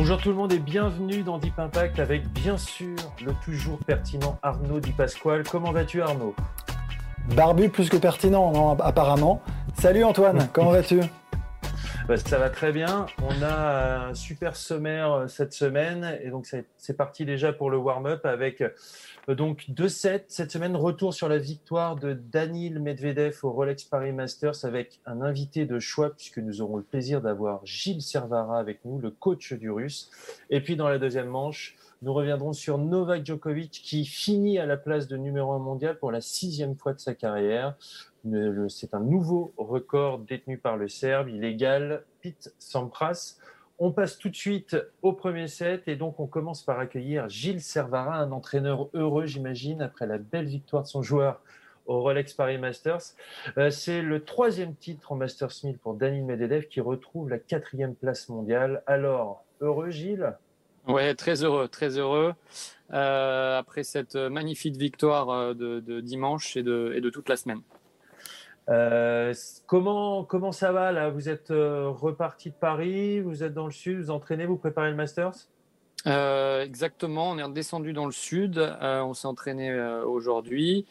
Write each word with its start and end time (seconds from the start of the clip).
Bonjour 0.00 0.18
tout 0.18 0.28
le 0.28 0.36
monde 0.36 0.52
et 0.52 0.60
bienvenue 0.60 1.24
dans 1.24 1.38
Deep 1.38 1.58
Impact 1.58 1.98
avec 1.98 2.28
bien 2.28 2.56
sûr 2.56 2.94
le 3.20 3.32
toujours 3.44 3.80
pertinent 3.80 4.38
Arnaud 4.42 4.78
Di 4.78 4.92
Pasquale. 4.92 5.42
Comment 5.42 5.72
vas-tu 5.72 6.00
Arnaud? 6.02 6.36
Barbu 7.34 7.68
plus 7.68 7.88
que 7.88 7.96
pertinent, 7.96 8.52
non, 8.52 8.78
apparemment. 8.78 9.42
Salut 9.74 10.04
Antoine, 10.04 10.48
comment 10.52 10.70
vas-tu? 10.70 11.00
Bah, 12.06 12.16
ça 12.16 12.38
va 12.38 12.48
très 12.48 12.70
bien. 12.70 13.06
On 13.24 13.42
a 13.42 14.06
un 14.10 14.14
super 14.14 14.54
sommaire 14.54 15.12
euh, 15.12 15.26
cette 15.26 15.52
semaine 15.52 16.16
et 16.22 16.30
donc 16.30 16.46
c'est 16.46 16.96
parti 16.96 17.24
déjà 17.24 17.52
pour 17.52 17.68
le 17.68 17.76
warm-up 17.76 18.24
avec 18.24 18.62
donc 19.34 19.66
2-7 19.68 20.24
cette 20.28 20.50
semaine. 20.50 20.74
Retour 20.74 21.12
sur 21.12 21.28
la 21.28 21.36
victoire 21.36 21.96
de 21.96 22.14
Danil 22.14 22.80
Medvedev 22.80 23.38
au 23.42 23.50
Rolex 23.50 23.84
Paris 23.84 24.12
Masters 24.12 24.64
avec 24.64 25.00
un 25.04 25.20
invité 25.20 25.66
de 25.66 25.78
choix 25.78 26.10
puisque 26.14 26.38
nous 26.38 26.62
aurons 26.62 26.76
le 26.78 26.82
plaisir 26.82 27.20
d'avoir 27.20 27.60
Gilles 27.66 28.00
Servara 28.00 28.58
avec 28.58 28.84
nous, 28.86 28.98
le 28.98 29.10
coach 29.10 29.52
du 29.52 29.70
Russe. 29.70 30.10
Et 30.48 30.62
puis 30.62 30.76
dans 30.76 30.88
la 30.88 30.98
deuxième 30.98 31.28
manche, 31.28 31.76
nous 32.00 32.14
reviendrons 32.14 32.54
sur 32.54 32.78
Novak 32.78 33.26
Djokovic 33.26 33.70
qui 33.70 34.06
finit 34.06 34.58
à 34.58 34.64
la 34.64 34.78
place 34.78 35.08
de 35.08 35.16
numéro 35.16 35.52
un 35.52 35.58
mondial 35.58 35.98
pour 35.98 36.10
la 36.10 36.22
sixième 36.22 36.74
fois 36.74 36.94
de 36.94 37.00
sa 37.00 37.14
carrière. 37.14 37.76
C'est 38.68 38.94
un 38.94 39.00
nouveau 39.00 39.52
record 39.58 40.20
détenu 40.20 40.58
par 40.58 40.76
le 40.76 40.88
Serbe. 40.88 41.28
Il 41.28 41.44
égale 41.44 42.04
Pete 42.22 42.54
Sampras. 42.58 43.36
On 43.80 43.92
passe 43.92 44.18
tout 44.18 44.28
de 44.28 44.34
suite 44.34 44.76
au 45.02 45.12
premier 45.12 45.46
set 45.46 45.86
et 45.86 45.94
donc 45.94 46.18
on 46.18 46.26
commence 46.26 46.64
par 46.64 46.80
accueillir 46.80 47.28
Gilles 47.28 47.62
Servara, 47.62 48.16
un 48.16 48.32
entraîneur 48.32 48.88
heureux, 48.92 49.26
j'imagine, 49.26 49.82
après 49.82 50.06
la 50.08 50.18
belle 50.18 50.46
victoire 50.46 50.82
de 50.82 50.88
son 50.88 51.00
joueur 51.00 51.40
au 51.86 52.00
Rolex 52.00 52.32
Paris 52.32 52.58
Masters. 52.58 53.14
Euh, 53.56 53.70
C'est 53.70 54.02
le 54.02 54.24
troisième 54.24 54.74
titre 54.74 55.12
en 55.12 55.14
Masters 55.14 55.52
1000 55.62 55.78
pour 55.78 55.94
Daniel 55.94 56.24
Medvedev 56.24 56.66
qui 56.66 56.80
retrouve 56.80 57.30
la 57.30 57.38
quatrième 57.38 57.94
place 57.94 58.28
mondiale. 58.28 58.82
Alors, 58.88 59.44
heureux 59.60 59.90
Gilles? 59.90 60.34
Ouais, 60.88 61.14
très 61.14 61.44
heureux, 61.44 61.68
très 61.68 61.98
heureux. 61.98 62.34
Euh, 62.92 63.58
après 63.58 63.84
cette 63.84 64.16
magnifique 64.16 64.76
victoire 64.76 65.30
euh, 65.30 65.54
de, 65.54 66.00
dimanche 66.00 66.56
et 66.56 66.64
de 66.64 67.10
toute 67.10 67.28
la 67.28 67.36
semaine. 67.36 67.60
Euh, 68.68 69.32
comment, 69.66 70.24
comment 70.24 70.52
ça 70.52 70.72
va 70.72 70.92
là? 70.92 71.08
Vous 71.10 71.28
êtes 71.28 71.50
euh, 71.50 71.88
reparti 71.88 72.50
de 72.50 72.54
Paris, 72.54 73.20
vous 73.20 73.42
êtes 73.42 73.54
dans 73.54 73.66
le 73.66 73.72
sud, 73.72 73.98
vous 74.00 74.10
entraînez, 74.10 74.44
vous 74.46 74.56
préparez 74.56 74.90
le 74.90 74.96
Masters? 74.96 75.32
Euh, 76.06 76.62
exactement, 76.64 77.30
on 77.30 77.38
est 77.38 77.42
redescendu 77.42 77.92
dans 77.92 78.06
le 78.06 78.12
sud, 78.12 78.58
euh, 78.58 79.00
on 79.02 79.14
s'est 79.14 79.26
entraîné 79.26 79.70
euh, 79.70 80.04
aujourd'hui 80.04 80.86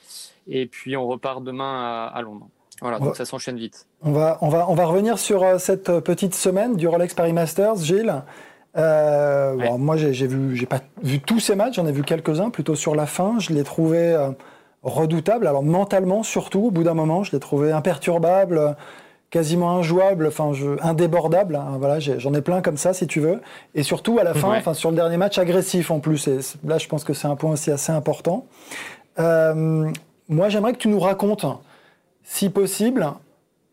et 0.48 0.66
puis 0.66 0.98
on 0.98 1.08
repart 1.08 1.44
demain 1.44 2.09
à, 2.11 2.11
à 2.14 2.22
Londres. 2.22 2.48
Voilà, 2.81 3.00
donc 3.00 3.09
Ouais. 3.09 3.16
ça 3.16 3.25
s'enchaîne 3.25 3.58
vite. 3.58 3.88
on 4.03 4.11
va, 4.11 4.38
on, 4.42 4.50
va, 4.50 4.70
on 4.70 4.75
va 4.75 4.86
revenir 4.86 5.17
sur 5.17 5.44
euh, 5.44 5.58
cette 5.58 6.00
petite 6.02 6.36
semaine 6.36 6.75
du 6.75 6.88
Rolex 6.88 7.14
Paris 7.14 7.33
Masters, 7.33 7.78
Gilles. 7.78 8.22
Euh, 8.78 9.55
Ouais. 9.55 9.70
bon, 9.70 9.77
moi, 9.80 9.98
j'ai 9.98 10.11
vu, 10.27 10.55
j'ai 10.55 10.66
pas 10.67 10.82
vu 11.02 11.20
tous 11.20 11.39
ces 11.39 11.55
matchs, 11.55 11.76
j'en 11.76 11.87
ai 11.87 11.92
vu 11.92 12.04
quelques-uns, 12.04 12.49
plutôt 12.52 12.76
sur 12.76 12.93
la 12.93 13.05
fin. 13.08 13.39
Je 13.39 13.52
l'ai 13.54 13.64
trouvé 13.64 13.98
euh, 14.14 14.30
redoutable. 14.87 15.48
Alors 15.48 15.64
mentalement, 15.64 16.23
surtout, 16.23 16.65
au 16.67 16.71
bout 16.71 16.83
d'un 16.83 16.93
moment, 16.93 17.23
je 17.23 17.31
l'ai 17.31 17.39
trouvé 17.39 17.71
imperturbable, 17.71 18.75
quasiment 19.30 19.71
injouable, 19.77 20.27
enfin, 20.27 20.53
je, 20.53 20.81
indébordable. 20.81 21.55
hein, 21.58 21.75
voilà, 21.80 21.99
j'en 21.99 22.33
ai 22.33 22.42
plein 22.42 22.61
comme 22.61 22.77
ça, 22.77 22.93
si 22.93 23.08
tu 23.08 23.20
veux. 23.20 23.42
Et 23.75 23.83
surtout, 23.83 24.20
à 24.20 24.23
la 24.23 24.33
fin, 24.33 24.52
Ouais. 24.52 24.58
enfin, 24.58 24.73
sur 24.73 24.89
le 24.89 24.95
dernier 24.95 25.17
match, 25.17 25.37
agressif 25.37 25.92
en 25.92 25.99
plus. 25.99 26.27
Et 26.27 26.39
là, 26.65 26.77
je 26.77 26.87
pense 26.87 27.03
que 27.03 27.14
c'est 27.14 27.27
un 27.27 27.36
point 27.36 27.52
aussi 27.52 27.70
assez 27.71 27.92
important. 27.92 28.45
Euh, 29.20 29.89
moi, 30.30 30.49
j'aimerais 30.49 30.73
que 30.73 30.77
tu 30.77 30.87
nous 30.87 30.99
racontes, 30.99 31.45
si 32.23 32.49
possible, 32.49 33.08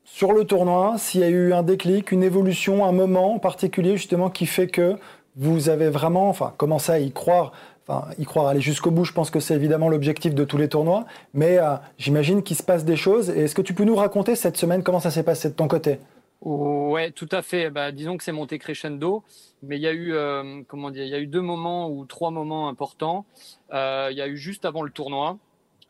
sur 0.05 0.33
le 0.33 0.45
tournoi, 0.45 0.95
s'il 0.99 1.21
y 1.21 1.25
a 1.25 1.29
eu 1.29 1.53
un 1.53 1.63
déclic, 1.63 2.13
une 2.13 2.23
évolution, 2.23 2.85
un 2.85 2.93
moment 2.93 3.35
en 3.35 3.39
particulier 3.39 3.97
justement 3.97 4.31
qui 4.31 4.47
fait 4.47 4.69
que 4.69 4.97
vous 5.37 5.69
avez 5.69 5.89
vraiment, 5.89 6.29
enfin, 6.29 6.53
commencé 6.57 6.93
à 6.93 6.99
y 7.01 7.11
croire, 7.11 7.53
enfin, 7.87 8.09
y 8.19 8.25
croire, 8.25 8.47
aller 8.47 8.61
jusqu'au 8.61 8.91
bout, 8.91 9.05
je 9.05 9.13
pense 9.13 9.31
que 9.31 9.41
c'est 9.41 9.55
évidemment 9.55 9.89
l'objectif 9.89 10.35
de 10.35 10.45
tous 10.45 10.57
les 10.57 10.69
tournois, 10.69 11.05
mais 11.33 11.59
euh, 11.59 11.77
j'imagine 11.99 12.43
qu'il 12.43 12.57
se 12.57 12.63
passe 12.63 12.85
des 12.85 12.97
choses. 12.97 13.31
Est-ce 13.31 13.55
que 13.55 13.63
tu 13.63 13.75
peux 13.75 13.85
nous 13.85 13.97
raconter 13.97 14.35
cette 14.37 14.57
semaine 14.57 14.83
comment 14.83 15.01
ça 15.01 15.11
s'est 15.11 15.23
passé 15.23 15.51
de 15.51 15.55
ton 15.55 15.69
côté? 15.69 15.99
Ouais, 16.41 17.11
tout 17.11 17.29
à 17.31 17.43
fait. 17.43 17.71
Bah, 17.71 17.91
disons 17.91 18.17
que 18.17 18.25
c'est 18.25 18.33
monté 18.33 18.59
crescendo, 18.59 19.23
mais 19.63 19.77
il 19.77 19.83
y 19.83 19.87
a 19.87 19.93
eu, 19.93 20.13
euh, 20.15 20.63
comment 20.69 20.91
dire, 20.91 21.05
il 21.05 21.11
y 21.11 21.15
a 21.15 21.21
eu 21.21 21.27
deux 21.27 21.41
moments 21.41 21.91
ou 21.91 22.05
trois 22.05 22.31
moments 22.31 22.69
importants. 22.69 23.25
Euh, 23.73 24.09
il 24.11 24.17
y 24.17 24.23
a 24.23 24.29
eu 24.29 24.37
juste 24.37 24.65
avant 24.65 24.83
le 24.83 24.91
tournoi, 24.91 25.39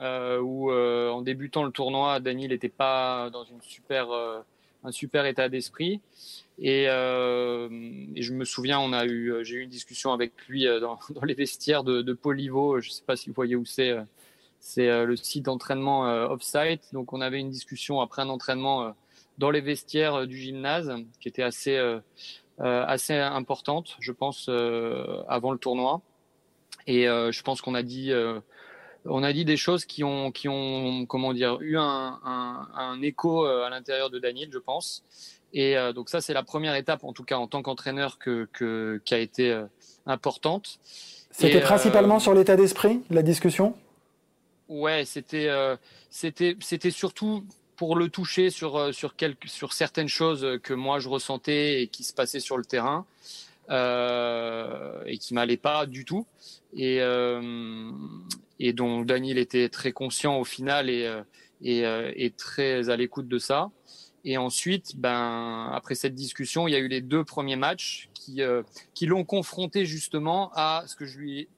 où 0.01 0.71
en 0.71 1.23
débutant 1.23 1.63
le 1.63 1.71
tournoi, 1.71 2.21
Daniel 2.21 2.51
n'était 2.51 2.69
pas 2.69 3.31
dans 3.31 3.45
une 3.45 3.61
super, 3.63 4.09
un 4.85 4.93
super 4.93 5.25
état 5.25 5.49
d'esprit. 5.49 6.01
Et, 6.59 6.89
euh, 6.89 7.69
je 8.17 8.33
me 8.33 8.45
souviens, 8.45 8.79
on 8.79 8.93
a 8.93 9.05
eu, 9.07 9.33
j'ai 9.43 9.57
eu 9.57 9.61
une 9.63 9.71
discussion 9.71 10.13
avec 10.13 10.33
lui 10.49 10.67
euh, 10.69 10.81
dans, 10.81 10.99
les 11.25 11.35
vestiaires 11.35 11.85
de, 11.85 12.03
de 12.03 12.13
Polivo. 12.13 12.81
Je 12.81 12.89
ne 12.89 12.93
sais 12.93 13.03
pas 13.05 13.17
si 13.17 13.29
vous 13.29 13.35
voyez 13.35 13.57
où 13.57 13.65
c'est. 13.65 13.91
euh, 13.91 14.03
C'est 14.61 14.89
euh, 14.89 15.05
le 15.05 15.17
site 15.17 15.45
d'entraînement 15.47 16.03
off-site. 16.31 16.93
Donc, 16.93 17.13
on 17.13 17.21
avait 17.21 17.41
une 17.41 17.51
discussion 17.51 18.01
après 18.01 18.23
un 18.23 18.29
entraînement 18.31 18.95
dans 19.39 19.51
les 19.51 19.61
vestiaires 19.61 20.27
du 20.27 20.39
gymnase, 20.39 20.95
qui 21.21 21.29
était 21.29 21.43
assez, 21.43 21.77
assez 22.59 23.15
importante, 23.15 23.97
je 24.01 24.13
pense, 24.13 24.49
avant 25.29 25.53
le 25.53 25.59
tournoi. 25.59 26.01
Et 26.87 27.05
je 27.05 27.43
pense 27.43 27.61
qu'on 27.61 27.75
a 27.75 27.83
dit, 27.83 28.11
on 29.05 29.23
a 29.23 29.33
dit 29.35 29.45
des 29.45 29.59
choses 29.59 29.85
qui 29.85 30.03
ont, 30.05 30.31
qui 30.33 30.49
ont, 30.49 31.05
comment 31.07 31.35
dire, 31.35 31.59
eu 31.61 31.77
un, 31.77 32.19
un, 32.25 32.69
un 32.75 33.03
écho 33.03 33.45
à 33.45 33.69
l'intérieur 33.69 34.09
de 34.09 34.19
Daniel, 34.19 34.49
je 34.53 34.59
pense. 34.59 35.05
Et 35.55 35.79
euh, 35.79 35.93
donc 35.93 36.11
ça, 36.11 36.21
c'est 36.21 36.35
la 36.35 36.43
première 36.43 36.75
étape, 36.75 37.05
en 37.05 37.13
tout 37.13 37.25
cas 37.25 37.37
en 37.37 37.47
tant 37.47 37.63
qu'entraîneur, 37.63 38.19
que, 38.19 38.49
que, 38.53 39.01
qui 39.05 39.15
a 39.15 39.19
été 39.19 39.53
euh, 39.53 39.65
importante. 40.05 40.81
C'était 41.31 41.59
Et, 41.59 41.61
principalement 41.61 42.17
euh, 42.17 42.21
sur 42.21 42.35
l'état 42.35 42.57
d'esprit, 42.57 43.01
la 43.09 43.23
discussion? 43.23 43.75
Ouais, 44.69 45.05
c'était 45.05 45.49
euh, 45.49 45.77
c'était 46.11 46.57
c'était 46.61 46.91
surtout 46.91 47.45
pour 47.77 47.97
le 47.97 48.09
toucher 48.09 48.51
sur 48.51 48.77
euh, 48.77 48.93
sur 48.93 49.15
quelques 49.15 49.49
sur 49.49 49.73
certaines 49.73 50.09
choses 50.09 50.59
que 50.63 50.75
moi 50.75 50.99
je 51.01 51.09
ressentais 51.09 51.83
et 51.83 51.89
qui 51.89 52.03
se 52.03 52.15
passaient 52.15 52.41
sur 52.41 52.57
le 52.57 52.65
terrain 52.65 53.05
euh, 53.71 55.03
et 55.07 55.19
qui 55.19 55.35
m'allaient 55.35 55.57
pas 55.57 55.87
du 55.87 56.05
tout 56.05 56.27
et 56.75 57.01
euh, 57.01 57.91
et 58.59 58.73
dont 58.73 59.03
Daniel 59.03 59.39
était 59.39 59.69
très 59.69 59.93
conscient 59.93 60.39
au 60.39 60.45
final 60.45 60.89
et 60.89 61.05
euh, 61.05 61.23
et, 61.63 61.85
euh, 61.85 62.13
et 62.17 62.31
très 62.31 62.91
à 62.91 62.97
l'écoute 62.97 63.29
de 63.29 63.39
ça. 63.39 63.71
Et 64.25 64.39
ensuite, 64.39 64.97
ben 64.97 65.71
après 65.73 65.95
cette 65.95 66.15
discussion, 66.15 66.67
il 66.67 66.73
y 66.73 66.75
a 66.75 66.79
eu 66.79 66.89
les 66.89 67.01
deux 67.01 67.25
premiers 67.25 67.57
matchs 67.57 68.09
qui 68.15 68.43
euh, 68.43 68.63
qui 68.95 69.07
l'ont 69.07 69.25
confronté 69.25 69.85
justement 69.85 70.51
à 70.55 70.85
ce 70.87 70.97
que 70.97 71.05
je 71.05 71.19
lui 71.19 71.41
ai 71.41 71.49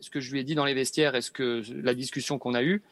ce 0.00 0.10
que 0.10 0.20
je 0.20 0.30
lui 0.32 0.40
ai 0.40 0.44
dit 0.44 0.54
dans 0.54 0.66
les 0.66 0.74
vestiaires 0.74 1.14
et 1.14 1.22
ce 1.22 1.30
que 1.30 1.62
la 1.82 1.94
discussion 1.94 2.38
qu'on 2.38 2.54
a 2.54 2.62
eue. 2.62 2.82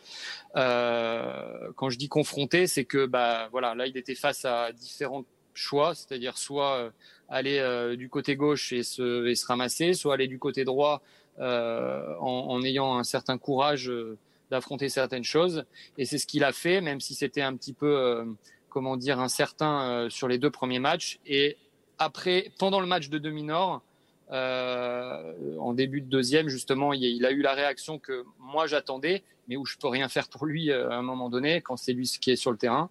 Euh, 0.56 1.70
quand 1.76 1.90
je 1.90 1.98
dis 1.98 2.08
confronté, 2.08 2.66
c'est 2.66 2.84
que 2.84 3.06
bah 3.06 3.48
voilà, 3.52 3.74
là 3.74 3.86
il 3.86 3.96
était 3.96 4.14
face 4.14 4.44
à 4.44 4.72
différents 4.72 5.24
choix, 5.54 5.94
c'est-à-dire 5.94 6.38
soit 6.38 6.76
euh, 6.76 6.90
aller 7.28 7.58
euh, 7.58 7.96
du 7.96 8.08
côté 8.08 8.36
gauche 8.36 8.72
et 8.72 8.82
se, 8.82 9.26
et 9.26 9.34
se 9.34 9.46
ramasser, 9.46 9.94
soit 9.94 10.14
aller 10.14 10.28
du 10.28 10.38
côté 10.38 10.64
droit 10.64 11.02
euh, 11.38 12.14
en, 12.20 12.46
en 12.50 12.62
ayant 12.62 12.98
un 12.98 13.04
certain 13.04 13.38
courage 13.38 13.88
euh, 13.88 14.18
d'affronter 14.50 14.88
certaines 14.88 15.24
choses. 15.24 15.64
Et 15.98 16.04
c'est 16.04 16.18
ce 16.18 16.26
qu'il 16.26 16.44
a 16.44 16.52
fait, 16.52 16.80
même 16.80 17.00
si 17.00 17.14
c'était 17.14 17.42
un 17.42 17.56
petit 17.56 17.72
peu, 17.72 18.26
comment 18.72 18.96
dire, 18.96 19.20
incertain 19.20 19.82
euh, 19.82 20.08
sur 20.10 20.28
les 20.28 20.38
deux 20.38 20.50
premiers 20.50 20.78
matchs. 20.78 21.20
Et 21.26 21.58
après, 21.98 22.50
pendant 22.58 22.80
le 22.80 22.86
match 22.86 23.10
de 23.10 23.18
demi-nord, 23.18 23.82
euh, 24.30 25.34
en 25.60 25.74
début 25.74 26.00
de 26.00 26.08
deuxième, 26.08 26.48
justement, 26.48 26.94
il, 26.94 27.26
a 27.26 27.32
eu 27.32 27.42
la 27.42 27.52
réaction 27.52 27.98
que 27.98 28.24
moi 28.38 28.66
j'attendais, 28.66 29.22
mais 29.46 29.56
où 29.56 29.66
je 29.66 29.76
peux 29.76 29.88
rien 29.88 30.08
faire 30.08 30.28
pour 30.28 30.46
lui 30.46 30.70
euh, 30.70 30.88
à 30.88 30.94
un 30.94 31.02
moment 31.02 31.28
donné 31.28 31.60
quand 31.60 31.76
c'est 31.76 31.92
lui 31.92 32.06
qui 32.06 32.30
est 32.30 32.36
sur 32.36 32.50
le 32.50 32.56
terrain. 32.56 32.88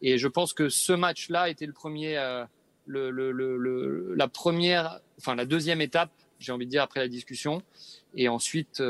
Et 0.00 0.16
je 0.16 0.28
pense 0.28 0.52
que 0.52 0.68
ce 0.68 0.92
match-là 0.92 1.48
était 1.48 1.66
le 1.66 1.72
premier, 1.72 2.14
la 2.86 4.28
première, 4.28 5.00
enfin 5.18 5.34
la 5.34 5.46
deuxième 5.46 5.80
étape, 5.80 6.10
j'ai 6.38 6.52
envie 6.52 6.66
de 6.66 6.70
dire 6.70 6.82
après 6.82 7.00
la 7.00 7.08
discussion. 7.08 7.62
Et 8.14 8.28
ensuite, 8.28 8.82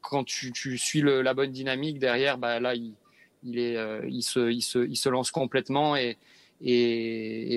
quand 0.00 0.24
tu, 0.24 0.78
suis 0.78 1.02
la 1.02 1.34
bonne 1.34 1.52
dynamique 1.52 1.98
derrière, 1.98 2.38
bah 2.38 2.60
là, 2.60 2.74
il, 2.74 2.94
il 3.42 3.58
est, 3.58 3.76
il 4.08 4.22
se, 4.22 5.08
lance 5.08 5.30
complètement 5.30 5.96
et, 5.96 6.16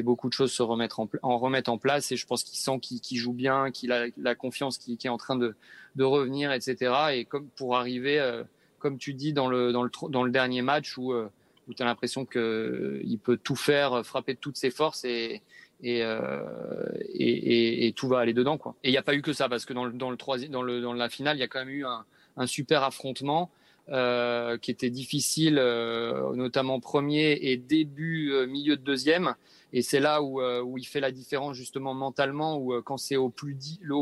beaucoup 0.04 0.30
de 0.30 0.34
choses 0.34 0.52
se 0.52 0.64
remettent 0.64 1.70
en, 1.70 1.78
place. 1.78 2.12
Et 2.12 2.18
je 2.18 2.26
pense 2.26 2.44
qu'il 2.44 2.58
sent 2.58 2.80
qu'il 2.80 3.18
joue 3.18 3.34
bien, 3.34 3.72
qu'il 3.72 3.92
a 3.92 4.08
la 4.18 4.36
confiance 4.36 4.78
qui, 4.78 4.98
est 5.04 5.10
en 5.10 5.18
train 5.18 5.36
de, 5.36 5.56
revenir, 6.00 6.52
etc. 6.52 6.94
Et 7.14 7.28
pour 7.56 7.78
arriver, 7.78 8.20
euh, 8.20 8.44
comme 8.80 8.98
tu 8.98 9.14
dis 9.14 9.34
dans 9.34 9.48
le, 9.48 10.30
dernier 10.30 10.62
match 10.62 10.98
où, 10.98 11.14
euh, 11.14 11.30
tu 11.76 11.84
as 11.84 11.86
l'impression 11.86 12.26
qu'il 12.26 13.20
peut 13.24 13.38
tout 13.38 13.56
faire, 13.56 14.06
frapper 14.06 14.34
de 14.34 14.40
toutes 14.40 14.58
ses 14.58 14.72
forces 14.72 15.06
et, 15.06 15.42
euh, 15.86 17.92
tout 17.96 18.08
va 18.08 18.20
aller 18.20 18.34
dedans. 18.34 18.60
Et 18.84 18.90
il 18.90 18.92
n'y 18.92 18.98
a 18.98 19.04
pas 19.04 19.16
eu 19.16 19.22
que 19.22 19.34
ça, 19.34 19.50
parce 19.50 19.66
que 19.66 19.74
dans, 19.74 20.94
la 20.94 21.10
finale, 21.10 21.38
il 21.38 21.40
y 21.40 21.44
a 21.44 21.48
quand 21.48 21.60
même 21.60 21.70
eu 21.70 21.86
un 21.86 22.48
super 22.48 22.84
affrontement. 22.84 23.52
Euh, 23.92 24.60
qui 24.60 24.70
était 24.70 24.92
difficile, 24.92 25.58
euh, 25.58 26.36
notamment 26.36 26.80
premier 26.80 27.40
et 27.42 27.58
début 27.58 28.32
euh, 28.32 28.46
milieu 28.46 28.78
de 28.78 28.84
deuxième. 28.84 29.34
Et 29.74 29.82
c'est 29.82 30.00
là 30.00 30.22
où, 30.22 30.44
où, 30.44 30.78
il 30.78 30.86
fait 30.86 31.00
la 31.00 31.12
différence 31.12 31.56
justement 31.56 31.96
mentalement, 31.96 32.58
où 32.58 32.80
quand 32.84 32.98
c'est 32.98 33.16
au 33.16 33.30
plus 33.30 33.58
le, 33.82 33.96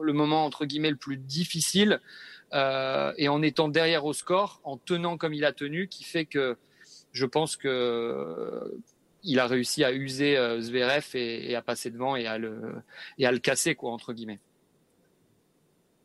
le, 0.00 0.12
moment 0.12 0.44
entre 0.44 0.64
guillemets 0.64 0.90
le 0.90 0.96
plus 0.96 1.16
difficile, 1.16 2.00
et 2.52 3.28
en 3.28 3.42
étant 3.42 3.68
derrière 3.68 4.04
au 4.04 4.12
score, 4.12 4.60
en 4.62 4.76
tenant 4.76 5.16
comme 5.16 5.34
il 5.34 5.44
a 5.44 5.52
tenu, 5.52 5.88
qui 5.88 6.04
fait 6.04 6.24
que 6.24 6.56
je 7.12 7.26
pense 7.26 7.56
que 7.56 8.80
il 9.24 9.38
a 9.40 9.46
réussi 9.46 9.82
à 9.84 9.92
user 9.92 10.36
Zverev 10.60 11.06
et, 11.14 11.50
et, 11.50 11.54
à 11.56 11.62
passer 11.62 11.90
devant 11.90 12.16
et 12.16 12.26
à 12.26 12.38
le 12.38 12.60
et 13.18 13.26
à 13.26 13.32
le 13.32 13.38
casser 13.38 13.74
quoi 13.74 13.92
entre 13.92 14.12
guillemets. 14.12 14.40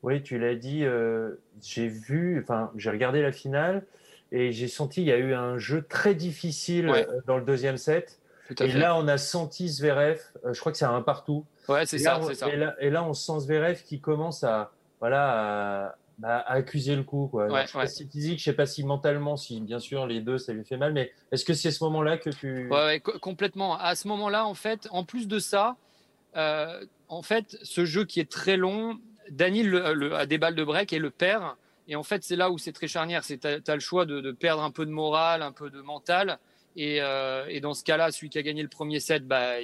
Oui, 0.04 0.22
tu 0.22 0.38
l'as 0.38 0.56
dit, 0.56 0.84
euh, 0.84 1.32
j'ai 1.62 1.88
vu, 1.88 2.40
enfin, 2.42 2.72
j'ai 2.76 2.90
regardé 2.90 3.22
la 3.22 3.32
finale 3.32 3.84
et 4.32 4.52
j'ai 4.52 4.68
senti 4.68 5.02
il 5.02 5.08
y 5.08 5.12
a 5.12 5.18
eu 5.18 5.34
un 5.34 5.58
jeu 5.58 5.82
très 5.82 6.14
difficile 6.14 6.90
euh, 6.90 7.04
dans 7.26 7.38
le 7.38 7.44
deuxième 7.44 7.78
set. 7.78 8.20
et 8.60 8.72
là, 8.74 8.96
on 8.96 9.08
a 9.08 9.18
senti 9.18 9.68
Zverev, 9.68 10.20
euh, 10.46 10.54
je 10.54 10.60
crois 10.60 10.72
que 10.72 10.78
c'est 10.78 10.86
un 10.86 11.02
partout. 11.02 11.46
Ouais, 11.68 11.86
c'est 11.86 11.98
ça, 11.98 12.22
c'est 12.26 12.36
ça. 12.36 12.48
Et 12.80 12.90
là, 12.90 13.04
on 13.04 13.14
sent 13.14 13.40
Zverev 13.40 13.82
qui 13.84 14.00
commence 14.00 14.44
à, 14.44 14.72
voilà, 15.00 15.96
bah, 16.20 16.38
à, 16.38 16.54
accuser 16.54 16.96
le 16.96 17.04
coup. 17.04 17.28
Quoi. 17.28 17.48
Ouais, 17.48 17.64
je 17.64 17.72
sais 17.72 17.78
pas 17.78 17.88
si 17.88 18.08
physique, 18.08 18.40
je 18.40 18.44
sais 18.44 18.54
pas 18.54 18.68
si 18.68 18.84
mentalement, 18.84 19.36
si 19.36 19.60
bien 19.62 19.80
sûr 19.80 20.06
les 20.06 20.22
deux, 20.22 20.38
ça 20.38 20.54
lui 20.54 20.64
fait 20.64 20.78
mal, 20.78 20.94
mais 20.94 21.12
est-ce 21.32 21.44
que 21.44 21.54
c'est 21.54 21.72
ce 21.72 21.84
moment-là 21.86 22.18
que 22.18 22.30
tu. 22.30 22.70
Ouais, 22.70 23.02
complètement. 23.02 23.78
À 23.78 23.96
ce 23.96 24.08
moment-là, 24.10 24.46
en 24.46 24.54
fait, 24.54 24.88
en 24.92 25.04
plus 25.04 25.28
de 25.28 25.40
ça, 25.40 25.76
en 26.36 27.22
fait, 27.24 27.58
ce 27.64 27.84
jeu 27.84 28.06
qui 28.06 28.20
est 28.20 28.30
très 28.30 28.58
long, 28.58 29.00
Daniel 29.30 29.76
a 30.16 30.26
des 30.26 30.38
balles 30.38 30.56
de 30.56 30.64
break 30.64 30.94
et 30.94 31.00
le 31.00 31.10
perd. 31.10 31.56
Et 31.88 31.96
en 31.96 32.04
fait, 32.04 32.24
c'est 32.24 32.36
là 32.36 32.52
où 32.52 32.58
c'est 32.58 32.74
très 32.74 32.88
charnière. 32.88 33.24
Tu 33.24 33.40
as, 33.44 33.74
le 33.74 33.80
choix 33.80 34.06
de, 34.06 34.32
perdre 34.32 34.64
un 34.64 34.72
peu 34.72 34.86
de 34.86 34.92
morale, 34.92 35.42
un 35.42 35.52
peu 35.52 35.70
de 35.70 35.82
mental. 35.82 36.40
Euh, 36.78 37.46
et, 37.48 37.60
dans 37.60 37.74
ce 37.74 37.84
cas-là, 37.84 38.12
celui 38.12 38.30
qui 38.30 38.38
a 38.38 38.44
gagné 38.44 38.62
le 38.62 38.70
premier 38.70 39.00
set, 39.00 39.26
bah, 39.26 39.56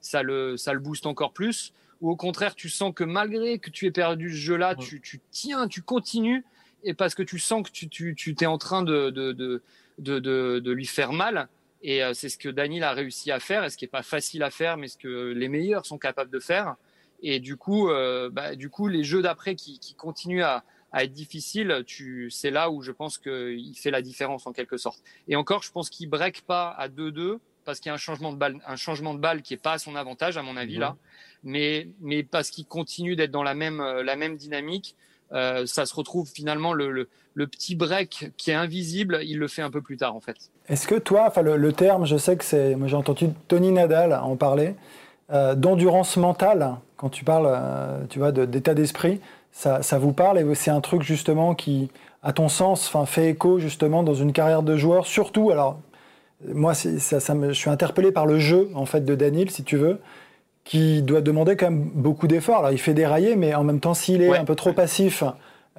ça, 0.00 0.22
le, 0.22 0.56
ça 0.56 0.72
le 0.72 0.80
booste 0.80 1.06
encore 1.06 1.32
plus. 1.32 1.72
Ou 2.00 2.10
au 2.10 2.16
contraire, 2.16 2.54
tu 2.54 2.68
sens 2.68 2.92
que 2.94 3.04
malgré 3.04 3.58
que 3.58 3.70
tu 3.70 3.86
aies 3.86 3.90
perdu 3.90 4.30
ce 4.30 4.36
jeu-là, 4.36 4.74
tu, 4.74 5.00
tiens, 5.30 5.68
tu 5.68 5.82
continues. 5.82 6.44
Et 6.82 6.94
parce 6.94 7.14
que 7.14 7.22
tu 7.22 7.38
sens 7.38 7.62
que 7.62 7.70
tu, 7.70 8.14
tu, 8.14 8.36
es 8.40 8.46
en 8.46 8.56
train 8.56 8.82
de, 8.82 9.10
de, 9.10 9.32
de, 9.32 10.18
de, 10.58 10.72
lui 10.72 10.86
faire 10.86 11.12
mal. 11.12 11.48
Et 11.82 12.02
euh, 12.02 12.14
c'est 12.14 12.28
ce 12.28 12.38
que 12.38 12.48
Daniel 12.48 12.84
a 12.84 12.92
réussi 12.92 13.30
à 13.30 13.40
faire, 13.40 13.64
et 13.64 13.70
ce 13.70 13.76
qui 13.76 13.84
n'est 13.84 13.90
pas 13.90 14.02
facile 14.02 14.42
à 14.42 14.50
faire, 14.50 14.76
mais 14.76 14.88
ce 14.88 14.96
que 14.96 15.32
les 15.32 15.48
meilleurs 15.48 15.86
sont 15.86 15.98
capables 15.98 16.30
de 16.30 16.38
faire. 16.38 16.76
Et 17.22 17.40
du 17.40 17.56
coup, 17.56 17.90
euh, 17.90 18.30
bah, 18.30 18.54
du 18.54 18.70
coup, 18.70 18.88
les 18.88 19.04
jeux 19.04 19.22
d'après 19.22 19.54
qui, 19.54 19.78
qui, 19.78 19.94
continuent 19.94 20.42
à, 20.42 20.64
à 20.92 21.04
être 21.04 21.12
difficiles, 21.12 21.82
tu, 21.86 22.30
c'est 22.30 22.50
là 22.50 22.70
où 22.70 22.82
je 22.82 22.92
pense 22.92 23.18
qu'il 23.18 23.74
fait 23.76 23.90
la 23.90 24.02
différence 24.02 24.46
en 24.46 24.52
quelque 24.52 24.76
sorte. 24.76 25.02
Et 25.28 25.36
encore, 25.36 25.62
je 25.62 25.70
pense 25.70 25.90
qu'il 25.90 26.08
break 26.08 26.42
pas 26.42 26.70
à 26.70 26.88
2-2 26.88 27.38
parce 27.64 27.80
qu'il 27.80 27.90
y 27.90 27.90
a 27.90 27.94
un 27.94 27.98
changement 27.98 28.32
de 28.32 28.38
balle, 28.38 28.58
un 28.66 28.76
changement 28.76 29.14
de 29.14 29.20
balle 29.20 29.42
qui 29.42 29.54
est 29.54 29.62
pas 29.62 29.74
à 29.74 29.78
son 29.78 29.94
avantage 29.94 30.36
à 30.36 30.42
mon 30.42 30.56
avis 30.56 30.76
là, 30.76 30.96
mais 31.44 31.88
mais 32.00 32.22
parce 32.22 32.50
qu'il 32.50 32.66
continue 32.66 33.16
d'être 33.16 33.30
dans 33.30 33.42
la 33.42 33.54
même 33.54 33.80
euh, 33.80 34.02
la 34.02 34.16
même 34.16 34.36
dynamique. 34.36 34.96
Euh, 35.32 35.64
ça 35.64 35.86
se 35.86 35.94
retrouve 35.94 36.28
finalement 36.28 36.72
le, 36.72 36.90
le, 36.90 37.08
le, 37.34 37.46
petit 37.46 37.76
break 37.76 38.32
qui 38.36 38.50
est 38.50 38.54
invisible, 38.54 39.20
il 39.22 39.38
le 39.38 39.46
fait 39.46 39.62
un 39.62 39.70
peu 39.70 39.80
plus 39.80 39.96
tard 39.96 40.16
en 40.16 40.20
fait. 40.20 40.34
Est-ce 40.68 40.88
que 40.88 40.96
toi, 40.96 41.26
enfin 41.28 41.42
le, 41.42 41.56
le, 41.56 41.72
terme, 41.72 42.04
je 42.04 42.16
sais 42.16 42.36
que 42.36 42.42
c'est, 42.42 42.74
moi 42.74 42.88
j'ai 42.88 42.96
entendu 42.96 43.28
Tony 43.46 43.70
Nadal 43.70 44.12
en 44.12 44.34
parler, 44.34 44.74
euh, 45.32 45.54
d'endurance 45.54 46.16
mentale, 46.16 46.76
quand 46.96 47.08
tu 47.08 47.24
parles, 47.24 47.46
euh, 47.48 48.00
tu 48.08 48.18
vois, 48.18 48.32
d'état 48.32 48.74
d'esprit, 48.74 49.20
ça, 49.52 49.80
ça, 49.82 49.98
vous 49.98 50.12
parle 50.12 50.38
et 50.38 50.54
c'est 50.54 50.72
un 50.72 50.80
truc 50.80 51.02
justement 51.02 51.54
qui, 51.54 51.88
à 52.22 52.32
ton 52.32 52.48
sens, 52.48 52.90
fait 53.06 53.30
écho 53.30 53.58
justement 53.58 54.02
dans 54.02 54.14
une 54.14 54.32
carrière 54.32 54.62
de 54.62 54.76
joueur. 54.76 55.06
Surtout, 55.06 55.50
alors 55.50 55.78
moi, 56.48 56.74
ça, 56.74 57.20
ça 57.20 57.34
me, 57.34 57.48
je 57.48 57.58
suis 57.58 57.70
interpellé 57.70 58.10
par 58.10 58.26
le 58.26 58.38
jeu 58.38 58.70
en 58.74 58.86
fait 58.86 59.04
de 59.04 59.14
Daniel, 59.14 59.50
si 59.50 59.62
tu 59.62 59.76
veux, 59.76 60.00
qui 60.64 61.02
doit 61.02 61.20
demander 61.20 61.56
quand 61.56 61.70
même 61.70 61.90
beaucoup 61.94 62.26
d'efforts. 62.26 62.58
Alors 62.58 62.72
il 62.72 62.78
fait 62.78 62.94
dérailler, 62.94 63.36
mais 63.36 63.54
en 63.54 63.64
même 63.64 63.80
temps, 63.80 63.94
s'il 63.94 64.22
est 64.22 64.36
un 64.36 64.44
peu 64.44 64.56
trop 64.56 64.72
passif, 64.72 65.22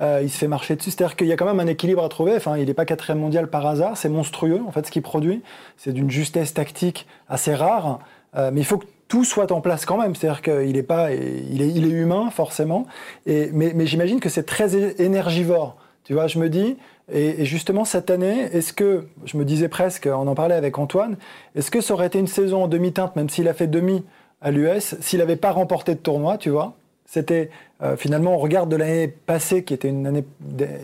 euh, 0.01 0.21
il 0.23 0.29
se 0.29 0.37
fait 0.37 0.47
marcher 0.47 0.77
dessus. 0.77 0.91
C'est-à-dire 0.91 1.17
qu'il 1.17 1.27
y 1.27 1.33
a 1.33 1.35
quand 1.35 1.45
même 1.45 1.59
un 1.59 1.67
équilibre 1.67 2.03
à 2.03 2.09
trouver. 2.09 2.35
Enfin, 2.35 2.57
il 2.57 2.67
n'est 2.67 2.73
pas 2.73 2.85
quatrième 2.85 3.19
mondial 3.19 3.49
par 3.49 3.65
hasard. 3.67 3.97
C'est 3.97 4.09
monstrueux 4.09 4.61
en 4.65 4.71
fait 4.71 4.85
ce 4.85 4.91
qu'il 4.91 5.01
produit. 5.01 5.41
C'est 5.75 5.91
d'une 5.91 6.09
justesse 6.09 6.53
tactique 6.53 7.05
assez 7.27 7.53
rare. 7.53 7.99
mais 8.35 8.61
il 8.61 8.65
faut 8.65 8.77
que 8.77 8.85
tout 9.11 9.25
soit 9.25 9.51
en 9.51 9.59
place 9.59 9.85
quand 9.85 9.97
même. 9.97 10.15
C'est-à-dire 10.15 10.41
qu'il 10.41 10.77
est 10.77 10.83
pas, 10.83 11.11
il 11.11 11.61
est, 11.61 11.67
il 11.67 11.83
est 11.83 11.89
humain 11.89 12.29
forcément. 12.29 12.87
Et, 13.25 13.49
mais, 13.51 13.73
mais 13.75 13.85
j'imagine 13.85 14.21
que 14.21 14.29
c'est 14.29 14.45
très 14.45 14.73
énergivore. 15.01 15.75
Tu 16.05 16.13
vois, 16.13 16.27
je 16.27 16.39
me 16.39 16.47
dis, 16.47 16.77
et, 17.11 17.43
justement 17.43 17.83
cette 17.83 18.09
année, 18.09 18.47
est-ce 18.53 18.71
que, 18.71 19.07
je 19.25 19.35
me 19.35 19.43
disais 19.43 19.67
presque, 19.67 20.07
on 20.09 20.27
en 20.27 20.33
parlait 20.33 20.55
avec 20.55 20.79
Antoine, 20.79 21.17
est-ce 21.55 21.69
que 21.69 21.81
ça 21.81 21.93
aurait 21.93 22.07
été 22.07 22.19
une 22.19 22.27
saison 22.27 22.63
en 22.63 22.67
demi-teinte, 22.69 23.17
même 23.17 23.27
s'il 23.27 23.49
a 23.49 23.53
fait 23.53 23.67
demi 23.67 24.05
à 24.39 24.49
l'US, 24.49 24.95
s'il 25.01 25.19
n'avait 25.19 25.35
pas 25.35 25.51
remporté 25.51 25.93
de 25.93 25.99
tournoi, 25.99 26.37
tu 26.37 26.49
vois? 26.49 26.75
C'était 27.05 27.49
euh, 27.83 27.97
finalement, 27.97 28.35
on 28.35 28.37
regarde 28.37 28.69
de 28.69 28.77
l'année 28.77 29.09
passée 29.09 29.65
qui 29.65 29.73
était 29.73 29.89
une 29.89 30.07
année 30.07 30.23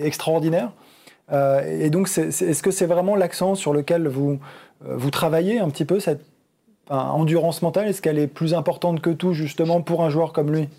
extraordinaire. 0.03 0.73
Euh, 1.31 1.61
et 1.81 1.89
donc, 1.89 2.09
est-ce 2.09 2.61
que 2.61 2.71
c'est 2.71 2.87
vraiment 2.87 3.15
l'accent 3.15 3.55
sur 3.55 3.71
lequel 3.71 4.09
vous, 4.09 4.37
euh, 4.85 4.97
vous 4.97 5.11
travaillez 5.11 5.59
un 5.59 5.69
petit 5.69 5.85
peu 5.85 6.01
cette 6.01 6.25
endurance 6.89 7.61
mentale, 7.61 7.87
est-ce 7.87 8.01
qu'elle 8.01 8.19
est 8.19 8.27
plus 8.27 8.53
importante 8.53 9.01
que 9.01 9.09
tout 9.09 9.33
justement 9.33 9.81
pour 9.81 10.03
un 10.03 10.09
joueur 10.09 10.33
comme 10.33 10.51
lui 10.51 10.69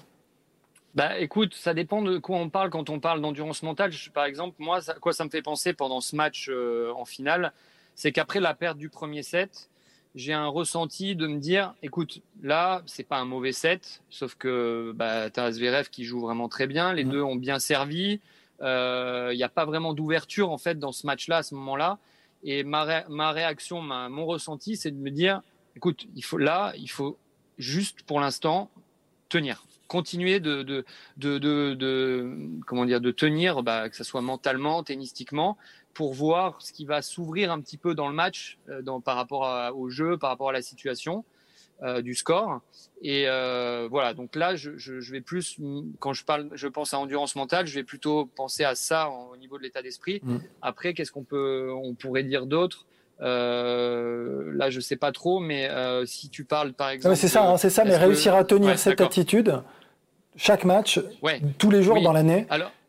bah, 0.95 1.17
écoute, 1.19 1.55
ça 1.55 1.75
dépend 1.75 2.03
de 2.03 2.19
quoi 2.19 2.39
on 2.39 2.49
parle 2.49 2.71
quand 2.71 2.91
on 2.91 2.99
parle 2.99 3.21
d'endurance 3.21 3.63
mentale. 3.63 3.93
par 4.13 4.25
exemple, 4.25 4.57
moi, 4.59 4.81
ça, 4.81 4.95
quoi 4.95 5.13
ça 5.13 5.25
me 5.25 5.31
fait 5.31 5.43
penser 5.43 5.73
pendant 5.73 6.01
ce 6.01 6.17
match 6.17 6.49
euh, 6.51 6.93
en 6.97 7.05
finale, 7.05 7.53
c'est 7.95 8.11
qu'après 8.11 8.41
la 8.41 8.53
perte 8.53 8.79
du 8.79 8.89
premier 8.89 9.23
set, 9.23 9.69
j'ai 10.17 10.33
un 10.33 10.49
ressenti 10.49 11.15
de 11.15 11.29
me 11.29 11.39
dire, 11.39 11.75
écoute, 11.83 12.21
là, 12.43 12.83
c'est 12.87 13.05
pas 13.05 13.19
un 13.19 13.27
mauvais 13.27 13.53
set, 13.53 14.03
sauf 14.11 14.35
que 14.35 14.93
bah, 14.97 15.31
tu 15.31 15.39
as 15.39 15.53
Zverev 15.53 15.89
qui 15.89 16.05
joue 16.05 16.21
vraiment 16.21 16.49
très 16.49 16.67
bien, 16.67 16.93
les 16.93 17.05
mmh. 17.05 17.11
deux 17.11 17.23
ont 17.23 17.37
bien 17.37 17.61
servi, 17.61 18.21
il 18.61 18.67
euh, 18.67 19.35
n'y 19.35 19.45
a 19.45 19.49
pas 19.49 19.67
vraiment 19.67 19.95
d'ouverture 19.95 20.51
en 20.51 20.59
fait 20.59 20.81
dans 20.81 20.91
ce 20.91 21.07
match-là 21.07 21.39
à 21.39 21.43
ce 21.45 21.55
moment-là. 21.55 21.99
Et 22.43 22.65
ma, 22.65 23.05
ma 23.09 23.31
réaction, 23.31 23.83
ma, 23.83 24.09
mon 24.09 24.27
ressenti, 24.27 24.77
c'est 24.77 24.91
de 24.91 24.97
me 24.97 25.11
dire, 25.11 25.43
écoute, 25.79 26.09
il 26.17 26.25
faut 26.25 26.39
là, 26.39 26.73
il 26.77 26.91
faut 26.91 27.19
juste 27.57 28.03
pour 28.03 28.19
l'instant 28.19 28.69
tenir, 29.29 29.65
continuer 29.87 30.41
de, 30.41 30.65
de, 30.65 30.85
de, 31.17 31.39
de, 31.39 32.37
comment 32.67 32.85
dire, 32.85 33.01
de 33.01 33.13
tenir, 33.13 33.63
bah, 33.63 33.89
que 33.89 33.95
ce 33.95 34.03
soit 34.03 34.23
mentalement, 34.23 34.83
tennistiquement, 34.83 35.57
pour 35.95 36.15
voir 36.15 36.61
ce 36.61 36.73
qui 36.73 36.85
va 36.85 37.01
s'ouvrir 37.01 37.53
un 37.53 37.61
petit 37.61 37.77
peu 37.77 37.95
dans 37.95 38.09
le 38.09 38.15
match, 38.15 38.59
euh, 38.69 38.83
dans, 38.83 39.01
par 39.01 39.15
rapport 39.15 39.73
au 39.77 39.89
jeu, 39.89 40.19
par 40.19 40.31
rapport 40.31 40.49
à 40.49 40.53
la 40.53 40.63
situation. 40.63 41.25
Euh, 41.81 42.03
du 42.03 42.17
score 42.17 42.61
et 43.03 43.29
euh, 43.29 43.87
voilà 43.89 44.13
donc 44.13 44.35
là 44.35 44.57
je, 44.57 44.77
je, 44.77 44.99
je, 44.99 45.13
vais 45.13 45.21
plus 45.21 45.61
quand 46.01 46.13
je 46.13 46.25
parle 46.25 46.51
je 46.55 46.67
pense 46.67 46.93
à 46.93 46.99
endurance 46.99 47.37
mentale 47.37 47.69
je 47.69 47.75
vais 47.77 47.85
plutôt 47.85 48.27
penser 48.27 48.65
à 48.65 48.75
ça 48.75 49.09
au 49.11 49.37
niveau 49.37 49.59
de 49.59 49.63
l'état 49.63 49.81
d'esprit 49.81 50.19
mm. 50.25 50.39
après 50.61 50.93
qu'est-ce 50.93 51.13
qu'on 51.13 51.23
peut 51.23 51.71
on 51.73 51.95
pourrait 51.95 52.25
dire 52.25 52.47
d'autre? 52.47 52.85
Euh, 53.21 54.51
là, 54.55 54.71
je 54.71 54.81
sais 54.81 54.97
pas 54.97 55.13
trop, 55.13 55.41
mais 55.41 55.69
euh, 55.69 56.07
si 56.07 56.29
tu 56.29 56.45
parles 56.45 56.73
par 56.73 56.91
exemple. 56.91 57.17
C'est 57.17 57.29
ça, 57.29 57.49
hein, 57.49 57.57
c'est 57.57 57.71
ça, 57.71 57.85
mais 57.85 57.97
réussir 57.97 58.35
à 58.35 58.45
tenir 58.45 58.79
cette 58.79 59.01
attitude 59.01 59.63
chaque 60.37 60.65
match, 60.65 61.01
tous 61.59 61.71
les 61.71 61.83
jours 61.83 62.01
dans 62.01 62.13
l'année. 62.13 62.47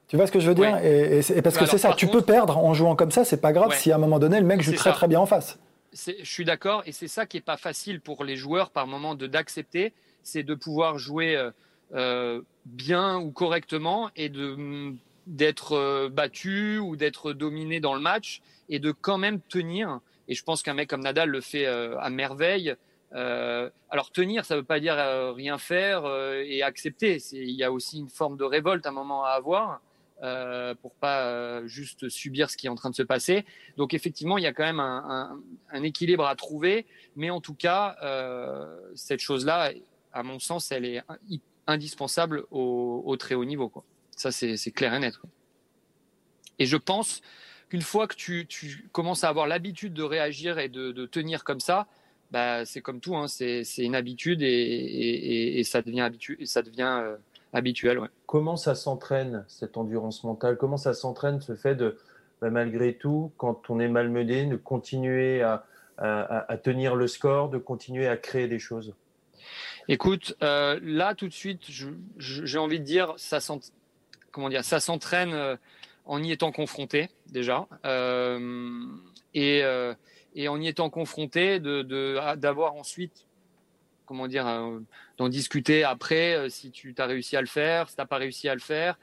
Tu 0.08 0.16
vois 0.16 0.26
ce 0.26 0.32
que 0.32 0.40
je 0.40 0.48
veux 0.48 0.56
dire 0.56 0.78
et, 0.84 1.42
parce 1.42 1.58
que 1.58 1.66
c'est 1.66 1.78
ça, 1.78 1.94
tu 1.94 2.08
peux 2.08 2.22
perdre 2.22 2.58
en 2.58 2.74
jouant 2.74 2.96
comme 2.96 3.12
ça, 3.12 3.26
c'est 3.26 3.42
pas 3.42 3.54
grave 3.54 3.76
si 3.76 3.92
à 3.92 3.96
un 3.96 4.00
moment 4.00 4.20
donné 4.20 4.40
le 4.40 4.46
mec 4.46 4.62
joue 4.62 4.74
très 4.74 4.92
très 4.92 5.08
bien 5.08 5.20
en 5.20 5.26
face. 5.26 5.60
Je 5.92 6.24
suis 6.24 6.46
d'accord, 6.46 6.84
et 6.86 6.92
c'est 6.92 7.08
ça 7.08 7.26
qui 7.26 7.38
est 7.38 7.42
pas 7.42 7.58
facile 7.58 8.00
pour 8.00 8.24
les 8.24 8.36
joueurs 8.36 8.70
par 8.70 8.86
moment 8.86 9.16
de 9.16 9.26
d'accepter, 9.26 9.94
c'est 10.22 10.44
de 10.44 10.54
pouvoir 10.54 11.00
jouer 11.00 11.50
euh, 11.96 12.42
bien 12.66 13.18
ou 13.18 13.32
correctement 13.32 14.12
et 14.16 14.30
de 14.30 14.94
d'être 15.26 16.10
battu 16.10 16.80
ou 16.80 16.96
d'être 16.96 17.34
dominé 17.34 17.80
dans 17.80 17.94
le 17.94 18.00
match 18.00 18.42
et 18.68 18.80
de 18.80 18.92
quand 18.92 19.18
même 19.18 19.40
tenir 19.42 20.00
et 20.30 20.36
je 20.36 20.44
pense 20.44 20.62
qu'un 20.62 20.76
mec 20.76 20.90
comme 20.90 21.02
Nadal 21.02 21.30
le 21.30 21.42
fait 21.42 21.66
euh, 21.66 21.98
à 22.00 22.10
merveille. 22.12 22.76
Euh, 23.14 23.70
alors 23.90 24.12
tenir, 24.12 24.46
ça 24.46 24.54
ne 24.54 24.60
veut 24.60 24.66
pas 24.66 24.80
dire 24.80 24.94
euh, 24.94 25.34
rien 25.34 25.58
faire 25.58 26.06
et 26.46 26.62
accepter. 26.62 27.18
Il 27.32 27.56
y 27.56 27.64
a 27.64 27.72
aussi 27.72 27.98
une 27.98 28.10
forme 28.10 28.38
de 28.38 28.44
révolte 28.44 28.86
à 28.86 28.90
un 28.90 28.94
moment 28.94 29.26
à 29.26 29.32
avoir. 29.32 29.82
pour 30.82 30.94
pas 30.96 31.66
juste 31.66 32.10
subir 32.10 32.50
ce 32.50 32.58
qui 32.58 32.68
est 32.68 32.70
en 32.70 32.76
train 32.76 32.92
de 32.92 32.96
se 32.96 33.04
passer. 33.04 33.44
Donc 33.78 33.94
effectivement, 33.96 34.38
il 34.38 34.44
y 34.44 34.48
a 34.48 34.54
quand 34.54 34.66
même 34.66 34.80
un, 34.80 35.84
équilibre 35.84 36.26
à 36.28 36.36
trouver, 36.36 36.86
mais 37.16 37.32
en 37.32 37.42
tout 37.42 37.56
cas, 37.56 37.96
cette 38.96 39.22
chose-là, 39.22 39.72
à 40.14 40.22
mon 40.22 40.38
sens, 40.38 40.72
elle 40.72 40.86
est 40.86 41.02
indispensable 41.66 42.44
au, 42.52 43.16
très 43.18 43.34
haut 43.34 43.46
niveau. 43.46 43.72
Ça, 44.16 44.32
c'est 44.32 44.72
clair 44.72 44.94
et 44.94 45.00
net. 45.00 45.16
Et 46.60 46.66
je 46.66 46.78
pense 46.78 47.22
qu'une 47.70 47.82
fois 47.82 48.08
que 48.08 48.16
tu, 48.16 48.48
commences 48.92 49.24
à 49.24 49.30
avoir 49.30 49.48
l'habitude 49.48 49.94
de 49.94 50.04
réagir 50.04 50.60
et 50.60 50.70
de, 50.70 51.06
tenir 51.06 51.44
comme 51.44 51.60
ça, 51.60 51.88
bah, 52.32 52.66
c'est 52.66 52.82
comme 52.82 53.00
tout, 53.00 53.16
hein, 53.16 53.28
c'est 53.28 53.64
une 53.78 53.96
habitude 53.96 54.42
et, 54.42 55.62
ça 55.64 55.82
devient, 55.82 56.02
habitude, 56.02 56.38
et 56.40 56.46
ça 56.46 56.62
devient 56.62 57.02
habituel. 57.54 58.00
Comment 58.26 58.58
ça 58.58 58.76
s'entraîne, 58.76 59.46
cette 59.48 59.78
endurance 59.78 60.24
mentale? 60.24 60.58
Comment 60.58 60.78
ça 60.78 60.94
s'entraîne, 60.94 61.42
ce 61.42 61.56
fait 61.56 61.76
de, 61.76 61.98
bah, 62.42 62.50
malgré 62.50 62.94
tout, 62.94 63.32
quand 63.38 63.70
on 63.70 63.80
est 63.80 63.88
malmené, 63.88 64.46
de 64.46 64.56
continuer 64.56 65.42
à, 65.42 65.66
tenir 66.64 66.96
le 66.96 67.08
score, 67.08 67.50
de 67.50 67.58
continuer 67.58 68.08
à 68.08 68.18
créer 68.18 68.48
des 68.48 68.60
choses? 68.60 68.96
Écoute, 69.88 70.36
euh, 70.44 70.80
là, 70.84 71.16
tout 71.16 71.28
de 71.28 71.34
suite, 71.34 71.62
j'ai 72.18 72.58
envie 72.58 72.80
de 72.80 72.86
dire, 72.86 73.14
ça 73.18 73.40
comment 74.32 74.50
dire, 74.50 74.64
ça 74.64 74.80
s'entraîne 74.80 75.34
euh, 75.34 75.56
en 76.10 76.24
y 76.24 76.32
étant 76.32 76.52
confronté, 76.52 77.10
déjà. 77.28 77.68
Euh, 77.86 78.86
et, 79.34 79.64
en 79.64 80.60
y 80.60 80.68
étant 80.68 80.90
confronté, 80.90 81.60
d'avoir 81.60 82.76
ensuite 82.76 83.26
comment 84.10 84.28
dire, 84.28 84.48
euh, 84.48 84.80
d'en 85.20 85.30
discuter 85.30 85.84
après 85.84 86.34
euh, 86.34 86.50
si 86.50 86.72
tu 86.72 86.96
as 86.98 87.06
réussi 87.06 87.38
à 87.38 87.42
le 87.42 87.48
faire, 87.48 87.90
si 87.90 87.96
tu 87.96 88.02
n'as 88.02 88.08
pas 88.08 88.18
réussi 88.18 88.50
à 88.50 88.56
le 88.56 88.60
faire, 88.60 88.98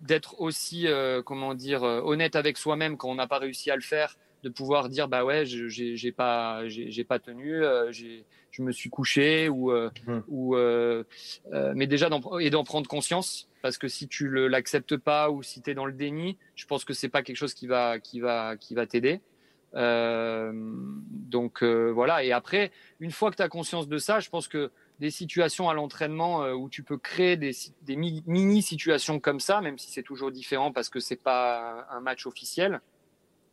d'être 0.00 0.40
aussi, 0.40 0.86
euh, 0.86 1.20
comment 1.20 1.54
dire, 1.54 1.82
honnête 1.82 2.36
avec 2.36 2.56
soi-même 2.56 2.96
quand 2.96 3.10
on 3.10 3.16
n'a 3.16 3.26
pas 3.26 3.38
réussi 3.38 3.72
à 3.72 3.76
le 3.76 3.82
faire, 3.82 4.16
de 4.42 4.48
pouvoir 4.48 4.88
dire 4.88 5.08
bah 5.08 5.24
ouais, 5.24 5.44
j'ai 5.44 6.12
pas, 6.12 6.66
j'ai 6.68 7.04
pas 7.04 7.18
tenu, 7.18 7.62
je 7.90 8.62
me 8.62 8.72
suis 8.72 8.90
couché 8.90 9.48
ou, 9.48 9.70
mmh. 9.70 10.22
ou 10.28 10.56
mais 11.74 11.86
déjà 11.86 12.08
et 12.40 12.50
d'en 12.50 12.64
prendre 12.64 12.88
conscience 12.88 13.48
parce 13.62 13.78
que 13.78 13.88
si 13.88 14.08
tu 14.08 14.28
l'acceptes 14.48 14.96
pas 14.96 15.30
ou 15.30 15.42
si 15.42 15.62
tu 15.62 15.70
es 15.70 15.74
dans 15.74 15.86
le 15.86 15.92
déni, 15.92 16.36
je 16.54 16.66
pense 16.66 16.84
que 16.84 16.92
c'est 16.92 17.08
pas 17.08 17.22
quelque 17.22 17.36
chose 17.36 17.54
qui 17.54 17.66
va 17.66 17.98
qui 18.00 18.20
va 18.20 18.56
qui 18.56 18.74
va 18.74 18.86
t'aider. 18.86 19.20
Euh, 19.74 20.52
donc 20.52 21.62
euh, 21.62 21.90
voilà. 21.90 22.24
Et 22.24 22.32
après, 22.32 22.72
une 23.00 23.10
fois 23.10 23.30
que 23.30 23.36
tu 23.36 23.42
as 23.42 23.48
conscience 23.48 23.88
de 23.88 23.98
ça, 23.98 24.20
je 24.20 24.28
pense 24.28 24.48
que 24.48 24.70
des 25.00 25.10
situations 25.10 25.68
à 25.68 25.74
l'entraînement 25.74 26.44
euh, 26.44 26.52
où 26.52 26.68
tu 26.68 26.82
peux 26.82 26.98
créer 26.98 27.36
des, 27.36 27.52
des 27.82 27.96
mini 27.96 28.62
situations 28.62 29.18
comme 29.18 29.40
ça, 29.40 29.60
même 29.60 29.78
si 29.78 29.90
c'est 29.90 30.02
toujours 30.02 30.30
différent 30.30 30.72
parce 30.72 30.88
que 30.88 31.00
c'est 31.00 31.16
pas 31.16 31.86
un 31.90 32.00
match 32.00 32.26
officiel. 32.26 32.80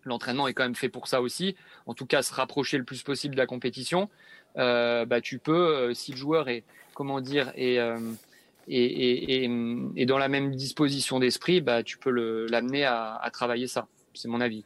L'entraînement 0.06 0.48
est 0.48 0.54
quand 0.54 0.64
même 0.64 0.76
fait 0.76 0.90
pour 0.90 1.08
ça 1.08 1.22
aussi. 1.22 1.56
En 1.86 1.94
tout 1.94 2.06
cas, 2.06 2.22
se 2.22 2.34
rapprocher 2.34 2.78
le 2.78 2.84
plus 2.84 3.04
possible 3.04 3.36
de 3.36 3.40
la 3.40 3.46
compétition. 3.46 4.10
Euh, 4.58 5.06
bah, 5.06 5.22
tu 5.22 5.40
peux, 5.40 5.94
si 5.94 6.12
le 6.12 6.18
joueur 6.18 6.50
est, 6.50 6.64
comment 6.94 7.22
dire, 7.22 7.52
est, 7.56 7.78
et, 8.68 9.44
et, 9.44 9.50
et, 9.96 10.06
dans 10.06 10.18
la 10.18 10.28
même 10.28 10.56
disposition 10.56 11.20
d'esprit, 11.20 11.62
bah, 11.62 11.84
tu 11.84 11.98
peux 11.98 12.48
l'amener 12.50 12.86
à, 12.86 13.16
à 13.16 13.32
travailler 13.32 13.68
ça. 13.68 13.88
C'est 14.14 14.28
mon 14.28 14.42
avis. 14.42 14.64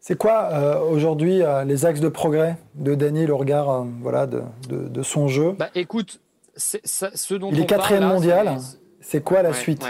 C'est 0.00 0.16
quoi 0.16 0.48
euh, 0.52 0.80
aujourd'hui 0.80 1.42
euh, 1.42 1.64
les 1.64 1.84
axes 1.84 2.00
de 2.00 2.08
progrès 2.08 2.56
de 2.74 2.94
Daniel 2.94 3.30
au 3.30 3.36
regard 3.36 3.70
euh, 3.70 3.84
voilà, 4.00 4.26
de, 4.26 4.42
de, 4.68 5.02
son 5.02 5.28
jeu? 5.28 5.52
Bah, 5.58 5.68
Écoute, 5.74 6.20
ce 6.56 7.34
dont 7.34 7.50
il 7.52 7.60
est 7.60 7.66
quatrième 7.66 8.08
mondial. 8.08 8.58
C'est 9.02 9.22
quoi 9.22 9.42
la 9.42 9.52
suite? 9.52 9.84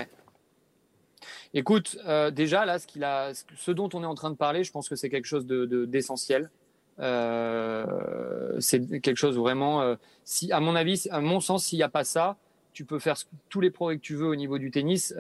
Écoute, 1.53 1.99
déjà 2.33 2.65
là, 2.65 2.79
ce, 2.79 2.87
a, 3.03 3.33
ce 3.57 3.71
dont 3.71 3.89
on 3.93 4.03
est 4.03 4.07
en 4.07 4.15
train 4.15 4.31
de 4.31 4.37
parler, 4.37 4.63
je 4.63 4.71
pense 4.71 4.89
que 4.89 4.95
c'est 4.95 5.11
quelque 5.11 5.27
chose 5.27 5.47
de, 5.47 5.85
d'essentiel. 5.85 6.51
c'est 6.99 9.01
quelque 9.01 9.17
chose 9.17 9.37
vraiment, 9.37 9.97
si, 10.25 10.53
à 10.53 10.61
mon 10.61 10.77
avis, 10.77 11.09
à 11.11 11.21
mon 11.21 11.41
sens, 11.41 11.65
s'il 11.65 11.79
n'y 11.79 11.83
a 11.83 11.89
pas 11.89 12.05
ça, 12.05 12.37
tu 12.73 12.85
peux 12.85 13.01
faire 13.01 13.17
tous 13.49 13.61
les 13.61 13.71
progrès 13.71 13.97
que 13.97 14.03
tu 14.03 14.15
veux 14.15 14.29
au 14.29 14.37
niveau 14.37 14.59
du 14.59 14.71
tennis. 14.71 15.15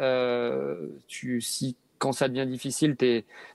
tu, 1.09 1.41
si 1.41 1.77
quand 1.99 2.13
ça 2.13 2.29
devient 2.29 2.47
difficile, 2.47 2.97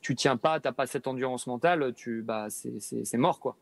tu 0.01 0.15
tiens 0.15 0.37
pas, 0.37 0.59
tu 0.59 0.67
n'as 0.67 0.71
pas 0.71 0.85
cette 0.85 1.07
endurance 1.07 1.47
mentale, 1.47 1.93
tu, 1.95 2.21
bah, 2.21 2.47
c'est 2.49 3.17
mort. 3.17 3.39
quoi. 3.39 3.55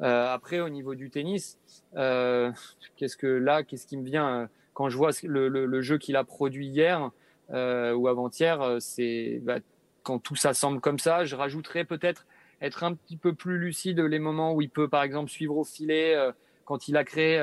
Euh, 0.00 0.32
après, 0.32 0.60
au 0.60 0.68
niveau 0.68 0.94
du 0.94 1.08
tennis, 1.08 1.58
euh, 1.96 2.50
qu'est-ce 2.96 3.16
que 3.16 3.28
là, 3.28 3.62
qu'est-ce 3.62 3.86
qui 3.86 3.96
me 3.96 4.04
vient 4.04 4.28
euh, 4.28 4.46
quand 4.74 4.88
je 4.88 4.96
vois 4.96 5.10
le, 5.22 5.82
jeu 5.82 5.98
qu'il 5.98 6.16
a 6.16 6.24
produit 6.24 6.66
hier 6.66 7.10
ou 7.50 8.08
avant-hier, 8.08 8.76
c'est 8.80 9.40
bah, 9.42 9.58
quand 10.02 10.18
tout 10.18 10.36
ça 10.36 10.54
semble 10.54 10.80
comme 10.80 10.98
ça. 10.98 11.24
Je 11.24 11.36
rajouterais 11.36 11.84
peut-être 11.84 12.26
être 12.60 12.84
un 12.84 12.94
petit 12.94 13.16
peu 13.16 13.34
plus 13.34 13.58
lucide 13.58 14.00
les 14.00 14.18
moments 14.18 14.54
où 14.54 14.62
il 14.62 14.70
peut, 14.70 14.88
par 14.88 15.02
exemple, 15.02 15.30
suivre 15.30 15.56
au 15.56 15.64
filet 15.64 16.16
quand 16.64 16.88
il 16.88 16.96
a 16.96 17.04
créé 17.04 17.38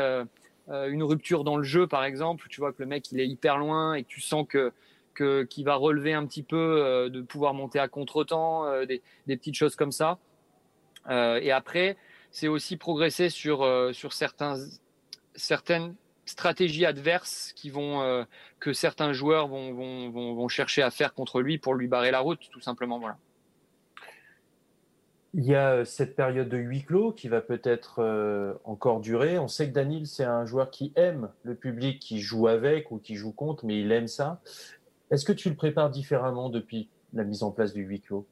une 0.67 1.03
rupture 1.03 1.43
dans 1.43 1.58
le 1.58 1.63
jeu, 1.63 1.88
par 1.88 2.03
exemple. 2.03 2.48
Tu 2.50 2.60
vois 2.60 2.72
que 2.74 2.81
le 2.81 2.88
mec 2.88 3.12
il 3.12 3.20
est 3.20 3.27
hyper 3.27 3.58
loin 3.58 3.93
et 3.93 4.03
que 4.03 4.10
tu 4.10 4.22
sens 4.22 4.46
que 4.48 4.72
qui 5.50 5.63
va 5.63 5.75
relever 5.75 6.13
un 6.13 6.25
petit 6.25 6.43
peu, 6.43 6.81
euh, 6.84 7.10
de 7.10 7.22
pouvoir 7.22 7.53
monter 7.53 7.79
à 7.79 7.88
contre-temps, 7.88 8.65
euh, 8.65 8.86
des, 8.86 9.01
petites 9.27 9.55
choses 9.55 9.75
comme 9.75 9.91
ça. 9.91 10.20
Euh, 11.10 11.39
et 11.41 11.51
après, 11.51 11.98
c'est 12.31 12.48
aussi 12.48 12.77
progresser 12.77 13.29
sur, 13.29 13.67
sur 13.93 14.13
certains, 14.13 14.55
certaines 15.36 15.96
stratégies 16.25 16.86
adverses 16.86 17.54
qui 17.56 17.70
vont, 17.70 18.25
que 18.60 18.74
certains 18.74 19.13
joueurs 19.13 19.48
vont, 19.48 19.74
vont, 19.74 20.34
vont, 20.34 20.48
chercher 20.48 20.82
à 20.82 20.92
faire 20.92 21.13
contre 21.13 21.42
lui 21.42 21.58
pour 21.58 21.74
lui 21.74 21.88
barrer 21.88 22.12
la 22.12 22.20
route, 22.20 22.40
tout 22.51 22.62
simplement. 22.62 23.00
Voilà. 23.00 23.18
Il 25.34 25.46
y 25.46 25.56
a 25.56 25.86
cette 25.86 26.16
période 26.16 26.50
de 26.50 26.58
huis 26.58 26.84
clos 26.84 27.12
qui 27.12 27.28
va 27.28 27.42
peut-être 27.42 28.60
encore 28.63 29.01
durer. 29.01 29.40
On 29.40 29.48
sait 29.48 29.68
que 29.68 29.74
Daniel, 29.74 30.06
c'est 30.06 30.24
un 30.24 30.46
joueur 30.46 30.70
qui 30.70 30.94
aime 30.96 31.30
le 31.44 31.56
public, 31.56 32.00
qui 32.00 32.20
joue 32.20 32.48
avec 32.48 32.92
ou 32.92 32.98
qui 32.98 33.16
joue 33.16 33.32
contre, 33.32 33.66
mais 33.66 33.80
il 33.80 33.92
aime 33.92 34.08
ça. 34.08 34.42
Est-ce 35.12 35.25
que 35.25 35.34
tu 35.34 35.50
le 35.50 35.56
prépares 35.56 35.90
différemment 35.90 36.50
depuis 36.50 36.88
la 37.13 37.24
mise 37.24 37.44
en 37.44 37.51
place 37.51 37.74
du 37.74 37.84
huis 37.84 38.00
clos? 38.00 38.25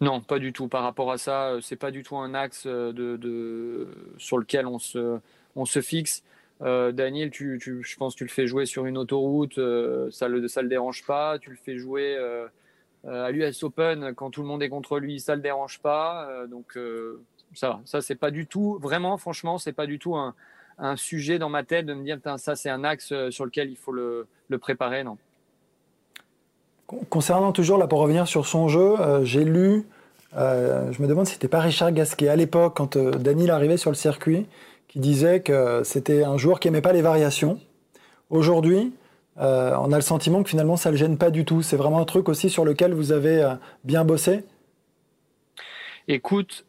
Non, 0.00 0.20
pas 0.20 0.38
du 0.38 0.52
tout. 0.52 0.68
Par 0.68 0.82
rapport 0.82 1.10
à 1.12 1.18
ça, 1.18 1.50
euh, 1.50 1.60
c'est 1.60 1.76
pas 1.76 1.90
du 1.90 2.02
tout 2.02 2.16
un 2.16 2.34
axe 2.34 2.64
euh, 2.66 2.92
de, 2.92 3.88
sur 4.18 4.36
lequel 4.36 4.66
on 4.66 4.78
se, 4.78 5.18
on 5.56 5.64
se 5.64 5.80
fixe. 5.80 6.22
Euh, 6.62 6.92
Daniel, 6.92 7.30
tu, 7.30 7.58
je 7.60 7.96
pense 7.96 8.14
que 8.14 8.18
tu 8.18 8.24
le 8.24 8.30
fais 8.30 8.46
jouer 8.46 8.66
sur 8.66 8.86
une 8.86 8.96
autoroute, 8.96 9.58
ça 10.10 10.28
le, 10.28 10.46
ça 10.48 10.62
le 10.62 10.68
dérange 10.68 11.04
pas. 11.04 11.38
Tu 11.38 11.50
le 11.50 11.56
fais 11.56 11.76
jouer 11.76 12.16
à 13.04 13.30
l'US 13.30 13.62
Open 13.62 14.14
quand 14.14 14.30
tout 14.30 14.42
le 14.42 14.48
monde 14.48 14.62
est 14.62 14.68
contre 14.68 14.98
lui, 14.98 15.20
ça 15.20 15.34
le 15.34 15.42
dérange 15.42 15.80
pas. 15.80 16.28
donc 16.48 16.78
ça, 17.54 17.80
ça 17.84 18.00
c'est 18.00 18.14
pas 18.14 18.30
du 18.30 18.46
tout, 18.46 18.78
vraiment, 18.80 19.16
franchement, 19.16 19.58
c'est 19.58 19.72
pas 19.72 19.86
du 19.86 19.98
tout 19.98 20.14
un, 20.16 20.34
sujet 20.96 21.38
dans 21.38 21.48
ma 21.48 21.62
tête 21.64 21.86
de 21.86 21.94
me 21.94 22.04
dire, 22.04 22.18
ça 22.38 22.56
c'est 22.56 22.70
un 22.70 22.84
axe 22.84 23.12
sur 23.30 23.44
lequel 23.44 23.70
il 23.70 23.76
faut 23.76 23.92
le, 23.92 24.26
le 24.48 24.58
préparer, 24.58 25.04
non. 25.04 25.18
Concernant 27.08 27.52
toujours, 27.52 27.78
là 27.78 27.86
pour 27.86 28.00
revenir 28.00 28.28
sur 28.28 28.46
son 28.46 28.68
jeu, 28.68 29.00
euh, 29.00 29.24
j'ai 29.24 29.44
lu, 29.44 29.86
euh, 30.36 30.92
je 30.92 31.00
me 31.00 31.08
demande 31.08 31.26
si 31.26 31.34
c'était 31.34 31.48
pas 31.48 31.60
Richard 31.60 31.92
Gasquet 31.92 32.28
à 32.28 32.36
l'époque, 32.36 32.74
quand 32.76 32.96
euh, 32.96 33.12
Daniel 33.12 33.50
arrivait 33.50 33.78
sur 33.78 33.90
le 33.90 33.96
circuit, 33.96 34.46
qui 34.92 35.00
disait 35.00 35.40
que 35.40 35.82
c'était 35.84 36.22
un 36.22 36.36
joueur 36.36 36.60
qui 36.60 36.68
aimait 36.68 36.82
pas 36.82 36.92
les 36.92 37.00
variations. 37.00 37.58
Aujourd'hui, 38.28 38.92
on 39.36 39.92
a 39.92 39.96
le 39.96 40.02
sentiment 40.02 40.42
que 40.42 40.50
finalement 40.50 40.76
ça 40.76 40.90
le 40.90 40.98
gêne 40.98 41.16
pas 41.16 41.30
du 41.30 41.46
tout. 41.46 41.62
C'est 41.62 41.76
vraiment 41.76 41.98
un 41.98 42.04
truc 42.04 42.28
aussi 42.28 42.50
sur 42.50 42.66
lequel 42.66 42.92
vous 42.92 43.10
avez 43.12 43.56
bien 43.84 44.04
bossé? 44.04 44.44
Écoute, 46.08 46.66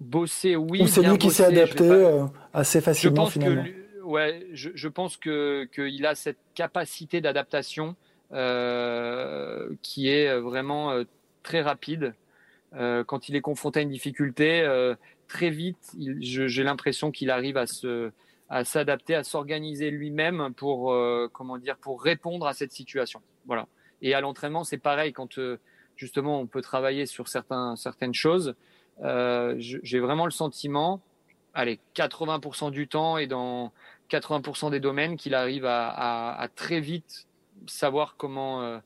bosser, 0.00 0.56
oui. 0.56 0.88
c'est 0.88 1.02
lui 1.02 1.18
qui 1.18 1.30
s'est 1.30 1.44
adapté 1.44 2.24
assez 2.54 2.80
facilement 2.80 3.26
finalement. 3.26 3.64
ouais, 4.04 4.46
je, 4.54 4.70
je 4.74 4.88
pense 4.88 5.18
qu'il 5.18 6.06
a 6.06 6.14
cette 6.14 6.38
capacité 6.54 7.20
d'adaptation 7.20 7.94
euh, 8.32 9.68
qui 9.82 10.08
est 10.08 10.38
vraiment 10.38 10.90
euh, 10.90 11.04
très 11.42 11.60
rapide. 11.60 12.14
Euh, 12.74 13.04
quand 13.04 13.28
il 13.28 13.36
est 13.36 13.42
confronté 13.42 13.80
à 13.80 13.82
une 13.82 13.90
difficulté, 13.90 14.66
très 15.32 15.50
vite, 15.50 15.96
j'ai 16.20 16.62
l'impression 16.62 17.10
qu'il 17.10 17.30
arrive 17.30 17.56
à 17.56 17.66
se 17.66 18.12
à 18.48 18.64
s'adapter, 18.64 19.14
à 19.14 19.24
s'organiser 19.24 19.90
lui-même 19.90 20.52
pour 20.54 20.94
comment 21.32 21.56
dire 21.56 21.76
pour 21.78 22.02
répondre 22.02 22.46
à 22.46 22.52
cette 22.52 22.72
situation. 22.72 23.22
Voilà. 23.46 23.66
Et 24.02 24.12
à 24.12 24.20
l'entraînement, 24.20 24.62
c'est 24.62 24.78
pareil 24.78 25.14
quand 25.14 25.38
justement 25.96 26.38
on 26.38 26.46
peut 26.46 26.60
travailler 26.60 27.06
sur 27.06 27.28
certains 27.28 27.76
certaines 27.76 28.12
choses. 28.12 28.54
Euh, 29.00 29.54
j'ai 29.58 30.00
vraiment 30.00 30.26
le 30.26 30.30
sentiment, 30.30 31.00
allez, 31.54 31.80
80% 31.94 32.70
du 32.70 32.88
temps 32.88 33.16
et 33.18 33.26
dans 33.26 33.72
80% 34.10 34.70
des 34.70 34.80
domaines 34.80 35.16
qu'il 35.16 35.34
arrive 35.34 35.64
à, 35.64 36.34
à, 36.34 36.48
très 36.48 36.80
vite 36.80 37.26
savoir 37.66 38.16
comment, 38.16 38.62
euh, 38.62 38.78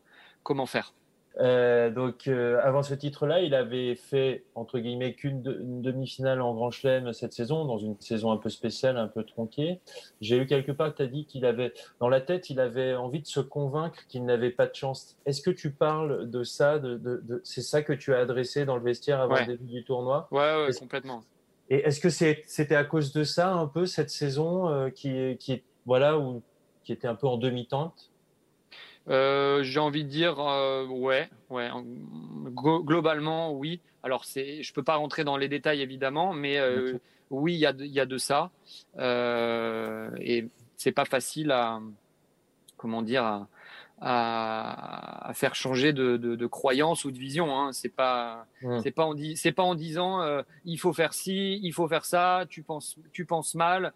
comment 0.42 0.66
faire. 0.66 0.94
Euh, 1.38 1.90
donc, 1.90 2.28
euh, 2.28 2.58
avant 2.62 2.82
ce 2.82 2.94
titre-là, 2.94 3.40
il 3.40 3.54
avait 3.54 3.94
fait, 3.94 4.44
entre 4.54 4.78
guillemets, 4.78 5.14
qu'une 5.14 5.42
demi-finale 5.42 6.40
en 6.40 6.54
Grand 6.54 6.70
Chelem 6.70 7.12
cette 7.12 7.32
saison, 7.32 7.64
dans 7.64 7.78
une 7.78 7.98
saison 8.00 8.32
un 8.32 8.38
peu 8.38 8.48
spéciale, 8.48 8.96
un 8.96 9.08
peu 9.08 9.22
tronquée. 9.22 9.80
J'ai 10.20 10.38
eu 10.38 10.46
quelque 10.46 10.72
part, 10.72 10.94
tu 10.94 11.02
as 11.02 11.06
dit 11.06 11.26
qu'il 11.26 11.44
avait, 11.44 11.72
dans 12.00 12.08
la 12.08 12.20
tête, 12.20 12.48
il 12.48 12.60
avait 12.60 12.94
envie 12.94 13.20
de 13.20 13.26
se 13.26 13.40
convaincre 13.40 14.06
qu'il 14.08 14.24
n'avait 14.24 14.50
pas 14.50 14.66
de 14.66 14.74
chance. 14.74 15.16
Est-ce 15.26 15.42
que 15.42 15.50
tu 15.50 15.70
parles 15.72 16.30
de 16.30 16.42
ça 16.42 16.78
de, 16.78 16.96
de, 16.96 17.40
C'est 17.44 17.62
ça 17.62 17.82
que 17.82 17.92
tu 17.92 18.14
as 18.14 18.18
adressé 18.18 18.64
dans 18.64 18.76
le 18.76 18.82
vestiaire 18.82 19.20
avant 19.20 19.36
le 19.36 19.46
début 19.46 19.66
du 19.66 19.84
tournoi? 19.84 20.28
Ouais, 20.30 20.66
ouais 20.66 20.72
complètement. 20.78 21.22
Et 21.68 21.78
est-ce 21.78 22.00
que 22.00 22.10
c'était 22.10 22.76
à 22.76 22.84
cause 22.84 23.12
de 23.12 23.24
ça, 23.24 23.52
un 23.52 23.66
peu, 23.66 23.86
cette 23.86 24.10
saison 24.10 24.68
euh, 24.68 24.88
qui, 24.88 25.36
qui, 25.38 25.62
voilà, 25.84 26.16
où, 26.16 26.42
qui 26.84 26.92
était 26.92 27.08
un 27.08 27.16
peu 27.16 27.26
en 27.26 27.36
demi-tente 27.36 28.12
euh, 29.08 29.62
j'ai 29.62 29.80
envie 29.80 30.04
de 30.04 30.08
dire 30.08 30.40
euh, 30.40 30.86
ouais, 30.86 31.28
ouais. 31.50 31.70
Globalement, 32.52 33.52
oui. 33.52 33.80
Alors 34.02 34.24
c'est, 34.24 34.62
je 34.62 34.72
peux 34.72 34.82
pas 34.82 34.96
rentrer 34.96 35.24
dans 35.24 35.36
les 35.36 35.48
détails 35.48 35.80
évidemment, 35.80 36.32
mais 36.32 36.58
euh, 36.58 36.98
oui, 37.30 37.54
il 37.54 37.58
y 37.58 37.66
a, 37.66 37.72
de, 37.72 37.84
y 37.84 38.00
a 38.00 38.06
de 38.06 38.18
ça. 38.18 38.50
Et 38.98 40.48
c'est 40.76 40.92
pas 40.92 41.04
facile 41.04 41.50
à, 41.50 41.80
comment 42.76 43.02
dire, 43.02 43.24
à, 43.24 43.48
à, 44.00 45.28
à 45.28 45.34
faire 45.34 45.54
changer 45.54 45.92
de, 45.92 46.16
de, 46.16 46.36
de, 46.36 46.46
croyance 46.46 47.04
ou 47.04 47.10
de 47.10 47.18
vision. 47.18 47.58
Hein. 47.58 47.72
C'est 47.72 47.94
pas, 47.94 48.46
c'est 48.82 48.90
pas 48.90 49.04
en 49.04 49.14
c'est 49.34 49.52
pas 49.52 49.62
en 49.62 49.74
disant 49.74 50.20
il 50.64 50.78
faut 50.78 50.92
faire 50.92 51.14
ci, 51.14 51.60
il 51.62 51.72
faut 51.72 51.88
faire 51.88 52.04
ça. 52.04 52.44
Tu 52.48 52.62
penses, 52.62 52.96
tu 53.12 53.24
penses 53.24 53.54
mal. 53.54 53.92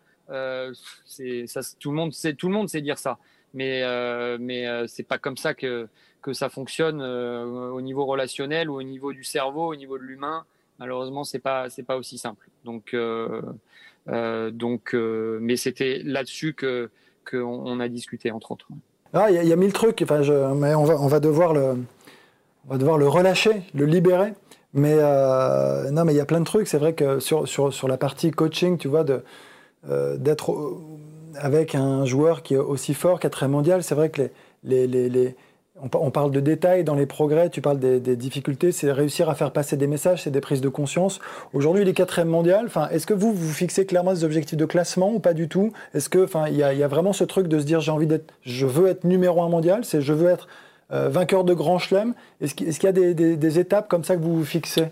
C'est 1.04 1.46
ça, 1.46 1.60
tout 1.78 1.90
le 1.90 1.96
monde 1.96 2.12
sait, 2.12 2.34
tout 2.34 2.48
le 2.48 2.54
monde 2.54 2.68
sait 2.68 2.80
dire 2.80 2.98
ça 2.98 3.18
mais 3.54 3.82
euh, 3.82 4.38
mais 4.40 4.66
euh, 4.66 4.86
c'est 4.86 5.02
pas 5.02 5.18
comme 5.18 5.36
ça 5.36 5.54
que 5.54 5.88
que 6.22 6.32
ça 6.32 6.48
fonctionne 6.48 7.00
euh, 7.00 7.70
au 7.70 7.80
niveau 7.80 8.04
relationnel 8.04 8.68
ou 8.68 8.74
au 8.74 8.82
niveau 8.82 9.12
du 9.12 9.24
cerveau, 9.24 9.72
au 9.72 9.76
niveau 9.76 9.98
de 9.98 10.04
l'humain. 10.04 10.44
Malheureusement, 10.78 11.24
c'est 11.24 11.38
pas 11.38 11.68
c'est 11.70 11.82
pas 11.82 11.96
aussi 11.96 12.18
simple. 12.18 12.48
Donc 12.64 12.94
donc 14.06 14.94
mais 14.94 15.56
c'était 15.56 16.02
là-dessus 16.04 16.54
que 16.54 16.90
qu'on 17.28 17.38
on 17.38 17.80
a 17.80 17.88
discuté 17.88 18.30
entre 18.30 18.52
autres. 18.52 18.68
Ah, 19.12 19.30
il 19.30 19.44
y, 19.44 19.52
a 19.52 19.56
mille 19.56 19.72
trucs. 19.72 20.00
Enfin, 20.02 20.20
mais 20.54 20.74
on 20.74 20.84
va 20.84 20.94
on 21.00 21.06
va 21.06 21.20
devoir 21.20 21.52
le 21.52 21.76
on 22.66 22.72
va 22.72 22.78
devoir 22.78 22.96
le 22.96 23.08
relâcher, 23.08 23.62
le 23.74 23.84
libérer. 23.84 24.34
Mais 24.72 24.96
non, 25.90 26.04
mais 26.04 26.14
il 26.14 26.16
y 26.16 26.20
a 26.20 26.26
plein 26.26 26.40
de 26.40 26.44
trucs. 26.44 26.68
C'est 26.68 26.78
vrai 26.78 26.94
que 26.94 27.18
sur, 27.18 27.48
sur, 27.48 27.74
sur 27.74 27.88
la 27.88 27.98
partie 27.98 28.30
coaching, 28.30 28.78
tu 28.78 28.88
vois, 28.88 29.04
de, 29.04 29.22
d'être 30.16 30.78
avec 31.38 31.74
un 31.74 32.04
joueur 32.04 32.42
qui 32.42 32.54
est 32.54 32.58
aussi 32.58 32.94
fort, 32.94 33.20
quatrième 33.20 33.52
mondial, 33.52 33.82
c'est 33.82 33.94
vrai 33.94 34.10
que 34.10 34.22
les, 34.64 34.86
les, 34.86 35.08
les, 35.08 35.36
on, 35.92 36.10
parle 36.10 36.30
de 36.30 36.40
détails 36.40 36.84
dans 36.84 36.94
les 36.94 37.06
progrès, 37.06 37.50
tu 37.50 37.60
parles 37.60 37.78
des, 37.78 38.16
difficultés, 38.16 38.72
c'est 38.72 38.92
réussir 38.92 39.28
à 39.28 39.34
faire 39.34 39.52
passer 39.52 39.76
des 39.76 39.86
messages, 39.86 40.24
c'est 40.24 40.30
des 40.30 40.40
prises 40.40 40.60
de 40.60 40.68
conscience. 40.68 41.20
Aujourd'hui, 41.52 41.82
il 41.82 41.88
est 41.88 41.94
quatrième 41.94 42.28
mondial. 42.28 42.66
Enfin, 42.66 42.88
est-ce 42.90 43.06
que 43.06 43.14
vous 43.14 43.32
vous 43.32 43.52
fixez 43.52 43.86
clairement 43.86 44.12
des 44.12 44.24
objectifs 44.24 44.58
de 44.58 44.64
classement 44.64 45.12
ou 45.12 45.20
pas 45.20 45.34
du 45.34 45.48
tout? 45.48 45.72
Est-ce 45.94 46.08
que, 46.08 46.24
enfin, 46.24 46.48
il 46.48 46.56
y 46.56 46.62
a, 46.62 46.88
vraiment 46.88 47.12
ce 47.12 47.24
truc 47.24 47.48
de 47.48 47.58
se 47.58 47.64
dire 47.64 47.80
j'ai 47.80 47.92
envie 47.92 48.06
d'être, 48.06 48.32
je 48.42 48.66
veux 48.66 48.88
être 48.88 49.04
numéro 49.04 49.42
un 49.42 49.48
mondial, 49.48 49.84
c'est 49.84 50.00
je 50.00 50.12
veux 50.12 50.28
être 50.28 50.48
euh, 50.92 51.08
vainqueur 51.08 51.44
de 51.44 51.54
Grand 51.54 51.78
Chelem? 51.78 52.14
Est-ce 52.40 52.54
qu'il 52.54 52.84
y 52.84 52.86
a 52.86 52.92
des 52.92 53.58
étapes 53.58 53.88
comme 53.88 54.04
ça 54.04 54.16
que 54.16 54.22
vous 54.22 54.36
vous 54.36 54.44
fixez? 54.44 54.86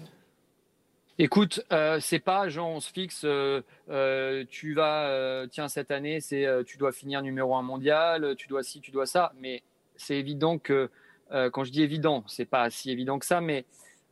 Écoute, 1.21 1.65
euh, 1.73 1.99
c'est 1.99 2.21
pas 2.21 2.49
genre 2.49 2.69
on 2.69 2.79
se 2.79 2.93
fixe, 2.93 3.23
euh, 3.25 3.61
euh, 3.91 4.45
tu 4.49 4.73
vas, 4.73 5.47
tiens 5.51 5.67
cette 5.67 5.91
année 5.91 6.21
c'est 6.21 6.47
tu 6.65 6.79
dois 6.79 6.93
finir 6.93 7.23
numéro 7.23 7.57
un 7.57 7.63
mondial, 7.63 8.37
tu 8.37 8.47
dois 8.47 8.63
ci, 8.63 8.81
tu 8.81 8.93
dois 8.93 9.07
ça, 9.07 9.33
mais 9.41 9.65
c'est 9.97 10.17
évident 10.17 10.59
que 10.59 10.89
quand 11.31 11.65
je 11.65 11.73
dis 11.73 11.83
évident, 11.83 12.23
c'est 12.29 12.45
pas 12.45 12.71
si 12.71 12.93
évident 12.93 13.19
que 13.19 13.27
ça, 13.27 13.41
mais 13.41 13.65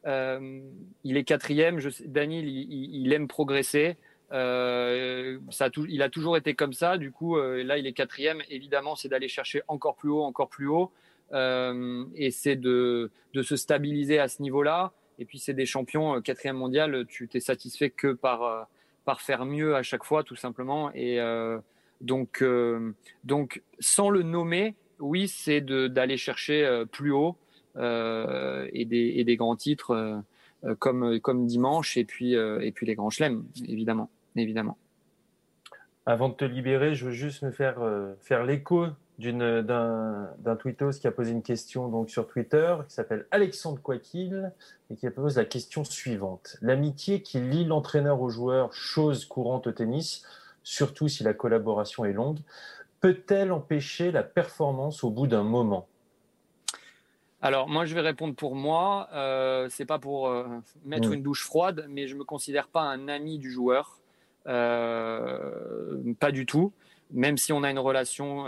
il 0.04 1.16
est 1.16 1.22
quatrième, 1.22 1.78
je 1.78 1.90
Daniel 2.06 2.48
il, 2.48 3.12
aime 3.12 3.28
progresser, 3.28 3.96
ça 4.30 5.68
il 5.88 6.02
a 6.02 6.08
toujours 6.10 6.36
été 6.36 6.54
comme 6.54 6.72
ça, 6.72 6.98
du 6.98 7.12
coup 7.12 7.36
là 7.38 7.78
il 7.78 7.86
est 7.86 7.92
quatrième, 7.92 8.42
évidemment 8.50 8.96
c'est 8.96 9.08
d'aller 9.08 9.28
chercher 9.28 9.62
encore 9.68 9.94
plus 9.94 10.10
haut, 10.10 10.24
encore 10.24 10.48
plus 10.48 10.66
haut, 10.66 10.90
et 11.32 12.30
c'est 12.32 12.56
de, 12.56 13.12
de 13.32 13.42
se 13.42 13.54
stabiliser 13.54 14.18
à 14.18 14.26
ce 14.26 14.42
niveau-là. 14.42 14.92
Et 15.18 15.24
puis 15.24 15.38
c'est 15.38 15.54
des 15.54 15.66
champions 15.66 16.16
euh, 16.16 16.20
quatrième 16.20 16.56
mondial, 16.56 17.06
tu 17.08 17.28
t'es 17.28 17.40
satisfait 17.40 17.90
que 17.90 18.12
par 18.12 18.42
euh, 18.42 18.62
par 19.04 19.20
faire 19.20 19.44
mieux 19.44 19.76
à 19.76 19.82
chaque 19.82 20.04
fois, 20.04 20.24
tout 20.24 20.36
simplement. 20.36 20.90
Et 20.94 21.20
euh, 21.20 21.58
donc 22.00 22.44
donc 23.24 23.62
sans 23.78 24.10
le 24.10 24.22
nommer, 24.22 24.74
oui, 24.98 25.28
c'est 25.28 25.60
d'aller 25.60 26.16
chercher 26.16 26.84
plus 26.92 27.12
haut 27.12 27.36
et 27.76 28.84
des 28.84 29.12
et 29.16 29.24
des 29.24 29.36
grands 29.36 29.56
titres 29.56 30.22
comme 30.78 31.20
comme 31.20 31.46
dimanche 31.46 31.96
et 31.96 32.04
puis 32.04 32.34
et 32.34 32.72
puis 32.72 32.84
les 32.84 32.94
grands 32.94 33.10
chelems, 33.10 33.46
évidemment, 33.66 34.10
évidemment. 34.34 34.76
Avant 36.04 36.28
de 36.28 36.34
te 36.34 36.44
libérer, 36.44 36.94
je 36.94 37.06
veux 37.06 37.12
juste 37.12 37.42
me 37.42 37.50
faire 37.50 37.78
faire 38.20 38.44
l'écho 38.44 38.88
d'un 39.18 40.56
tweetos 40.58 40.92
qui 41.00 41.06
a 41.06 41.10
posé 41.10 41.32
une 41.32 41.42
question 41.42 41.88
donc 41.88 42.10
sur 42.10 42.26
Twitter 42.26 42.76
qui 42.86 42.94
s'appelle 42.94 43.26
Alexandre 43.30 43.80
Quaquil 43.82 44.52
et 44.90 44.96
qui 44.96 45.08
pose 45.08 45.36
la 45.36 45.46
question 45.46 45.84
suivante 45.84 46.58
l'amitié 46.60 47.22
qui 47.22 47.40
lie 47.40 47.64
l'entraîneur 47.64 48.20
au 48.20 48.28
joueur 48.28 48.74
chose 48.74 49.24
courante 49.24 49.66
au 49.66 49.72
tennis 49.72 50.22
surtout 50.62 51.08
si 51.08 51.24
la 51.24 51.32
collaboration 51.32 52.04
est 52.04 52.12
longue 52.12 52.40
peut-elle 53.00 53.52
empêcher 53.52 54.10
la 54.10 54.22
performance 54.22 55.02
au 55.02 55.10
bout 55.10 55.26
d'un 55.26 55.44
moment? 55.44 55.86
Alors 57.40 57.68
moi 57.68 57.86
je 57.86 57.94
vais 57.94 58.02
répondre 58.02 58.34
pour 58.34 58.54
moi 58.54 59.08
euh, 59.14 59.68
c'est 59.70 59.86
pas 59.86 59.98
pour 59.98 60.28
euh, 60.28 60.44
mettre 60.84 61.08
mm. 61.08 61.14
une 61.14 61.22
douche 61.22 61.44
froide 61.44 61.86
mais 61.88 62.06
je 62.06 62.16
me 62.16 62.24
considère 62.24 62.68
pas 62.68 62.82
un 62.82 63.08
ami 63.08 63.38
du 63.38 63.50
joueur 63.50 63.98
euh, 64.46 65.96
pas 66.20 66.32
du 66.32 66.44
tout 66.44 66.72
même 67.12 67.38
si 67.38 67.52
on 67.52 67.62
a 67.62 67.70
une 67.70 67.78
relation 67.78 68.44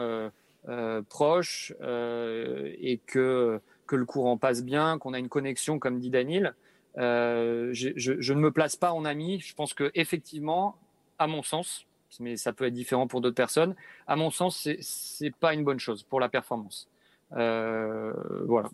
euh, 0.68 1.03
proche 1.09 1.73
euh, 1.81 2.73
et 2.81 2.99
que, 2.99 3.61
que 3.87 3.97
le 3.97 4.05
courant 4.05 4.37
passe 4.37 4.62
bien, 4.62 4.99
qu'on 4.99 5.14
a 5.14 5.18
une 5.18 5.29
connexion, 5.29 5.79
comme 5.79 5.99
dit 5.99 6.11
Daniel. 6.11 6.55
Euh, 6.99 7.71
je, 7.73 7.90
je, 7.97 8.33
ne 8.33 8.40
me 8.40 8.51
place 8.51 8.77
pas 8.77 8.92
en 8.92 9.05
ami. 9.05 9.40
Je 9.40 9.55
pense 9.55 9.73
que 9.73 9.90
effectivement, 9.94 10.75
à 11.18 11.27
mon 11.27 11.42
sens, 11.42 11.87
mais 12.21 12.37
ça 12.37 12.53
peut 12.53 12.66
être 12.66 12.75
différent 12.75 13.07
pour 13.07 13.21
d'autres 13.21 13.37
personnes, 13.37 13.75
à 14.07 14.16
mon 14.16 14.31
sens, 14.31 14.68
c'est 14.81 15.35
pas 15.35 15.55
une 15.55 15.64
bonne 15.64 15.79
chose 15.79 16.03
pour 16.03 16.21
la 16.21 16.29
performance. 16.29 16.88
voilà. 17.31 18.68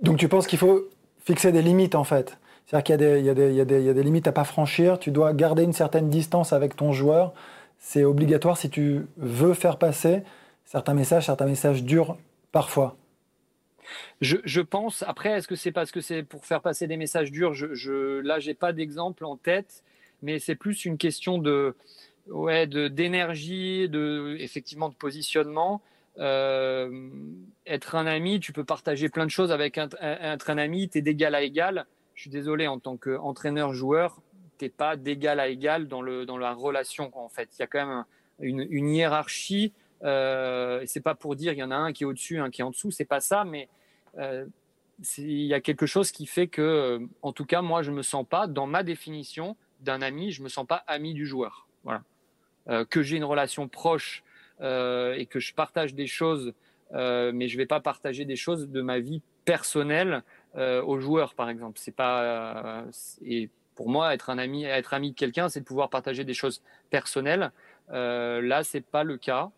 Donc 0.00 0.16
tu 0.16 0.28
penses 0.28 0.46
qu'il 0.46 0.58
faut 0.58 0.88
fixer 1.18 1.52
des 1.52 1.62
limites 1.62 1.94
en 1.94 2.04
fait 2.04 2.38
C'est-à-dire 2.66 2.96
qu'il 2.96 3.00
y, 3.00 3.20
y, 3.20 3.84
y, 3.84 3.90
a 3.90 3.94
des 3.94 4.02
limites 4.02 4.26
à 4.26 4.32
pas 4.32 4.44
franchir, 4.44 4.98
tu 4.98 5.10
dois 5.10 5.32
garder 5.34 5.64
une 5.64 5.72
certaine 5.72 6.08
distance 6.08 6.52
avec 6.52 6.76
ton 6.76 6.92
joueur. 6.92 7.34
C'est 7.78 8.04
obligatoire 8.04 8.56
si 8.56 8.70
tu 8.70 9.06
veux 9.16 9.54
faire 9.54 9.76
passer 9.76 10.22
certains 10.72 10.94
messages, 10.94 11.26
certains 11.26 11.44
messages 11.44 11.84
durs 11.84 12.16
parfois. 12.50 12.96
Je, 14.22 14.60
pense. 14.60 15.04
Après, 15.06 15.30
est-ce 15.32 15.46
que 15.46 15.54
c'est 15.54 15.72
parce 15.72 15.90
que 15.90 16.00
c'est 16.00 16.22
pour 16.22 16.46
faire 16.46 16.62
passer 16.62 16.86
des 16.86 16.96
messages 16.96 17.30
durs? 17.30 17.52
Je, 17.52 17.74
je, 17.74 18.20
Là, 18.20 18.38
j'ai 18.38 18.54
pas 18.54 18.72
d'exemple 18.72 19.26
en 19.26 19.36
tête, 19.36 19.84
mais 20.22 20.38
c'est 20.38 20.54
plus 20.54 20.86
une 20.86 20.96
question 20.96 21.36
de, 21.36 21.74
ouais, 22.28 22.66
de 22.66 22.88
d'énergie, 22.88 23.88
de 23.90 24.36
effectivement 24.40 24.88
de 24.88 24.94
positionnement. 24.94 25.82
Euh, 26.18 27.10
être 27.66 27.94
un 27.94 28.06
ami, 28.06 28.40
tu 28.40 28.52
peux 28.54 28.64
partager 28.64 29.10
plein 29.10 29.26
de 29.26 29.30
choses 29.30 29.52
avec 29.52 29.76
un, 29.76 29.90
être 30.00 30.48
un 30.48 30.56
ami, 30.56 30.88
tu 30.88 30.98
es 30.98 31.02
d'égal 31.02 31.34
à 31.34 31.42
égal. 31.42 31.84
Je 32.14 32.22
suis 32.22 32.30
désolé, 32.30 32.66
en 32.66 32.78
tant 32.78 32.96
qu'entraîneur-joueur, 32.96 34.22
tu 34.58 34.64
n'es 34.64 34.68
pas 34.70 34.96
d'égal 34.96 35.38
à 35.38 35.48
égal 35.48 35.86
dans, 35.86 36.00
le, 36.00 36.24
dans 36.24 36.38
la 36.38 36.54
relation. 36.54 37.10
En 37.14 37.28
fait, 37.28 37.50
il 37.58 37.60
y 37.60 37.62
a 37.62 37.66
quand 37.66 37.86
même 37.86 38.04
une, 38.40 38.66
une 38.70 38.88
hiérarchie 38.88 39.74
euh, 40.04 40.82
c'est 40.86 41.00
pas 41.00 41.14
pour 41.14 41.36
dire 41.36 41.52
il 41.52 41.58
y 41.58 41.62
en 41.62 41.70
a 41.70 41.76
un 41.76 41.92
qui 41.92 42.02
est 42.02 42.06
au-dessus, 42.06 42.38
un 42.38 42.50
qui 42.50 42.60
est 42.60 42.64
en 42.64 42.70
dessous, 42.70 42.90
c'est 42.90 43.04
pas 43.04 43.20
ça, 43.20 43.44
mais 43.44 43.68
euh, 44.18 44.46
il 45.18 45.46
y 45.46 45.54
a 45.54 45.60
quelque 45.60 45.86
chose 45.86 46.12
qui 46.12 46.26
fait 46.26 46.46
que, 46.46 46.62
euh, 46.62 46.98
en 47.22 47.32
tout 47.32 47.44
cas, 47.44 47.62
moi, 47.62 47.82
je 47.82 47.90
me 47.90 48.02
sens 48.02 48.26
pas, 48.28 48.46
dans 48.46 48.66
ma 48.66 48.82
définition 48.82 49.56
d'un 49.80 50.02
ami, 50.02 50.30
je 50.30 50.42
me 50.42 50.48
sens 50.48 50.66
pas 50.66 50.84
ami 50.86 51.14
du 51.14 51.26
joueur. 51.26 51.66
Voilà. 51.84 52.02
Euh, 52.68 52.84
que 52.84 53.02
j'ai 53.02 53.16
une 53.16 53.24
relation 53.24 53.68
proche 53.68 54.22
et 54.60 55.26
que 55.28 55.40
je 55.40 55.52
partage 55.54 55.92
des 55.92 56.06
choses, 56.06 56.54
mais 56.92 57.48
je 57.48 57.56
vais 57.56 57.66
pas 57.66 57.80
partager 57.80 58.24
des 58.24 58.36
choses 58.36 58.68
de 58.68 58.80
ma 58.80 59.00
vie 59.00 59.20
personnelle 59.44 60.22
aux 60.54 61.00
joueurs, 61.00 61.34
par 61.34 61.50
exemple. 61.50 61.80
C'est 61.80 61.96
pas 61.96 62.84
et 63.26 63.50
pour 63.74 63.88
moi, 63.88 64.14
être 64.14 64.30
un 64.30 64.38
ami, 64.38 64.62
être 64.62 64.94
ami 64.94 65.10
de 65.10 65.16
quelqu'un, 65.16 65.48
c'est 65.48 65.58
de 65.58 65.64
pouvoir 65.64 65.90
partager 65.90 66.22
des 66.22 66.34
choses 66.34 66.62
personnelles. 66.90 67.50
Là, 67.88 68.62
c'est 68.62 68.86
pas 68.86 69.02
le 69.02 69.16
cas. 69.16 69.50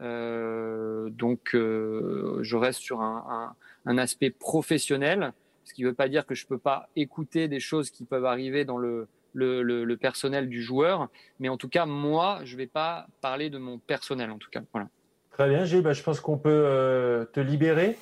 Euh, 0.00 1.10
donc, 1.10 1.54
euh, 1.54 2.38
je 2.42 2.56
reste 2.56 2.80
sur 2.80 3.00
un, 3.00 3.54
un, 3.86 3.90
un, 3.90 3.98
aspect 3.98 4.30
professionnel, 4.30 5.32
ce 5.64 5.74
qui 5.74 5.82
ne 5.82 5.88
veut 5.88 5.94
pas 5.94 6.08
dire 6.08 6.26
que 6.26 6.34
je 6.34 6.46
peux 6.46 6.58
pas 6.58 6.88
écouter 6.96 7.48
des 7.48 7.60
choses 7.60 7.90
qui 7.90 8.04
peuvent 8.04 8.24
arriver 8.24 8.64
dans 8.64 8.78
le, 8.78 9.08
le, 9.32 9.62
le, 9.62 9.84
le 9.84 9.96
personnel 9.96 10.48
du 10.48 10.62
joueur, 10.62 11.08
mais 11.40 11.48
en 11.48 11.56
tout 11.56 11.68
cas, 11.68 11.86
moi, 11.86 12.40
je 12.44 12.56
vais 12.56 12.66
pas 12.66 13.06
parler 13.20 13.50
de 13.50 13.58
mon 13.58 13.78
personnel, 13.78 14.30
en 14.30 14.38
tout 14.38 14.50
cas. 14.50 14.62
Voilà. 14.72 14.88
Très 15.32 15.48
bien, 15.48 15.64
Gilles. 15.64 15.82
Bah, 15.82 15.92
je 15.92 16.02
pense 16.02 16.20
qu'on 16.20 16.38
peut 16.38 16.50
euh, 16.50 17.24
te 17.24 17.38
libérer 17.38 17.96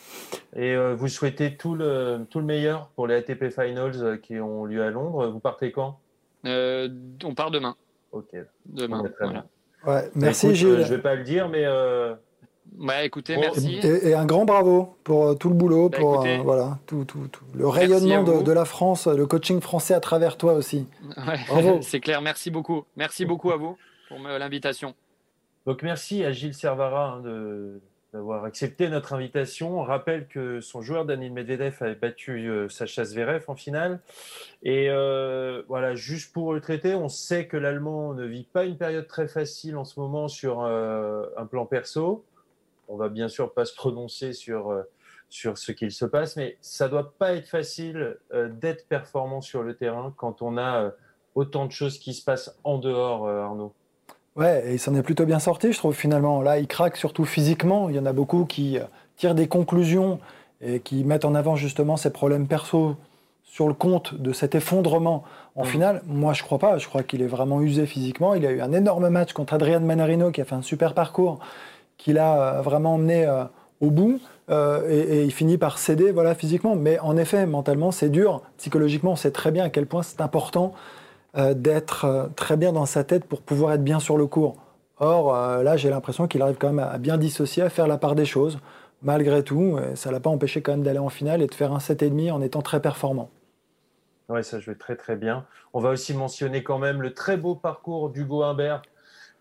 et 0.54 0.74
euh, 0.74 0.94
vous 0.94 1.08
souhaiter 1.08 1.56
tout 1.56 1.74
le, 1.74 2.24
tout 2.30 2.38
le 2.38 2.46
meilleur 2.46 2.88
pour 2.94 3.06
les 3.06 3.14
ATP 3.14 3.50
Finals 3.50 4.20
qui 4.22 4.40
ont 4.40 4.64
lieu 4.64 4.82
à 4.82 4.90
Londres. 4.90 5.26
Vous 5.28 5.40
partez 5.40 5.70
quand? 5.70 6.00
On 6.44 7.34
part 7.34 7.50
demain. 7.50 7.76
Ok. 8.12 8.34
Demain. 8.66 9.02
Voilà. 9.20 9.46
Ouais, 9.86 10.10
merci 10.14 10.54
Gilles. 10.54 10.82
je 10.84 10.92
ne 10.92 10.96
vais 10.96 10.98
pas 10.98 11.14
le 11.14 11.22
dire, 11.22 11.48
mais. 11.48 11.66
Ouais, 12.78 13.06
écoutez, 13.06 13.36
merci. 13.38 13.78
Et, 13.82 14.14
un 14.14 14.26
grand 14.26 14.44
bravo 14.44 14.96
pour 15.02 15.38
tout 15.38 15.48
le 15.48 15.54
boulot, 15.54 15.88
bah, 15.88 15.98
pour 15.98 16.26
voilà, 16.44 16.78
tout, 16.86 17.04
tout, 17.04 17.26
tout, 17.28 17.44
le 17.54 17.66
rayonnement 17.66 18.22
de, 18.22 18.42
de, 18.42 18.52
la 18.52 18.66
France, 18.66 19.06
le 19.06 19.24
coaching 19.26 19.60
français 19.60 19.94
à 19.94 20.00
travers 20.00 20.36
toi 20.36 20.52
aussi. 20.52 20.86
Ouais, 21.16 21.80
C'est 21.80 22.00
clair, 22.00 22.20
merci 22.20 22.50
beaucoup. 22.50 22.84
Merci 22.96 23.24
beaucoup 23.24 23.50
à 23.50 23.56
vous 23.56 23.78
pour 24.08 24.18
l'invitation. 24.18 24.94
Donc 25.64 25.82
merci 25.82 26.24
à 26.24 26.32
Gilles 26.32 26.54
Servara 26.54 27.14
hein, 27.14 27.22
d'avoir 28.16 28.44
accepté 28.44 28.88
notre 28.88 29.12
invitation. 29.12 29.78
On 29.78 29.82
rappelle 29.82 30.26
que 30.26 30.60
son 30.60 30.80
joueur 30.80 31.04
Daniel 31.04 31.32
Medvedev 31.32 31.76
avait 31.80 31.94
battu 31.94 32.48
euh, 32.48 32.68
Sacha 32.68 33.04
Zverev 33.04 33.44
en 33.48 33.54
finale. 33.54 34.00
Et 34.62 34.88
euh, 34.88 35.62
voilà, 35.68 35.94
juste 35.94 36.32
pour 36.32 36.54
le 36.54 36.60
traiter, 36.62 36.94
on 36.94 37.10
sait 37.10 37.46
que 37.46 37.58
l'Allemand 37.58 38.14
ne 38.14 38.24
vit 38.24 38.44
pas 38.44 38.64
une 38.64 38.78
période 38.78 39.06
très 39.06 39.28
facile 39.28 39.76
en 39.76 39.84
ce 39.84 40.00
moment 40.00 40.28
sur 40.28 40.62
euh, 40.62 41.26
un 41.36 41.44
plan 41.44 41.66
perso. 41.66 42.24
On 42.88 42.96
va 42.96 43.10
bien 43.10 43.28
sûr 43.28 43.52
pas 43.52 43.64
se 43.64 43.74
prononcer 43.74 44.32
sur 44.32 44.84
sur 45.28 45.58
ce 45.58 45.72
qu'il 45.72 45.90
se 45.90 46.04
passe, 46.04 46.36
mais 46.36 46.56
ça 46.60 46.88
doit 46.88 47.12
pas 47.18 47.34
être 47.34 47.48
facile 47.48 48.16
d'être 48.32 48.86
performant 48.86 49.40
sur 49.40 49.64
le 49.64 49.74
terrain 49.74 50.14
quand 50.16 50.40
on 50.40 50.56
a 50.56 50.92
autant 51.34 51.66
de 51.66 51.72
choses 51.72 51.98
qui 51.98 52.14
se 52.14 52.24
passent 52.24 52.56
en 52.62 52.78
dehors, 52.78 53.28
Arnaud. 53.28 53.74
Ouais, 54.36 54.64
et 54.66 54.72
il 54.74 54.78
s'en 54.78 54.94
est 54.94 55.02
plutôt 55.02 55.24
bien 55.24 55.38
sorti, 55.38 55.72
je 55.72 55.78
trouve, 55.78 55.94
finalement. 55.94 56.42
Là, 56.42 56.58
il 56.58 56.66
craque 56.66 56.96
surtout 56.98 57.24
physiquement. 57.24 57.88
Il 57.88 57.96
y 57.96 57.98
en 57.98 58.04
a 58.04 58.12
beaucoup 58.12 58.44
qui 58.44 58.78
euh, 58.78 58.82
tirent 59.16 59.34
des 59.34 59.48
conclusions 59.48 60.20
et 60.60 60.80
qui 60.80 61.04
mettent 61.04 61.24
en 61.24 61.34
avant 61.34 61.56
justement 61.56 61.96
ces 61.96 62.10
problèmes 62.10 62.46
perso 62.46 62.96
sur 63.44 63.66
le 63.66 63.74
compte 63.74 64.14
de 64.14 64.34
cet 64.34 64.54
effondrement. 64.54 65.24
En 65.54 65.64
mm. 65.64 65.66
finale, 65.66 66.02
moi, 66.06 66.34
je 66.34 66.42
crois 66.42 66.58
pas. 66.58 66.76
Je 66.76 66.86
crois 66.86 67.02
qu'il 67.02 67.22
est 67.22 67.26
vraiment 67.26 67.62
usé 67.62 67.86
physiquement. 67.86 68.34
Il 68.34 68.44
a 68.44 68.50
eu 68.50 68.60
un 68.60 68.72
énorme 68.72 69.08
match 69.08 69.32
contre 69.32 69.54
Adrian 69.54 69.80
Manarino 69.80 70.30
qui 70.30 70.42
a 70.42 70.44
fait 70.44 70.54
un 70.54 70.62
super 70.62 70.92
parcours, 70.92 71.38
qu'il 71.96 72.18
a 72.18 72.58
euh, 72.58 72.60
vraiment 72.60 72.94
emmené 72.94 73.24
euh, 73.24 73.44
au 73.80 73.90
bout. 73.90 74.20
et, 74.50 75.24
il 75.24 75.32
finit 75.32 75.56
par 75.56 75.78
céder 75.78 76.12
voilà, 76.12 76.34
physiquement. 76.34 76.76
Mais 76.76 76.98
en 76.98 77.16
effet, 77.16 77.46
mentalement, 77.46 77.90
c'est 77.90 78.10
dur. 78.10 78.42
Psychologiquement, 78.58 79.12
on 79.12 79.16
sait 79.16 79.30
très 79.30 79.50
bien 79.50 79.64
à 79.64 79.70
quel 79.70 79.86
point 79.86 80.02
c'est 80.02 80.20
important 80.20 80.74
euh, 81.36 81.52
d'être 81.52 82.06
euh, 82.06 82.28
très 82.34 82.56
bien 82.56 82.72
dans 82.72 82.86
sa 82.86 83.04
tête 83.04 83.26
pour 83.26 83.42
pouvoir 83.42 83.74
être 83.74 83.84
bien 83.84 84.00
sur 84.00 84.16
le 84.16 84.26
cours. 84.26 84.56
Or, 84.98 85.34
euh, 85.34 85.62
là, 85.62 85.76
j'ai 85.76 85.90
l'impression 85.90 86.26
qu'il 86.26 86.40
arrive 86.40 86.56
quand 86.56 86.72
même 86.72 86.78
à 86.78 86.96
bien 86.96 87.18
dissocier, 87.18 87.62
à 87.62 87.68
faire 87.68 87.86
la 87.86 87.98
part 87.98 88.14
des 88.14 88.24
choses. 88.24 88.58
Malgré 89.02 89.42
tout, 89.42 89.78
ça 89.94 90.08
ne 90.08 90.14
l'a 90.14 90.20
pas 90.20 90.30
empêché 90.30 90.62
quand 90.62 90.72
même 90.72 90.82
d'aller 90.82 90.98
en 90.98 91.10
finale 91.10 91.42
et 91.42 91.46
de 91.46 91.54
faire 91.54 91.72
un 91.72 91.78
7,5 91.78 92.32
en 92.32 92.40
étant 92.40 92.62
très 92.62 92.80
performant. 92.80 93.28
Oui, 94.30 94.42
ça 94.42 94.58
joue 94.58 94.74
très 94.74 94.96
très 94.96 95.16
bien. 95.16 95.44
On 95.74 95.80
va 95.80 95.90
aussi 95.90 96.14
mentionner 96.14 96.62
quand 96.62 96.78
même 96.78 97.02
le 97.02 97.12
très 97.12 97.36
beau 97.36 97.54
parcours 97.54 98.08
d'Hugo 98.08 98.42
Humbert 98.42 98.80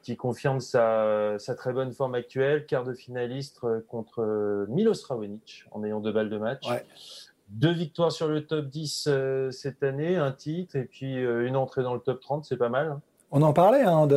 qui 0.03 0.17
confirme 0.17 0.59
sa, 0.59 1.37
très 1.57 1.71
bonne 1.71 1.93
forme 1.93 2.15
actuelle, 2.15 2.65
quart 2.65 2.83
de 2.83 2.93
finaliste 2.93 3.61
contre 3.87 4.65
Milos 4.67 5.05
Raonic 5.07 5.63
en 5.71 5.83
ayant 5.85 6.01
deux 6.01 6.11
balles 6.11 6.29
de 6.29 6.37
match. 6.37 6.67
Deux 7.49 7.71
victoires 7.71 8.11
sur 8.11 8.27
le 8.27 8.45
top 8.45 8.65
10 8.67 9.07
euh, 9.07 9.51
cette 9.51 9.83
année, 9.83 10.15
un 10.15 10.31
titre, 10.31 10.75
et 10.75 10.83
puis 10.83 11.23
euh, 11.23 11.47
une 11.47 11.55
entrée 11.55 11.83
dans 11.83 11.93
le 11.93 11.99
top 11.99 12.19
30, 12.19 12.43
c'est 12.43 12.57
pas 12.57 12.69
mal. 12.69 12.87
Hein. 12.87 13.01
On 13.31 13.41
en 13.41 13.53
parlait 13.53 13.81
hein, 13.81 14.07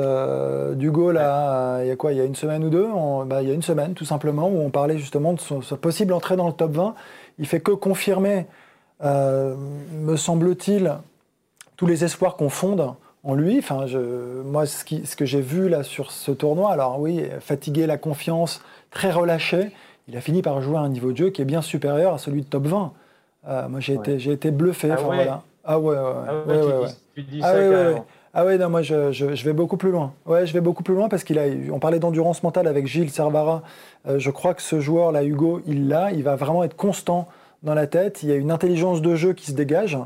d'Hugo 0.76 1.12
là, 1.12 1.82
il 1.82 1.88
y 1.88 1.90
a 1.90 1.96
quoi, 1.96 2.12
il 2.12 2.18
y 2.18 2.20
a 2.20 2.24
une 2.24 2.36
semaine 2.36 2.62
ou 2.64 2.70
deux 2.70 2.88
bah, 3.26 3.42
Il 3.42 3.48
y 3.48 3.50
a 3.50 3.54
une 3.54 3.62
semaine 3.62 3.94
tout 3.94 4.04
simplement, 4.04 4.48
où 4.48 4.60
on 4.60 4.70
parlait 4.70 4.98
justement 4.98 5.32
de 5.32 5.40
sa 5.40 5.76
possible 5.76 6.12
entrée 6.12 6.36
dans 6.36 6.46
le 6.46 6.52
top 6.52 6.72
20. 6.72 6.94
Il 7.38 7.46
fait 7.46 7.60
que 7.60 7.72
confirmer, 7.72 8.46
euh, 9.02 9.56
me 9.92 10.16
semble-t-il, 10.16 10.94
tous 11.76 11.86
les 11.86 12.04
espoirs 12.04 12.36
qu'on 12.36 12.48
fonde 12.48 12.94
en 13.24 13.34
lui. 13.34 13.58
Enfin, 13.58 13.86
je, 13.86 14.42
moi, 14.42 14.66
ce, 14.66 14.84
qui, 14.84 15.04
ce 15.04 15.16
que 15.16 15.24
j'ai 15.24 15.40
vu 15.40 15.68
là 15.68 15.82
sur 15.82 16.12
ce 16.12 16.30
tournoi, 16.30 16.70
alors 16.70 17.00
oui, 17.00 17.24
fatigué, 17.40 17.86
la 17.86 17.98
confiance, 17.98 18.62
très 18.90 19.10
relâché, 19.10 19.72
il 20.06 20.16
a 20.16 20.20
fini 20.20 20.42
par 20.42 20.60
jouer 20.62 20.76
à 20.76 20.80
un 20.80 20.88
niveau 20.88 21.12
de 21.12 21.16
jeu 21.16 21.30
qui 21.30 21.42
est 21.42 21.46
bien 21.46 21.62
supérieur 21.62 22.14
à 22.14 22.18
celui 22.18 22.42
de 22.42 22.46
top 22.46 22.66
20. 22.66 22.92
Ah, 23.50 23.66
moi, 23.66 23.80
j'ai 23.80 23.94
été, 23.94 24.18
j'ai 24.18 24.32
été 24.32 24.50
bluffé. 24.50 24.90
Ah, 24.90 25.08
ouais. 25.08 25.26
ah 25.64 25.78
ouais, 25.80 25.96
ouais, 25.96 26.54
ouais, 26.54 26.86
tu, 27.14 27.22
dis, 27.22 27.40
ah, 27.42 27.54
ça 27.54 28.04
Ah 28.34 28.44
ouais, 28.44 28.58
non, 28.58 28.68
moi 28.68 28.82
je, 28.82 29.10
je, 29.10 29.24
vais 29.24 29.54
beaucoup 29.54 29.78
plus 29.78 29.90
loin. 29.90 30.12
Ouais, 30.26 30.46
je 30.46 30.52
vais 30.52 30.60
beaucoup 30.60 30.82
plus 30.82 30.94
loin 30.94 31.08
parce 31.08 31.24
qu'il 31.24 31.38
a. 31.38 31.44
On 31.72 31.78
parlait 31.78 31.98
d'endurance 31.98 32.42
mentale 32.42 32.66
avec 32.66 32.86
Gilles 32.86 33.10
Servara. 33.10 33.62
Euh, 34.06 34.18
je 34.18 34.30
crois 34.30 34.52
que 34.52 34.60
ce 34.60 34.80
joueur 34.80 35.12
là, 35.12 35.24
Hugo, 35.24 35.62
il 35.66 35.88
l'a. 35.88 36.12
Il 36.12 36.24
va 36.24 36.36
vraiment 36.36 36.62
être 36.62 36.76
constant 36.76 37.26
dans 37.62 37.72
la 37.74 37.86
tête. 37.86 38.22
Il 38.22 38.28
y 38.28 38.32
a 38.32 38.36
une 38.36 38.50
intelligence 38.50 39.00
de 39.00 39.14
jeu 39.14 39.32
qui 39.32 39.46
se 39.46 39.52
dégage. 39.52 39.98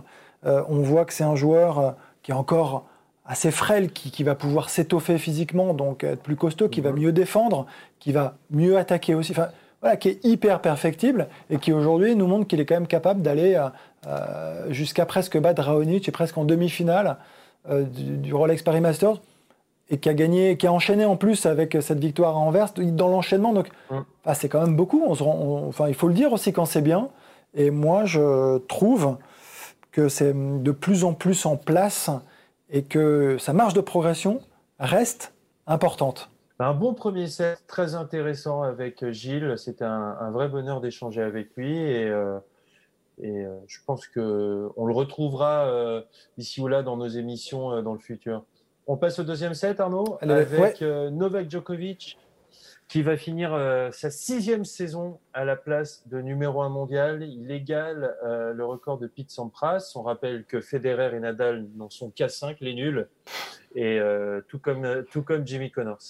Euh, 0.46 0.62
on 0.68 0.81
voit 0.83 1.05
que 1.05 1.12
c'est 1.12 1.24
un 1.24 1.35
joueur 1.35 1.78
euh, 1.81 1.90
qui 2.22 2.31
est 2.31 2.35
encore 2.35 2.87
assez 3.26 3.50
frêle, 3.50 3.90
qui, 3.90 4.12
qui 4.12 4.22
va 4.22 4.37
pouvoir 4.37 4.70
s'étoffer 4.70 5.18
physiquement, 5.18 5.74
donc 5.74 6.05
être 6.05 6.22
plus 6.22 6.37
costaud, 6.37 6.68
qui 6.68 6.81
va 6.81 6.90
mhm. 6.90 7.00
mieux 7.00 7.12
défendre, 7.12 7.66
qui 7.98 8.12
va 8.12 8.35
mieux 8.50 8.76
attaquer 8.78 9.16
aussi. 9.16 9.33
Enfin, 9.33 9.48
qui 9.99 10.09
est 10.09 10.25
hyper 10.25 10.61
perfectible 10.61 11.29
et 11.51 11.59
qui 11.59 11.73
aujourd'hui 11.73 12.14
nous 12.14 12.27
montre 12.27 12.47
qu'il 12.47 12.61
est 12.61 12.66
quand 12.66 12.77
même 12.77 12.87
capable 12.87 13.23
d'aller 13.23 13.55
euh, 13.57 13.68
euh, 14.07 14.73
jusqu'à 14.73 15.07
presque 15.07 15.38
battre 15.38 15.62
Raonic 15.62 16.09
et 16.09 16.12
presque 16.12 16.38
en 16.38 16.45
demi-finale 16.45 17.16
euh, 17.68 17.83
du, 17.83 18.33
Rolex 18.33 18.62
Paris 18.62 18.81
Masters 18.81 19.21
et 19.90 19.99
qui 19.99 20.09
a 20.09 20.14
gagné, 20.14 20.57
qui 20.57 20.66
a 20.66 20.73
enchaîné 20.73 21.05
en 21.05 21.16
plus 21.16 21.47
avec 21.47 21.77
cette 21.81 21.99
victoire 21.99 22.37
à 22.37 22.38
Anvers 22.38 22.73
dans 22.77 23.09
l'enchaînement. 23.09 23.53
Donc, 23.53 23.68
c'est 24.35 24.49
quand 24.49 24.62
même 24.62 24.77
beaucoup. 24.77 25.03
On 25.05 25.14
se 25.14 25.23
enfin, 25.23 25.88
il 25.88 25.95
faut 25.95 26.09
le 26.09 26.14
dire 26.14 26.33
aussi 26.33 26.53
quand 26.53 26.64
c'est 26.64 26.81
bien. 26.81 27.09
Et 27.55 27.71
moi, 27.71 28.07
je 28.07 28.59
trouve 28.68 29.18
que 29.90 30.09
c'est 30.09 30.33
de 30.35 30.71
plus 30.71 31.05
en 31.05 31.12
plus 31.12 31.45
en 31.45 31.57
place 31.57 32.09
et 32.71 32.85
que 32.85 33.37
sa 33.38 33.53
marge 33.53 33.75
de 33.75 33.83
progression 33.83 34.40
reste 34.79 35.35
importante. 35.66 36.32
Un 36.62 36.75
bon 36.75 36.94
premier 36.94 37.27
set, 37.27 37.64
très 37.66 37.96
intéressant 37.96 38.62
avec 38.62 39.05
Gilles. 39.11 39.55
C'était 39.57 39.85
un, 39.85 40.31
vrai 40.31 40.48
bonheur 40.48 40.81
d'échanger 40.81 41.20
avec 41.20 41.57
lui 41.57 41.77
et, 41.77 42.09
euh, 42.09 42.38
et 43.20 43.44
euh, 43.44 43.57
je 43.66 43.79
pense 43.85 44.07
que 44.07 44.70
on 44.77 44.87
le 44.87 44.94
retrouvera 44.94 45.66
euh, 45.66 46.03
ici 46.38 46.61
ou 46.61 46.68
là 46.68 46.85
dans 46.85 46.96
nos 46.96 47.09
émissions 47.09 47.83
dans 47.83 47.92
le 47.92 47.98
futur. 47.98 48.44
On 48.87 48.96
passe 48.96 49.18
au 49.18 49.25
deuxième 49.25 49.55
set, 49.55 49.81
Arnaud, 49.81 50.18
avec 50.20 50.81
Novak 50.81 51.51
Djokovic 51.51 52.16
qui 52.92 53.00
va 53.00 53.16
finir 53.16 53.59
sa 53.90 54.11
sixième 54.11 54.66
saison 54.66 55.18
à 55.33 55.46
la 55.46 55.57
place 55.57 56.07
de 56.09 56.20
numéro 56.20 56.61
un 56.61 56.68
mondial. 56.68 57.22
Il 57.22 57.50
égale 57.50 58.14
le 58.22 58.64
record 58.66 58.98
de 58.98 59.07
Pete 59.07 59.31
Sampras. 59.31 59.92
On 59.94 60.02
rappelle 60.02 60.44
que 60.44 60.61
Federer 60.61 61.16
et 61.16 61.20
Nadal 61.20 61.66
n'en 61.74 61.88
sont 61.88 62.11
qu'à 62.11 62.28
5, 62.28 62.61
les 62.61 62.74
nuls 62.74 63.09
et 63.74 63.98
euh, 63.98 64.40
tout 64.48 64.59
comme 64.59 65.46
Jimmy 65.46 65.70
Connors. 65.70 66.02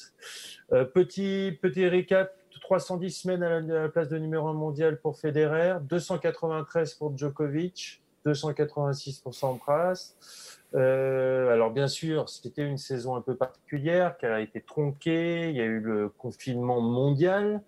Euh, 0.73 0.85
petit 0.85 1.89
récap 1.89 2.35
310 2.61 3.11
semaines 3.11 3.43
à 3.43 3.61
la, 3.61 3.89
place 3.89 4.09
de 4.09 4.19
numéro 4.19 4.49
1 4.49 4.55
mondial 4.55 5.01
pour 5.01 5.19
Federer, 5.19 5.79
293 5.83 6.95
pour 6.95 7.17
Djokovic, 7.17 8.03
286 8.25 9.21
pour 9.21 9.35
Sampras. 9.35 10.15
Euh, 10.75 11.53
alors 11.53 11.71
bien 11.71 11.89
sûr, 11.89 12.29
c'était 12.29 12.67
une 12.67 12.79
saison 12.79 13.17
un 13.17 13.21
peu 13.21 13.37
particulière, 13.37 14.17
qui 14.19 14.27
a 14.27 14.41
été 14.41 14.61
tronquée. 14.61 15.51
Il 15.51 15.57
y 15.57 15.61
a 15.61 15.65
eu 15.65 15.81
le 15.81 16.09
confinement 16.09 16.81
mondial 16.81 17.63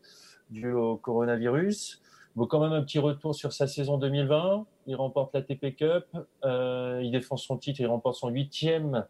dû 0.50 0.72
au 0.72 0.96
coronavirus. 0.96 2.02
Bon, 2.36 2.46
quand 2.46 2.60
même 2.60 2.72
un 2.72 2.82
petit 2.82 2.98
retour 2.98 3.34
sur 3.34 3.52
sa 3.52 3.66
saison 3.66 3.98
2020. 3.98 4.66
Il 4.86 4.96
remporte 4.96 5.34
la 5.34 5.42
TP 5.42 5.74
Cup, 5.76 6.04
euh, 6.44 7.00
il 7.02 7.12
défend 7.12 7.36
son 7.36 7.56
titre, 7.56 7.80
il 7.80 7.86
remporte 7.86 8.16
son 8.16 8.28
huitième 8.28 9.06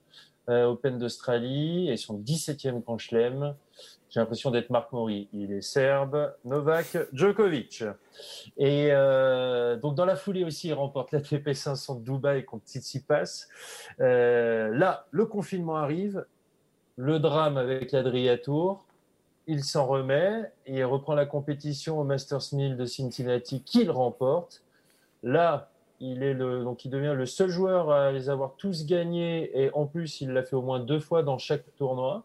Open 0.49 0.99
d'Australie 0.99 1.91
et 1.91 1.97
son 1.97 2.19
17e 2.19 2.83
Grand 2.83 2.99
Chelem. 2.99 3.55
J'ai 4.15 4.21
l'impression 4.21 4.53
d'être 4.53 4.71
Marc 4.71 4.93
Maury. 4.93 5.27
Il 5.33 5.51
est 5.51 5.61
serbe, 5.61 6.33
Novak 6.45 6.97
Djokovic. 7.13 7.83
Et 8.57 8.91
euh, 8.93 9.75
donc 9.75 9.97
dans 9.97 10.05
la 10.05 10.15
foulée 10.15 10.45
aussi, 10.45 10.69
il 10.69 10.73
remporte 10.73 11.11
la 11.11 11.21
TP 11.21 11.53
500 11.53 11.97
de 11.97 12.05
Dubaï 12.05 12.45
contre 12.45 12.65
Tsitsipas. 12.65 13.49
Euh, 13.99 14.69
là, 14.73 15.07
le 15.11 15.27
confinement 15.27 15.75
arrive, 15.75 16.25
le 16.95 17.19
drame 17.19 17.57
avec 17.57 17.91
l'Adria 17.91 18.39
Tour. 18.39 18.87
Il 19.49 19.65
s'en 19.65 19.85
remet 19.85 20.53
et 20.67 20.77
il 20.77 20.85
reprend 20.85 21.17
la 21.17 21.27
compétition 21.27 21.99
au 21.99 22.05
Masters 22.05 22.53
1000 22.53 22.77
de 22.77 22.85
Cincinnati 22.85 23.65
qu'il 23.65 23.91
remporte. 23.91 24.63
Là, 25.25 25.73
il, 26.01 26.23
est 26.23 26.35
le, 26.35 26.65
donc 26.65 26.85
il 26.85 26.91
devient 26.91 27.15
le 27.17 27.27
seul 27.27 27.51
joueur 27.51 27.91
à 27.91 28.13
les 28.13 28.29
avoir 28.29 28.55
tous 28.57 28.87
gagnés 28.87 29.51
et 29.59 29.71
en 29.73 29.87
plus 29.87 30.21
il 30.21 30.31
l'a 30.31 30.43
fait 30.43 30.57
au 30.57 30.63
moins 30.63 30.81
deux 30.81 31.01
fois 31.01 31.23
dans 31.23 31.39
chaque 31.39 31.65
tournoi. 31.77 32.25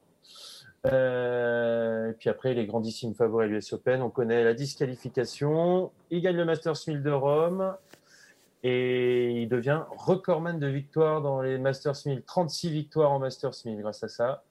Euh, 0.86 2.12
et 2.12 2.14
puis 2.14 2.30
après 2.30 2.54
les 2.54 2.66
grandissimes 2.66 3.14
favoris 3.14 3.50
à 3.50 3.50
l'US 3.50 3.74
Open, 3.74 4.02
on 4.02 4.10
connaît 4.10 4.44
la 4.44 4.54
disqualification. 4.54 5.92
Il 6.10 6.22
gagne 6.22 6.38
le 6.38 6.46
Masters 6.46 6.76
1000 6.88 7.04
de 7.04 7.12
Rome. 7.12 7.76
Et 8.62 9.42
il 9.42 9.48
devient 9.48 9.84
recordman 9.98 10.60
de 10.60 10.68
victoires 10.68 11.22
dans 11.22 11.42
les 11.42 11.58
Masters 11.58 11.96
1000. 12.06 12.24
36 12.24 12.70
victoires 12.70 13.12
en 13.12 13.20
Masters 13.20 13.54
1000 13.64 13.80
grâce 13.80 14.04
à 14.04 14.10
ça. 14.10 14.44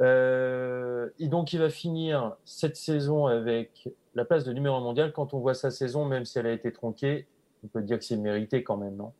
Euh, 0.00 1.08
et 1.18 1.26
donc, 1.26 1.52
il 1.52 1.58
va 1.58 1.68
finir 1.68 2.36
cette 2.44 2.76
saison 2.76 3.26
avec 3.26 3.88
la 4.14 4.24
place 4.24 4.44
de 4.44 4.52
numéro 4.52 4.76
1 4.76 4.80
mondial. 4.80 5.12
Quand 5.12 5.34
on 5.34 5.40
voit 5.40 5.54
sa 5.54 5.72
saison, 5.72 6.04
même 6.04 6.24
si 6.24 6.38
elle 6.38 6.46
a 6.46 6.52
été 6.52 6.72
tronquée, 6.72 7.26
on 7.64 7.68
peut 7.68 7.82
dire 7.82 7.98
que 7.98 8.04
c'est 8.04 8.16
mérité 8.16 8.62
quand 8.62 8.76
même, 8.76 8.96
non? 8.96 9.12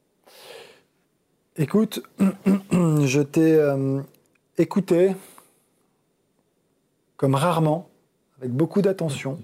Écoute, 1.57 2.03
je 2.71 3.21
t'ai 3.21 3.55
euh, 3.55 4.01
écouté 4.59 5.17
comme 7.17 7.35
rarement, 7.35 7.91
avec 8.39 8.53
beaucoup 8.53 8.81
d'attention. 8.81 9.41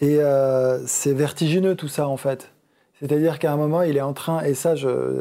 Et 0.00 0.18
euh, 0.18 0.86
c'est 0.86 1.14
vertigineux 1.14 1.74
tout 1.74 1.88
ça 1.88 2.06
en 2.06 2.18
fait. 2.18 2.52
C'est-à-dire 3.00 3.38
qu'à 3.38 3.50
un 3.50 3.56
moment, 3.56 3.80
il 3.80 3.96
est 3.96 4.02
en 4.02 4.12
train, 4.12 4.42
et 4.44 4.52
ça, 4.52 4.74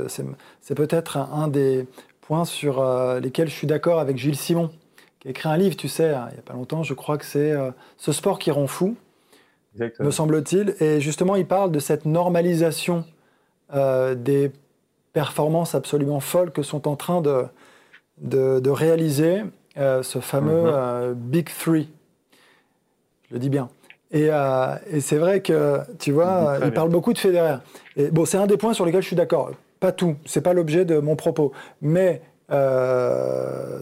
c'est 0.07 0.75
peut-être 0.75 1.17
un, 1.17 1.47
des 1.47 1.87
points 2.21 2.45
sur 2.45 2.81
euh, 2.81 3.21
lesquels 3.21 3.47
je 3.47 3.55
suis 3.55 3.67
d'accord 3.67 3.99
avec 3.99 4.17
Gilles 4.17 4.35
Simon, 4.35 4.69
qui 5.21 5.29
a 5.29 5.31
écrit 5.31 5.47
un 5.47 5.57
livre, 5.57 5.77
tu 5.77 5.87
sais, 5.87 6.09
hein, 6.09 6.27
il 6.31 6.33
n'y 6.33 6.39
a 6.39 6.43
pas 6.43 6.53
longtemps, 6.53 6.83
je 6.83 6.93
crois 6.93 7.17
que 7.17 7.25
c'est 7.25 7.53
Ce 7.97 8.11
sport 8.11 8.37
qui 8.37 8.51
rend 8.51 8.67
fou, 8.67 8.97
me 9.99 10.11
semble-t-il. 10.11 10.75
Et 10.79 11.01
justement, 11.01 11.35
il 11.35 11.45
parle 11.45 11.71
de 11.71 11.79
cette 11.79 12.05
normalisation 12.05 13.05
des 13.71 14.51
performances 15.13 15.75
absolument 15.75 16.19
folles 16.19 16.51
que 16.51 16.63
sont 16.63 16.87
en 16.87 16.95
train 16.95 17.21
de, 17.21 17.45
de, 18.19 18.69
réaliser 18.69 19.43
euh, 19.77 20.03
ce 20.03 20.19
fameux 20.19 20.63
mhm. 20.63 20.71
euh, 20.73 21.13
Big 21.15 21.49
Three. 21.49 21.89
Je 23.29 23.35
le 23.35 23.39
dis 23.39 23.49
bien. 23.49 23.69
Et, 24.11 24.27
euh, 24.29 24.75
et 24.91 25.01
c'est 25.01 25.17
vrai 25.17 25.41
que, 25.41 25.79
tu 25.97 26.11
vois, 26.11 26.59
il 26.63 26.71
parle 26.71 26.89
beaucoup 26.89 27.13
de 27.13 27.17
Federer. 27.17 27.57
Et, 27.95 28.11
bon, 28.11 28.25
c'est 28.25 28.37
un 28.37 28.47
des 28.47 28.57
points 28.57 28.73
sur 28.73 28.85
lesquels 28.85 29.01
je 29.01 29.07
suis 29.07 29.15
d'accord. 29.15 29.51
Pas 29.79 29.91
tout, 29.91 30.15
c'est 30.25 30.41
pas 30.41 30.53
l'objet 30.53 30.85
de 30.85 30.99
mon 30.99 31.15
propos. 31.15 31.51
Mais 31.81 32.21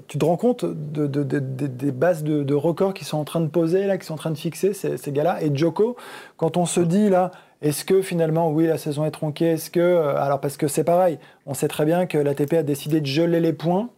tu 0.07 0.17
te 0.17 0.25
rends 0.25 0.37
compte 0.37 0.65
de, 0.65 1.05
des 1.07 1.91
bases 1.91 2.23
de, 2.23 2.53
records 2.53 2.93
qui 2.93 3.05
sont 3.05 3.17
en 3.17 3.23
train 3.23 3.41
de 3.41 3.47
poser, 3.47 3.85
là, 3.85 3.97
qui 3.97 4.05
sont 4.05 4.13
en 4.13 4.17
train 4.17 4.31
de 4.31 4.37
fixer 4.37 4.73
ces, 4.73 5.11
gars-là? 5.11 5.43
Et 5.43 5.55
Joko, 5.55 5.95
quand 6.37 6.57
on 6.57 6.65
se 6.65 6.79
dit, 6.79 7.09
là, 7.09 7.31
est-ce 7.61 7.85
que 7.85 8.01
finalement, 8.01 8.49
oui, 8.49 8.65
la 8.65 8.77
saison 8.77 9.05
est 9.05 9.11
tronquée 9.11 9.51
Est-ce 9.51 9.69
que. 9.69 9.79
Euh, 9.79 10.15
alors, 10.15 10.39
parce 10.39 10.57
que 10.57 10.67
c'est 10.67 10.83
pareil, 10.83 11.19
on 11.45 11.53
sait 11.53 11.67
très 11.67 11.85
bien 11.85 12.05
que 12.07 12.17
l'ATP 12.17 12.53
a 12.53 12.63
décidé 12.63 13.01
de 13.01 13.05
geler 13.05 13.39
les 13.39 13.53
points. 13.53 13.89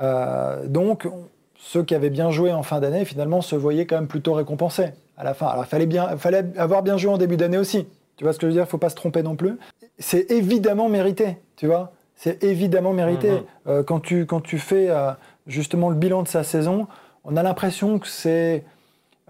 Euh, 0.00 0.66
donc, 0.66 1.08
ceux 1.56 1.82
qui 1.84 1.94
avaient 1.94 2.10
bien 2.10 2.30
joué 2.30 2.52
en 2.52 2.62
fin 2.62 2.80
d'année, 2.80 3.04
finalement, 3.04 3.40
se 3.40 3.56
voyaient 3.56 3.86
quand 3.86 3.96
même 3.96 4.08
plutôt 4.08 4.34
récompensés 4.34 4.90
à 5.16 5.24
la 5.24 5.32
fin. 5.32 5.46
Alors, 5.46 5.64
il 5.64 5.68
fallait, 5.68 6.16
fallait 6.18 6.44
avoir 6.58 6.82
bien 6.82 6.98
joué 6.98 7.12
en 7.12 7.18
début 7.18 7.36
d'année 7.36 7.58
aussi. 7.58 7.86
Tu 8.16 8.24
vois 8.24 8.34
ce 8.34 8.38
que 8.38 8.46
je 8.46 8.48
veux 8.48 8.52
dire? 8.52 8.62
Il 8.62 8.66
ne 8.66 8.70
faut 8.70 8.78
pas 8.78 8.90
se 8.90 8.94
tromper 8.94 9.22
non 9.22 9.36
plus. 9.36 9.56
C'est 9.98 10.30
évidemment 10.30 10.88
mérité, 10.88 11.38
tu 11.56 11.66
vois? 11.66 11.92
C'est 12.16 12.44
évidemment 12.44 12.92
mérité. 12.92 13.30
Mm-hmm. 13.30 13.44
Euh, 13.68 13.82
quand, 13.82 14.00
tu, 14.00 14.26
quand 14.26 14.40
tu 14.40 14.58
fais 14.58 14.88
justement 15.46 15.90
le 15.90 15.96
bilan 15.96 16.22
de 16.22 16.28
sa 16.28 16.44
saison, 16.44 16.86
on 17.24 17.36
a 17.36 17.42
l'impression 17.42 17.98
que 17.98 18.08
c'est 18.08 18.64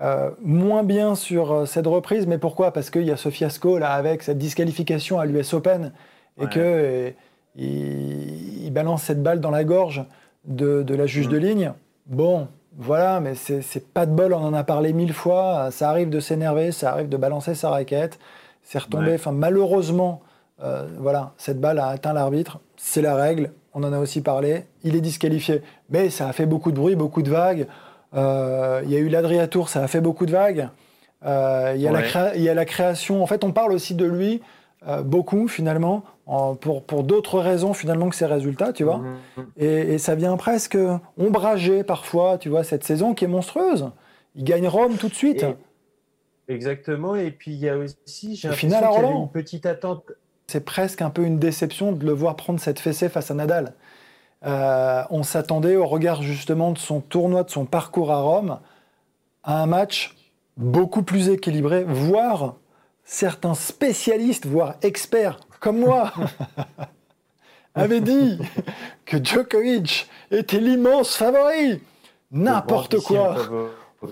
euh, 0.00 0.30
moins 0.40 0.82
bien 0.82 1.14
sur 1.14 1.52
euh, 1.52 1.66
cette 1.66 1.86
reprise, 1.86 2.26
mais 2.26 2.38
pourquoi? 2.38 2.72
Parce 2.72 2.90
qu'il 2.90 3.04
y 3.04 3.10
a 3.10 3.16
ce 3.16 3.28
fiasco 3.28 3.78
là 3.78 3.92
avec 3.92 4.22
cette 4.22 4.38
disqualification 4.38 5.20
à 5.20 5.26
l'US 5.26 5.52
Open 5.52 5.92
et 6.40 6.46
que 6.46 6.58
euh, 6.58 7.10
il, 7.56 8.70
balance 8.72 9.02
cette 9.02 9.22
balle 9.22 9.40
dans 9.40 9.50
la 9.50 9.64
gorge 9.64 10.02
de, 10.46 10.84
la 10.88 11.06
juge 11.06 11.28
de 11.28 11.38
mm. 11.38 11.42
ligne. 11.42 11.72
Bon, 12.06 12.48
voilà, 12.76 13.20
mais 13.20 13.34
c'est 13.34 13.92
pas 13.92 14.06
de 14.06 14.12
bol, 14.12 14.32
on 14.32 14.42
en 14.42 14.54
a 14.54 14.64
parlé 14.64 14.94
mille 14.94 15.12
fois. 15.12 15.70
Ça 15.70 15.90
arrive 15.90 16.08
de 16.08 16.20
s'énerver, 16.20 16.72
ça 16.72 16.90
arrive 16.90 17.10
de 17.10 17.16
balancer 17.18 17.54
sa 17.54 17.68
raquette. 17.68 18.18
C'est 18.62 18.78
retombé. 18.78 19.14
Enfin, 19.14 19.32
malheureusement, 19.32 20.22
voilà, 20.98 21.34
cette 21.36 21.60
balle 21.60 21.78
a 21.78 21.88
atteint 21.88 22.14
l'arbitre. 22.14 22.60
C'est 22.84 23.00
la 23.00 23.14
règle. 23.14 23.52
On 23.74 23.84
en 23.84 23.92
a 23.92 24.00
aussi 24.00 24.22
parlé. 24.22 24.64
Il 24.82 24.96
est 24.96 25.00
disqualifié, 25.00 25.62
mais 25.88 26.10
ça 26.10 26.28
a 26.28 26.32
fait 26.32 26.46
beaucoup 26.46 26.72
de 26.72 26.76
bruit, 26.76 26.96
beaucoup 26.96 27.22
de 27.22 27.30
vagues. 27.30 27.68
Euh, 28.12 28.82
il 28.84 28.90
y 28.90 28.96
a 28.96 28.98
eu 28.98 29.08
l'Adriatour, 29.08 29.68
ça 29.68 29.84
a 29.84 29.86
fait 29.86 30.00
beaucoup 30.00 30.26
de 30.26 30.32
vagues. 30.32 30.68
Euh, 31.24 31.72
il 31.76 31.80
y, 31.80 31.86
a 31.86 32.54
la 32.54 32.64
création. 32.64 33.22
En 33.22 33.26
fait, 33.28 33.44
on 33.44 33.52
parle 33.52 33.72
aussi 33.72 33.94
de 33.94 34.04
lui 34.04 34.42
euh, 34.88 35.02
beaucoup 35.02 35.46
finalement 35.46 36.02
pour, 36.60 36.82
pour 36.82 37.04
d'autres 37.04 37.38
raisons 37.38 37.72
finalement 37.72 38.08
que 38.08 38.16
ses 38.16 38.26
résultats, 38.26 38.72
tu 38.72 38.82
vois. 38.82 38.98
Mhm. 38.98 39.46
Et, 39.58 39.98
ça 39.98 40.16
vient 40.16 40.36
presque 40.36 40.76
ombrager 41.16 41.84
parfois, 41.84 42.36
tu 42.36 42.48
vois, 42.48 42.64
cette 42.64 42.82
saison 42.82 43.14
qui 43.14 43.24
est 43.24 43.28
monstrueuse. 43.28 43.90
Il 44.34 44.42
gagne 44.42 44.66
Rome 44.66 44.96
tout 44.96 45.08
de 45.08 45.14
suite. 45.14 45.46
exactement. 46.48 47.14
Et 47.14 47.30
puis 47.30 47.52
il 47.52 47.58
y 47.58 47.68
a 47.68 47.76
aussi, 47.76 48.34
j'ai 48.34 48.48
l'impression 48.48 48.92
qu'il 48.92 49.04
y 49.04 49.12
une 49.12 49.30
petite 49.30 49.66
attente. 49.66 50.10
C'est 50.46 50.64
presque 50.64 51.02
un 51.02 51.10
peu 51.10 51.24
une 51.24 51.38
déception 51.38 51.92
de 51.92 52.04
le 52.04 52.12
voir 52.12 52.36
prendre 52.36 52.60
cette 52.60 52.78
fessée 52.78 53.08
face 53.08 53.30
à 53.30 53.34
Nadal. 53.34 53.74
Euh, 54.44 55.02
on 55.10 55.22
s'attendait 55.22 55.76
au 55.76 55.86
regard 55.86 56.22
justement 56.22 56.72
de 56.72 56.78
son 56.78 57.00
tournoi, 57.00 57.44
de 57.44 57.50
son 57.50 57.64
parcours 57.64 58.10
à 58.10 58.20
Rome, 58.20 58.58
à 59.44 59.62
un 59.62 59.66
match 59.66 60.16
beaucoup 60.56 61.02
plus 61.02 61.28
équilibré, 61.28 61.84
voire 61.84 62.56
certains 63.04 63.54
spécialistes, 63.54 64.46
voire 64.46 64.74
experts 64.82 65.38
comme 65.60 65.78
moi, 65.78 66.12
avaient 67.74 68.00
dit 68.00 68.38
que 69.06 69.22
Djokovic 69.22 70.08
était 70.30 70.58
l'immense 70.58 71.14
favori. 71.14 71.80
N'importe 72.32 72.98
quoi. 72.98 73.36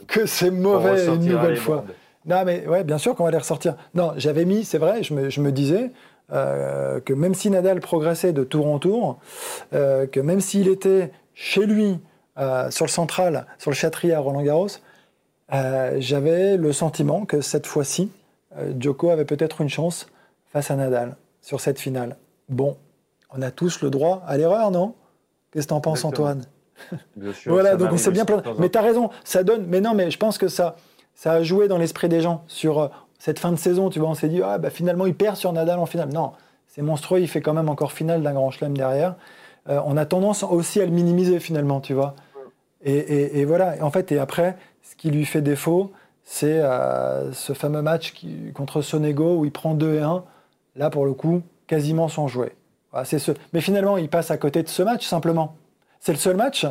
Que 0.07 0.27
c'est 0.27 0.51
mauvais 0.51 1.07
une 1.07 1.25
nouvelle 1.25 1.57
fois. 1.57 1.85
Non, 2.27 2.45
mais 2.45 2.67
ouais, 2.69 2.85
bien 2.85 2.99
sûr 2.99 3.17
qu'on 3.17 3.25
va 3.25 3.33
les 3.33 3.39
ressortir. 3.39 3.75
Non, 3.95 4.13
j'avais 4.17 4.45
mis, 4.45 4.65
c'est 4.65 4.79
vrai, 4.79 5.03
je 5.03 5.41
me 5.41 5.51
disais, 5.51 5.91
euh, 6.33 7.01
que 7.01 7.13
même 7.13 7.35
si 7.35 7.51
Nadal 7.51 7.81
progressait 7.81 8.33
de 8.33 8.45
tour 8.45 8.67
en 8.67 8.79
tour, 8.79 9.19
euh, 9.73 10.07
que 10.07 10.21
même 10.21 10.41
s'il 10.41 10.69
était 10.69 11.13
chez 11.35 11.67
lui, 11.67 11.99
euh, 12.39 12.71
sur 12.71 12.85
le 12.85 12.91
central, 12.91 13.47
sur 13.59 13.71
le 13.71 13.77
Châtrier 13.77 14.15
à 14.15 14.21
Roland-Garros, 14.21 14.69
j'avais 15.99 16.57
le 16.57 16.73
sentiment 16.73 17.27
que 17.27 17.41
cette 17.41 17.67
fois-ci, 17.67 18.13
Djoko 18.79 19.11
avait 19.11 19.25
peut-être 19.25 19.61
une 19.61 19.69
chance 19.69 20.07
face 20.53 20.71
à 20.71 20.77
Nadal 20.77 21.17
sur 21.43 21.61
cette 21.61 21.81
finale. 21.81 22.17
Bon, 22.49 22.77
on 23.33 23.43
a 23.43 23.51
tous 23.51 23.83
le 23.83 23.91
droit 23.91 24.23
à 24.27 24.37
l'erreur, 24.37 24.71
non? 24.71 24.95
Qu'est-ce 25.51 25.67
que 25.67 25.71
t'en 25.71 25.81
penses, 25.81 26.05
Antoine? 26.05 26.45
Bien 27.17 27.33
sûr, 27.33 27.53
Voilà, 27.53 27.75
donc 27.75 27.91
on 27.93 27.97
s'est 27.97 28.13
bien 28.13 28.25
plein. 28.25 28.43
Mais 28.59 28.69
t'as 28.69 28.83
raison, 28.83 29.11
ça 29.25 29.43
donne. 29.43 29.65
Mais 29.67 29.81
non, 29.81 29.95
mais 29.95 30.13
je 30.13 30.19
pense 30.19 30.39
que 30.39 30.47
ça, 30.47 30.77
ça 31.15 31.33
a 31.33 31.43
joué 31.43 31.67
dans 31.67 31.79
l'esprit 31.79 32.09
des 32.09 32.21
gens 32.21 32.45
sur 32.47 32.91
cette 33.21 33.39
fin 33.39 33.53
de 33.53 33.57
saison, 33.57 33.91
tu 33.91 34.01
vois, 34.01 34.09
on 34.09 34.15
s'est 34.15 34.31
dit, 34.31 34.41
ah, 34.43 34.57
bah, 34.57 34.71
finalement, 34.71 35.05
il 35.05 35.15
perd 35.15 35.37
sur 35.37 35.53
Nadal 35.53 35.79
en 35.79 35.85
finale. 35.87 36.09
Non, 36.09 36.33
c'est 36.67 36.81
monstrueux, 36.81 37.21
il 37.21 37.29
fait 37.29 37.43
quand 37.43 37.53
même 37.53 37.69
encore 37.69 37.93
finale 37.93 38.23
d'un 38.23 38.33
grand 38.33 38.51
chelem 38.51 38.77
derrière. 38.77 39.15
Euh, 39.69 39.79
on 39.85 39.99
a 39.99 40.07
tendance 40.07 40.43
aussi 40.43 40.81
à 40.81 40.87
le 40.87 40.91
minimiser 40.91 41.39
finalement, 41.39 41.81
tu 41.81 41.93
vois. 41.93 42.17
Et, 42.83 43.45
voilà, 43.45 43.75
en 43.83 43.91
fait, 43.91 44.11
et 44.11 44.19
après, 44.19 44.57
ce 44.83 44.97
qui 44.97 45.11
lui 45.11 45.27
fait 45.27 45.43
défaut, 45.43 45.93
c'est 46.25 46.63
euh, 46.63 47.31
ce 47.33 47.53
fameux 47.53 47.83
match 47.83 48.15
contre 48.55 48.81
Sonego 48.81 49.37
où 49.37 49.45
il 49.45 49.53
prend 49.53 49.75
2 49.75 49.97
et 49.97 50.01
1, 50.01 50.25
là 50.77 50.89
pour 50.89 51.05
le 51.05 51.13
coup, 51.13 51.43
quasiment 51.67 52.09
sans 52.09 52.27
jouer. 52.27 52.55
Mais 53.53 53.61
finalement, 53.61 53.99
il 53.99 54.09
passe 54.09 54.31
à 54.31 54.39
côté 54.39 54.63
de 54.63 54.69
ce 54.69 54.83
match 54.83 55.07
simplement. 55.07 55.57
C'est 56.01 56.13
le 56.13 56.19
seul 56.19 56.37
match, 56.37 56.67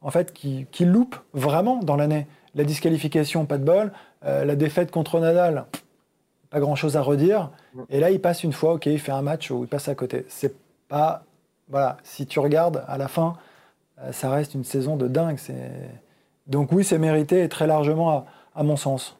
en 0.00 0.10
fait, 0.10 0.32
qui, 0.32 0.66
qui 0.72 0.84
loupe 0.84 1.14
vraiment 1.32 1.76
dans 1.76 1.94
l'année. 1.94 2.26
La 2.56 2.64
disqualification, 2.64 3.46
pas 3.46 3.58
de 3.58 3.64
bol. 3.64 3.92
Euh, 4.24 4.44
la 4.44 4.56
défaite 4.56 4.90
contre 4.90 5.20
Nadal, 5.20 5.66
pas 6.52 6.60
grand 6.60 6.76
chose 6.76 6.98
à 6.98 7.02
redire. 7.02 7.50
Et 7.88 7.98
là, 7.98 8.10
il 8.10 8.20
passe 8.20 8.44
une 8.44 8.52
fois, 8.52 8.74
ok, 8.74 8.84
il 8.84 8.98
fait 8.98 9.10
un 9.10 9.22
match 9.22 9.50
où 9.50 9.64
il 9.64 9.68
passe 9.68 9.88
à 9.88 9.94
côté. 9.94 10.26
C'est 10.28 10.54
pas. 10.86 11.24
Voilà, 11.68 11.96
si 12.02 12.26
tu 12.26 12.38
regardes, 12.40 12.84
à 12.86 12.98
la 12.98 13.08
fin, 13.08 13.38
euh, 14.00 14.12
ça 14.12 14.30
reste 14.30 14.52
une 14.52 14.64
saison 14.64 14.96
de 14.96 15.08
dingue. 15.08 15.38
Donc, 16.46 16.70
oui, 16.70 16.84
c'est 16.84 16.98
mérité 16.98 17.42
et 17.42 17.48
très 17.48 17.66
largement, 17.66 18.26
à, 18.54 18.62
mon 18.62 18.76
sens. 18.76 19.16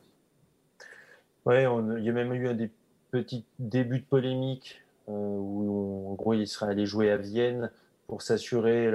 Ouais, 1.46 1.64
il 1.96 2.04
y 2.04 2.10
a 2.10 2.12
même 2.12 2.34
eu 2.34 2.48
un 2.48 2.54
des 2.54 2.70
petits 3.10 3.46
débuts 3.58 4.00
de 4.00 4.04
polémique 4.04 4.82
euh, 5.08 5.12
où, 5.12 6.10
en 6.10 6.14
gros, 6.14 6.34
il 6.34 6.46
serait 6.46 6.70
allé 6.70 6.84
jouer 6.84 7.10
à 7.10 7.16
Vienne 7.16 7.70
pour 8.08 8.20
s'assurer, 8.20 8.90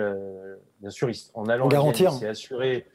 bien 0.80 0.92
sûr, 0.92 1.10
en 1.34 1.50
allant 1.50 1.70
à 1.70 1.92
Vienne, 1.92 2.12
il 2.14 2.20
s'est 2.20 2.28
assuré, 2.28 2.86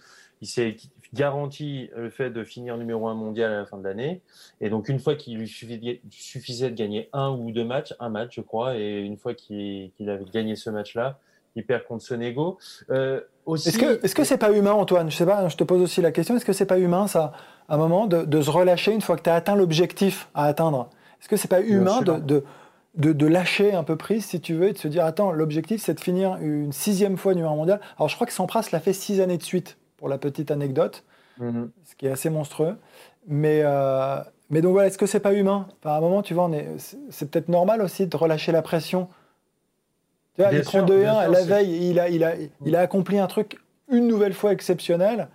il 0.41 0.47
s'est 0.47 0.77
garantit 1.15 1.91
le 1.95 2.11
fait 2.11 2.31
de 2.31 2.45
finir 2.45 2.77
numéro 2.77 3.07
un 3.09 3.15
mondial 3.15 3.53
à 3.53 3.59
la 3.59 3.67
fin 3.67 3.77
de 3.79 3.85
l'année. 3.85 4.23
Et 4.61 4.71
donc, 4.71 4.89
une 4.89 4.99
fois 4.99 5.15
qu'il 5.15 5.39
lui 5.39 5.49
suffisait 5.49 6.71
de 6.71 6.75
gagner 6.75 7.09
un 7.13 7.31
ou 7.31 7.51
deux 7.51 7.65
matchs, 7.65 7.95
un 8.01 8.09
match, 8.09 8.37
je 8.37 8.41
crois, 8.41 8.77
et 8.77 9.01
une 9.01 9.17
fois 9.17 9.35
qu'il 9.35 9.93
avait 10.01 10.25
gagné 10.33 10.57
ce 10.57 10.71
match-là, 10.71 11.19
il 11.55 11.67
perd 11.67 11.85
contre 11.85 12.05
Sonego. 12.05 12.59
Euh, 12.91 13.21
est-ce 13.55 13.79
que 13.79 14.05
est-ce 14.05 14.15
que 14.15 14.25
c'est 14.25 14.39
pas 14.39 14.53
humain, 14.53 14.73
Antoine? 14.73 15.11
Je 15.11 15.17
sais 15.17 15.27
pas. 15.27 15.49
Je 15.49 15.57
te 15.57 15.65
pose 15.65 15.83
aussi 15.83 16.01
la 16.01 16.13
question. 16.13 16.37
Est-ce 16.37 16.45
que 16.45 16.53
c'est 16.53 16.67
pas 16.67 16.79
humain, 16.79 17.07
ça, 17.07 17.33
à 17.69 17.75
un 17.75 17.79
moment, 17.79 18.07
de, 18.07 18.41
se 18.41 18.51
relâcher 18.51 18.93
une 18.93 19.03
fois 19.03 19.17
que 19.17 19.23
tu 19.23 19.31
as 19.31 19.35
atteint 19.35 19.57
l'objectif 19.57 20.29
à 20.35 20.47
atteindre? 20.47 20.89
Est-ce 21.21 21.29
que 21.29 21.37
c'est 21.37 21.49
pas 21.49 21.61
humain 21.61 22.01
de, 22.01 22.43
de, 22.95 23.13
de, 23.13 23.27
lâcher 23.27 23.75
un 23.75 23.85
peu 23.85 23.97
prise, 23.97 24.25
si 24.25 24.41
tu 24.41 24.55
veux, 24.55 24.69
et 24.69 24.73
de 24.73 24.79
se 24.79 24.89
dire 24.89 25.05
attends, 25.05 25.33
l'objectif 25.33 25.83
c'est 25.83 25.95
de 25.95 26.01
finir 26.01 26.37
une 26.41 26.73
sixième 26.73 27.17
fois 27.17 27.35
numéro 27.35 27.55
mondial? 27.55 27.81
Alors 27.97 28.09
je 28.09 28.15
crois 28.15 28.27
que 28.27 28.33
Sampras 28.33 28.69
l'a 28.73 28.81
fait 28.81 28.93
six 28.93 29.21
années 29.21 29.39
de 29.39 29.43
suite 29.43 29.77
pour 30.03 30.09
la 30.09 30.19
petite 30.19 30.51
anecdote, 30.51 31.05
mhm. 31.39 31.71
ce 31.85 31.95
qui 31.95 32.09
est 32.09 32.11
assez 32.11 32.29
monstrueux. 32.29 32.77
Mais, 33.29 33.61
euh, 33.63 34.17
Mais 34.51 34.61
donc 34.61 34.73
voilà, 34.73 34.89
est-ce 34.89 34.99
que 34.99 35.07
c'est 35.07 35.21
pas 35.21 35.33
humain? 35.33 35.69
À 35.85 35.97
un 35.97 36.01
moment, 36.01 36.23
tu 36.23 36.35
vois, 36.35 36.51
c'est 37.11 37.31
peut-être 37.31 37.49
normal 37.49 37.81
aussi 37.83 38.09
de 38.09 38.17
relâcher 38.17 38.51
la 38.51 38.63
pression. 38.63 39.09
Tu 40.35 40.43
vois, 40.43 40.53
il 40.53 40.63
prend 40.63 40.83
2-1, 40.83 41.31
la 41.31 41.43
veille, 41.45 41.89
il 41.89 42.01
a, 42.01 42.09
il, 42.09 42.25
a, 42.25 42.33
il 42.67 42.75
a 42.75 42.81
accompli 42.81 43.21
un 43.21 43.29
truc 43.29 43.61
une 43.93 44.09
nouvelle 44.09 44.35
fois 44.35 44.51
exceptionnel. 44.51 45.29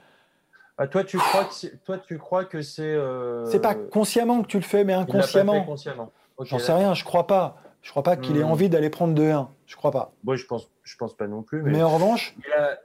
Ah, 0.78 0.88
toi, 0.88 1.06
tu 1.06 1.18
crois 1.18 1.46
que 1.46 1.68
toi, 1.86 1.98
tu 1.98 2.18
crois 2.18 2.44
que 2.44 2.62
c'est. 2.62 2.84
Euh... 2.84 3.46
C'est 3.46 3.62
pas 3.62 3.74
consciemment 3.74 4.42
que 4.42 4.48
tu 4.48 4.58
le 4.58 4.64
fais, 4.64 4.84
mais 4.84 4.94
inconsciemment. 4.94 5.64
Consciemment. 5.64 6.12
J'en 6.42 6.60
sais 6.60 6.74
rien, 6.74 6.94
je 6.94 7.06
crois 7.06 7.26
pas. 7.26 7.56
Je 7.84 7.92
crois 7.92 8.04
pas 8.04 8.18
qu'il 8.18 8.36
ait 8.36 8.44
hmm. 8.44 8.52
envie 8.52 8.68
d'aller 8.68 8.90
prendre 8.90 9.18
2-1. 9.18 9.48
Je 9.66 9.78
crois 9.78 9.92
pas. 9.92 10.12
Moi, 10.26 10.36
je 10.36 10.44
pense, 10.44 10.70
je 10.84 10.98
pense 10.98 11.16
pas 11.16 11.28
non 11.28 11.42
plus. 11.42 11.64
Mais, 11.64 11.82
en 11.82 11.90
revanche, 11.90 12.36
il 12.38 12.52
a, 12.52 12.78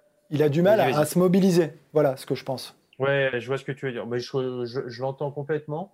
du 0.49 0.63
mal 0.63 0.81
à, 0.81 1.05
se 1.05 1.19
mobiliser. 1.19 1.73
Voilà 1.93 2.17
ce 2.17 2.27
que 2.27 2.35
je 2.35 2.45
pense. 2.45 2.77
Ouais, 2.99 3.31
je 3.39 3.47
vois 3.47 3.59
ce 3.59 3.65
que 3.65 3.73
tu 3.73 3.87
veux 3.87 3.93
dire. 3.93 4.07
Mais 4.07 4.19
je, 4.19 4.65
je 4.65 5.03
l'entends 5.03 5.31
complètement. 5.31 5.93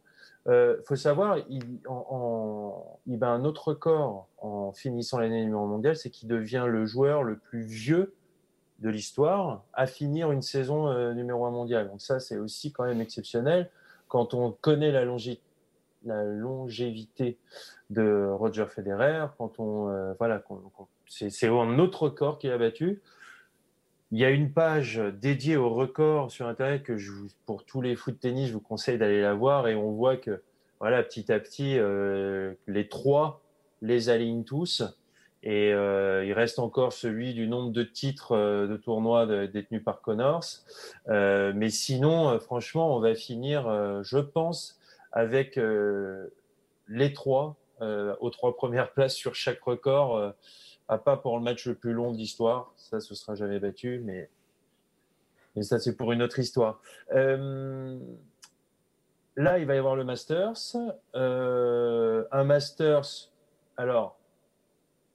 Il 0.48 0.52
euh, 0.52 0.82
faut 0.84 0.96
savoir, 0.96 1.36
il, 1.50 1.62
en, 1.86 2.98
il 3.06 3.18
bat 3.18 3.28
un 3.28 3.44
autre 3.44 3.68
record 3.68 4.28
en 4.38 4.72
finissant 4.72 5.18
l'année 5.18 5.44
numéro 5.44 5.66
mondiale, 5.66 5.94
c'est 5.94 6.08
qu'il 6.08 6.26
devient 6.26 6.64
le 6.66 6.86
joueur 6.86 7.22
le 7.22 7.36
plus 7.36 7.60
vieux 7.60 8.14
de 8.78 8.88
l'histoire 8.88 9.64
à 9.74 9.86
finir 9.86 10.32
une 10.32 10.40
saison 10.40 10.88
euh, 10.88 11.12
numéro 11.12 11.44
1 11.44 11.50
mondiale. 11.50 11.88
Donc 11.88 12.00
ça, 12.00 12.18
c'est 12.18 12.38
aussi 12.38 12.72
quand 12.72 12.84
même 12.84 13.02
exceptionnel. 13.02 13.68
Quand 14.06 14.32
on 14.32 14.52
connaît 14.52 14.90
la, 14.90 15.04
la 16.04 16.24
longévité 16.24 17.36
de 17.90 18.30
Roger 18.30 18.66
Federer, 18.68 19.26
quand 19.36 19.58
on 19.58 19.90
euh, 19.90 20.14
voilà, 20.18 20.42
c'est 21.06 21.48
un 21.48 21.78
autre 21.78 22.04
record 22.04 22.38
qu'il 22.38 22.52
a 22.52 22.58
battu. 22.58 23.02
Il 24.10 24.18
y 24.18 24.24
a 24.24 24.30
une 24.30 24.52
page 24.52 25.02
dédiée 25.20 25.56
au 25.56 25.68
record 25.68 26.30
sur 26.30 26.46
Internet 26.46 26.82
que 26.82 26.96
je 26.96 27.12
pour 27.44 27.64
tous 27.64 27.82
les 27.82 27.94
foot 27.94 28.18
tennis, 28.18 28.48
je 28.48 28.54
vous 28.54 28.60
conseille 28.60 28.96
d'aller 28.96 29.20
la 29.20 29.34
voir 29.34 29.68
et 29.68 29.74
on 29.74 29.92
voit 29.92 30.16
que 30.16 30.42
voilà, 30.80 31.02
petit 31.02 31.30
à 31.30 31.40
petit, 31.40 31.78
euh, 31.78 32.54
les 32.66 32.88
trois 32.88 33.42
les 33.82 34.08
alignent 34.08 34.44
tous. 34.44 34.82
Et 35.42 35.72
euh, 35.72 36.24
il 36.24 36.32
reste 36.32 36.58
encore 36.58 36.92
celui 36.92 37.34
du 37.34 37.46
nombre 37.48 37.70
de 37.70 37.82
titres 37.82 38.32
euh, 38.32 38.66
de 38.66 38.76
tournois 38.76 39.26
détenus 39.46 39.84
par 39.84 40.00
Connors. 40.00 40.44
mais 41.06 41.68
sinon, 41.68 42.38
franchement, 42.40 42.96
on 42.96 43.00
va 43.00 43.14
finir, 43.14 44.02
je 44.02 44.18
pense, 44.18 44.78
avec 45.12 45.60
les 46.88 47.12
trois 47.12 47.56
aux 47.80 48.30
trois 48.30 48.56
premières 48.56 48.92
places 48.92 49.14
sur 49.14 49.34
chaque 49.34 49.60
record 49.60 50.34
à 50.88 50.98
pas 50.98 51.16
pour 51.16 51.36
le 51.36 51.44
match 51.44 51.66
le 51.66 51.74
plus 51.74 51.92
long 51.92 52.12
de 52.12 52.16
l'histoire. 52.16 52.72
Ça, 52.76 53.00
ce 53.00 53.14
sera 53.14 53.34
jamais 53.34 53.58
battu, 53.58 54.00
mais, 54.04 54.28
mais 55.54 55.62
ça, 55.62 55.78
c'est 55.78 55.96
pour 55.96 56.12
une 56.12 56.22
autre 56.22 56.38
histoire. 56.38 56.80
Euh, 57.12 57.98
là, 59.36 59.58
il 59.58 59.66
va 59.66 59.74
y 59.74 59.78
avoir 59.78 59.96
le 59.96 60.04
Masters. 60.04 60.76
Euh, 61.14 62.24
un 62.32 62.44
Masters, 62.44 63.30
alors, 63.76 64.18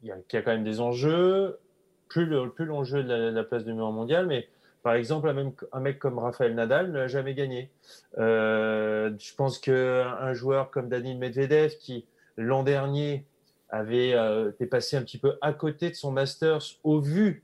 il 0.03 0.09
y, 0.09 0.11
a, 0.11 0.41
quand 0.41 0.51
même 0.51 0.63
des 0.63 0.79
enjeux. 0.79 1.59
Plus, 2.07 2.25
le, 2.25 2.49
plus 2.51 2.65
l'enjeu 2.65 3.03
de 3.03 3.11
la, 3.11 3.43
place 3.43 3.63
de 3.63 3.71
numéro 3.71 3.91
mondial, 3.91 4.27
mais 4.27 4.47
par 4.83 4.93
exemple, 4.93 5.27
un, 5.29 5.33
même, 5.33 5.53
un 5.71 5.79
mec 5.79 5.97
comme 5.97 6.19
Raphaël 6.19 6.53
Nadal 6.53 6.91
ne 6.91 6.99
l'a 6.99 7.07
jamais 7.07 7.33
gagné. 7.33 7.71
Euh, 8.19 9.11
je 9.17 9.33
pense 9.33 9.57
qu'un 9.57 10.33
joueur 10.33 10.69
comme 10.69 10.89
Daniel 10.89 11.17
Medvedev, 11.17 11.77
qui 11.79 12.05
l'an 12.37 12.63
dernier 12.63 13.25
avait 13.73 14.13
euh, 14.13 14.51
été 14.51 14.67
passé 14.67 14.95
un 14.97 15.01
petit 15.01 15.17
peu 15.17 15.33
à 15.41 15.51
côté 15.51 15.89
de 15.89 15.95
son 15.95 16.11
Masters 16.11 16.61
au 16.83 16.99
vu 16.99 17.43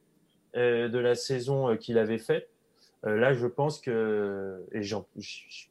euh, 0.56 0.88
de 0.88 1.00
la 1.00 1.16
saison 1.16 1.70
euh, 1.70 1.76
qu'il 1.76 1.98
avait 1.98 2.20
faite. 2.20 2.50
là, 3.04 3.34
je 3.34 3.48
pense 3.48 3.80
que, 3.82 4.64
et 4.72 4.84
je 4.84 4.96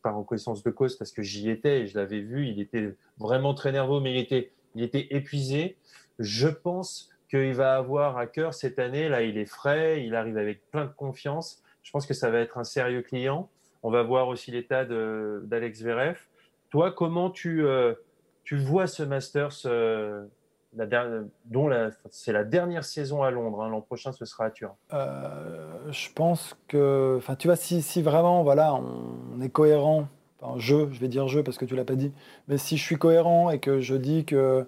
pars 0.02 0.16
en 0.16 0.24
connaissance 0.24 0.64
de 0.64 0.70
cause 0.70 0.96
parce 0.96 1.12
que 1.12 1.22
j'y 1.22 1.48
étais 1.48 1.82
et 1.82 1.86
je 1.86 1.96
l'avais 1.96 2.20
vu, 2.20 2.48
il 2.48 2.60
était 2.60 2.96
vraiment 3.18 3.54
très 3.54 3.70
nerveux, 3.70 4.00
mais 4.00 4.12
il 4.12 4.18
était, 4.18 4.50
il 4.74 4.82
était 4.82 5.06
épuisé. 5.10 5.76
Je 6.18 6.48
pense 6.48 7.10
qu'il 7.30 7.54
va 7.54 7.76
avoir 7.76 8.16
à 8.16 8.26
cœur 8.26 8.52
cette 8.52 8.80
année. 8.80 9.08
Là, 9.08 9.22
il 9.22 9.38
est 9.38 9.46
frais, 9.46 10.04
il 10.04 10.16
arrive 10.16 10.38
avec 10.38 10.68
plein 10.72 10.86
de 10.86 10.92
confiance. 10.92 11.62
Je 11.84 11.92
pense 11.92 12.04
que 12.04 12.14
ça 12.14 12.30
va 12.30 12.40
être 12.40 12.58
un 12.58 12.64
sérieux 12.64 13.02
client. 13.02 13.48
On 13.84 13.90
va 13.90 14.02
voir 14.02 14.26
aussi 14.26 14.50
l'état 14.50 14.84
d'Alex 14.84 15.82
Verev. 15.82 16.18
Toi, 16.70 16.90
comment 16.90 17.30
tu, 17.30 17.64
tu 18.42 18.56
vois 18.56 18.86
ce 18.86 19.02
Masters 19.04 19.66
dont 20.72 21.70
c'est 22.10 22.32
la 22.32 22.44
dernière 22.44 22.84
saison 22.84 23.22
à 23.22 23.30
Londres. 23.30 23.62
Hein. 23.62 23.70
L'an 23.70 23.80
prochain, 23.80 24.12
ce 24.12 24.24
sera 24.24 24.46
à 24.46 24.50
Turin. 24.50 24.74
Euh, 24.92 25.90
je 25.90 26.08
pense 26.14 26.56
que, 26.68 27.16
enfin, 27.18 27.34
tu 27.34 27.48
vois, 27.48 27.56
si, 27.56 27.82
si, 27.82 28.02
vraiment, 28.02 28.42
voilà, 28.42 28.74
on 28.74 29.40
est 29.40 29.48
cohérent. 29.48 30.08
Enfin, 30.40 30.54
je, 30.58 30.90
je 30.92 31.00
vais 31.00 31.08
dire 31.08 31.26
je 31.26 31.40
parce 31.40 31.58
que 31.58 31.64
tu 31.64 31.74
l'as 31.74 31.84
pas 31.84 31.96
dit. 31.96 32.12
Mais 32.46 32.58
si 32.58 32.76
je 32.76 32.82
suis 32.82 32.96
cohérent 32.96 33.50
et 33.50 33.58
que 33.58 33.80
je 33.80 33.96
dis 33.96 34.24
que 34.24 34.66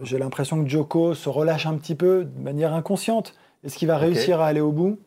j'ai 0.00 0.18
l'impression 0.18 0.62
que 0.62 0.70
Joko 0.70 1.14
se 1.14 1.28
relâche 1.28 1.66
un 1.66 1.76
petit 1.76 1.94
peu 1.94 2.24
de 2.24 2.40
manière 2.40 2.72
inconsciente, 2.72 3.34
est-ce 3.62 3.76
qu'il 3.76 3.88
va 3.88 3.98
réussir 3.98 4.40
à 4.40 4.46
aller 4.46 4.60
au 4.60 4.72
bout? 4.72 4.98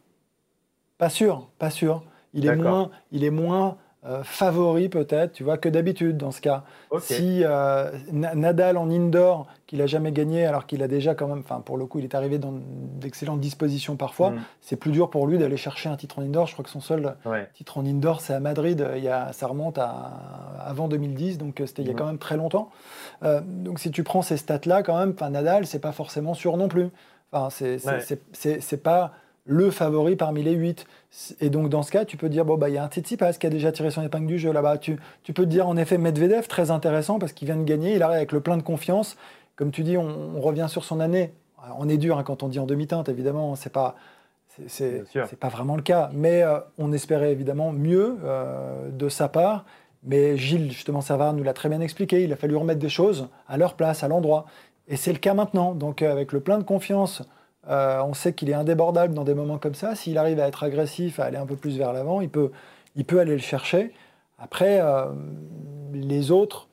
Pas 0.97 1.09
sûr, 1.09 1.49
pas 1.57 1.69
sûr. 1.69 2.03
Il 2.33 2.45
est 2.45 2.55
moins, 2.55 2.91
il 3.11 3.23
est 3.23 3.31
moins 3.31 3.77
euh, 4.07 4.23
favori 4.23 4.87
peut-être, 4.87 5.33
tu 5.33 5.43
vois, 5.43 5.57
que 5.57 5.67
d'habitude 5.67 6.15
dans 6.17 6.29
ce 6.29 6.39
cas. 6.39 6.63
Si 6.99 7.41
euh, 7.43 7.91
Nadal 8.11 8.77
en 8.77 8.91
indoor, 8.91 9.47
qu'il 9.65 9.81
a 9.81 9.87
jamais 9.87 10.11
gagné, 10.11 10.45
alors 10.45 10.67
qu'il 10.67 10.83
a 10.83 10.87
déjà 10.87 11.15
quand 11.15 11.27
même, 11.27 11.39
enfin 11.39 11.59
pour 11.59 11.75
le 11.75 11.87
coup, 11.87 11.97
il 11.97 12.05
est 12.05 12.13
arrivé 12.13 12.37
dans 12.37 12.53
d'excellentes 12.53 13.39
dispositions 13.39 13.95
parfois, 13.95 14.29
mm. 14.29 14.41
c'est 14.61 14.75
plus 14.75 14.91
dur 14.91 15.09
pour 15.09 15.25
lui 15.25 15.39
d'aller 15.39 15.57
chercher 15.57 15.89
un 15.89 15.97
titre 15.97 16.19
en 16.19 16.21
indoor. 16.21 16.45
Je 16.45 16.53
crois 16.53 16.63
que 16.63 16.69
son 16.69 16.81
seul 16.81 17.15
titre 17.55 17.79
en 17.79 17.85
indoor, 17.85 18.21
c'est 18.21 18.33
à 18.33 18.39
Madrid. 18.39 18.87
Il 18.95 19.03
y 19.03 19.09
a, 19.09 19.33
ça 19.33 19.47
remonte 19.47 19.79
à 19.79 19.89
avant 20.59 20.87
2010, 20.87 21.39
donc 21.39 21.59
euh, 21.59 21.65
c'était 21.65 21.81
il 21.81 21.87
y 21.87 21.91
a 21.91 21.93
mm. 21.93 21.97
quand 21.97 22.05
même 22.05 22.19
très 22.19 22.37
longtemps. 22.37 22.69
donc 23.23 23.79
si 23.79 23.89
tu 23.89 24.03
prends 24.03 24.21
ces 24.21 24.37
stats-là, 24.37 24.83
quand 24.83 24.99
même, 24.99 25.15
Nadal, 25.31 25.65
c'est 25.65 25.79
pas 25.79 25.93
forcément 25.93 26.35
sûr 26.35 26.57
non 26.57 26.67
plus. 26.67 26.89
Enfin, 27.31 27.49
c'est 27.49 28.83
pas 28.83 29.13
le 29.45 29.71
favori 29.71 30.15
parmi 30.15 30.43
les 30.43 30.53
8. 30.53 30.85
Et 31.39 31.49
donc, 31.49 31.69
dans 31.69 31.83
ce 31.83 31.91
cas, 31.91 32.05
tu 32.05 32.17
peux 32.17 32.29
dire, 32.29 32.45
bon, 32.45 32.57
bah, 32.57 32.69
il 32.69 32.75
y 32.75 32.77
a 32.77 32.83
un 32.83 32.89
Tsitsipas 32.89 33.33
qui 33.33 33.47
a 33.47 33.49
déjà 33.49 33.71
tiré 33.71 33.91
son 33.91 34.01
épingle 34.01 34.27
du 34.27 34.39
jeu 34.39 34.51
là-bas. 34.51 34.77
Tu, 34.77 34.97
tu 35.23 35.33
peux 35.33 35.43
te 35.43 35.49
dire, 35.49 35.67
en 35.67 35.77
effet, 35.77 35.97
Medvedev, 35.97 36.47
très 36.47 36.71
intéressant 36.71 37.19
parce 37.19 37.31
qu'il 37.31 37.45
vient 37.45 37.57
de 37.57 37.63
gagner, 37.63 37.95
il 37.95 38.03
arrive 38.03 38.17
avec 38.17 38.31
le 38.31 38.41
plein 38.41 38.57
de 38.57 38.63
confiance. 38.63 39.15
Comme 39.55 39.71
tu 39.71 39.83
dis, 39.83 39.97
on, 39.97 40.41
revient 40.41 40.67
sur 40.67 40.83
son 40.83 40.99
année. 40.99 41.31
On 41.77 41.87
est 41.87 41.97
dur 41.97 42.17
hein, 42.17 42.23
quand 42.23 42.43
on 42.43 42.47
dit 42.47 42.59
en 42.59 42.65
demi-teinte, 42.65 43.09
évidemment, 43.09 43.55
c'est 43.55 43.71
pas. 43.71 43.95
C'est 44.67 45.03
pas 45.37 45.49
vraiment 45.49 45.75
le 45.75 45.81
cas, 45.81 46.09
mais 46.13 46.41
euh, 46.41 46.59
on 46.77 46.93
espérait 46.93 47.33
évidemment 47.33 47.73
mieux 47.73 48.17
euh, 48.23 48.89
de 48.89 49.09
sa 49.09 49.27
part. 49.27 49.65
Mais 50.03 50.37
Gilles, 50.37 50.71
justement, 50.71 51.01
Savard 51.01 51.33
nous 51.33 51.43
l'a 51.43 51.51
très 51.51 51.67
bien 51.67 51.81
expliqué. 51.81 52.23
Il 52.23 52.31
a 52.31 52.37
fallu 52.37 52.55
remettre 52.55 52.79
des 52.79 52.87
choses 52.87 53.27
à 53.49 53.57
leur 53.57 53.73
place, 53.73 54.01
à 54.03 54.07
l'endroit. 54.07 54.45
Et 54.87 54.95
c'est 54.95 55.11
le 55.11 55.19
cas 55.19 55.33
maintenant. 55.33 55.73
Donc, 55.73 56.01
euh, 56.01 56.09
avec 56.09 56.31
le 56.31 56.39
plein 56.39 56.57
de 56.57 56.63
confiance 56.63 57.21
euh, 57.69 58.01
on 58.03 58.13
sait 58.13 58.33
qu'il 58.33 58.49
est 58.49 58.53
indébordable 58.53 59.13
dans 59.13 59.23
des 59.23 59.33
moments 59.33 59.57
comme 59.57 59.75
ça. 59.75 59.95
S'il 59.95 60.17
arrive 60.17 60.39
à 60.39 60.47
être 60.47 60.63
agressif, 60.63 61.19
à 61.19 61.25
aller 61.25 61.37
un 61.37 61.45
peu 61.45 61.55
plus 61.55 61.77
vers 61.77 61.93
l'avant, 61.93 62.21
il 62.21 62.29
peut, 62.29 62.51
il 62.95 63.05
peut 63.05 63.19
aller 63.19 63.33
le 63.33 63.39
chercher. 63.39 63.93
Après, 64.37 64.79
euh, 64.81 65.05
les 65.93 66.31
autres 66.31 66.67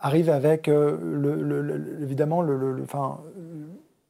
arrivent 0.00 0.30
avec 0.30 0.68
euh, 0.68 1.98
évidemment 2.02 2.44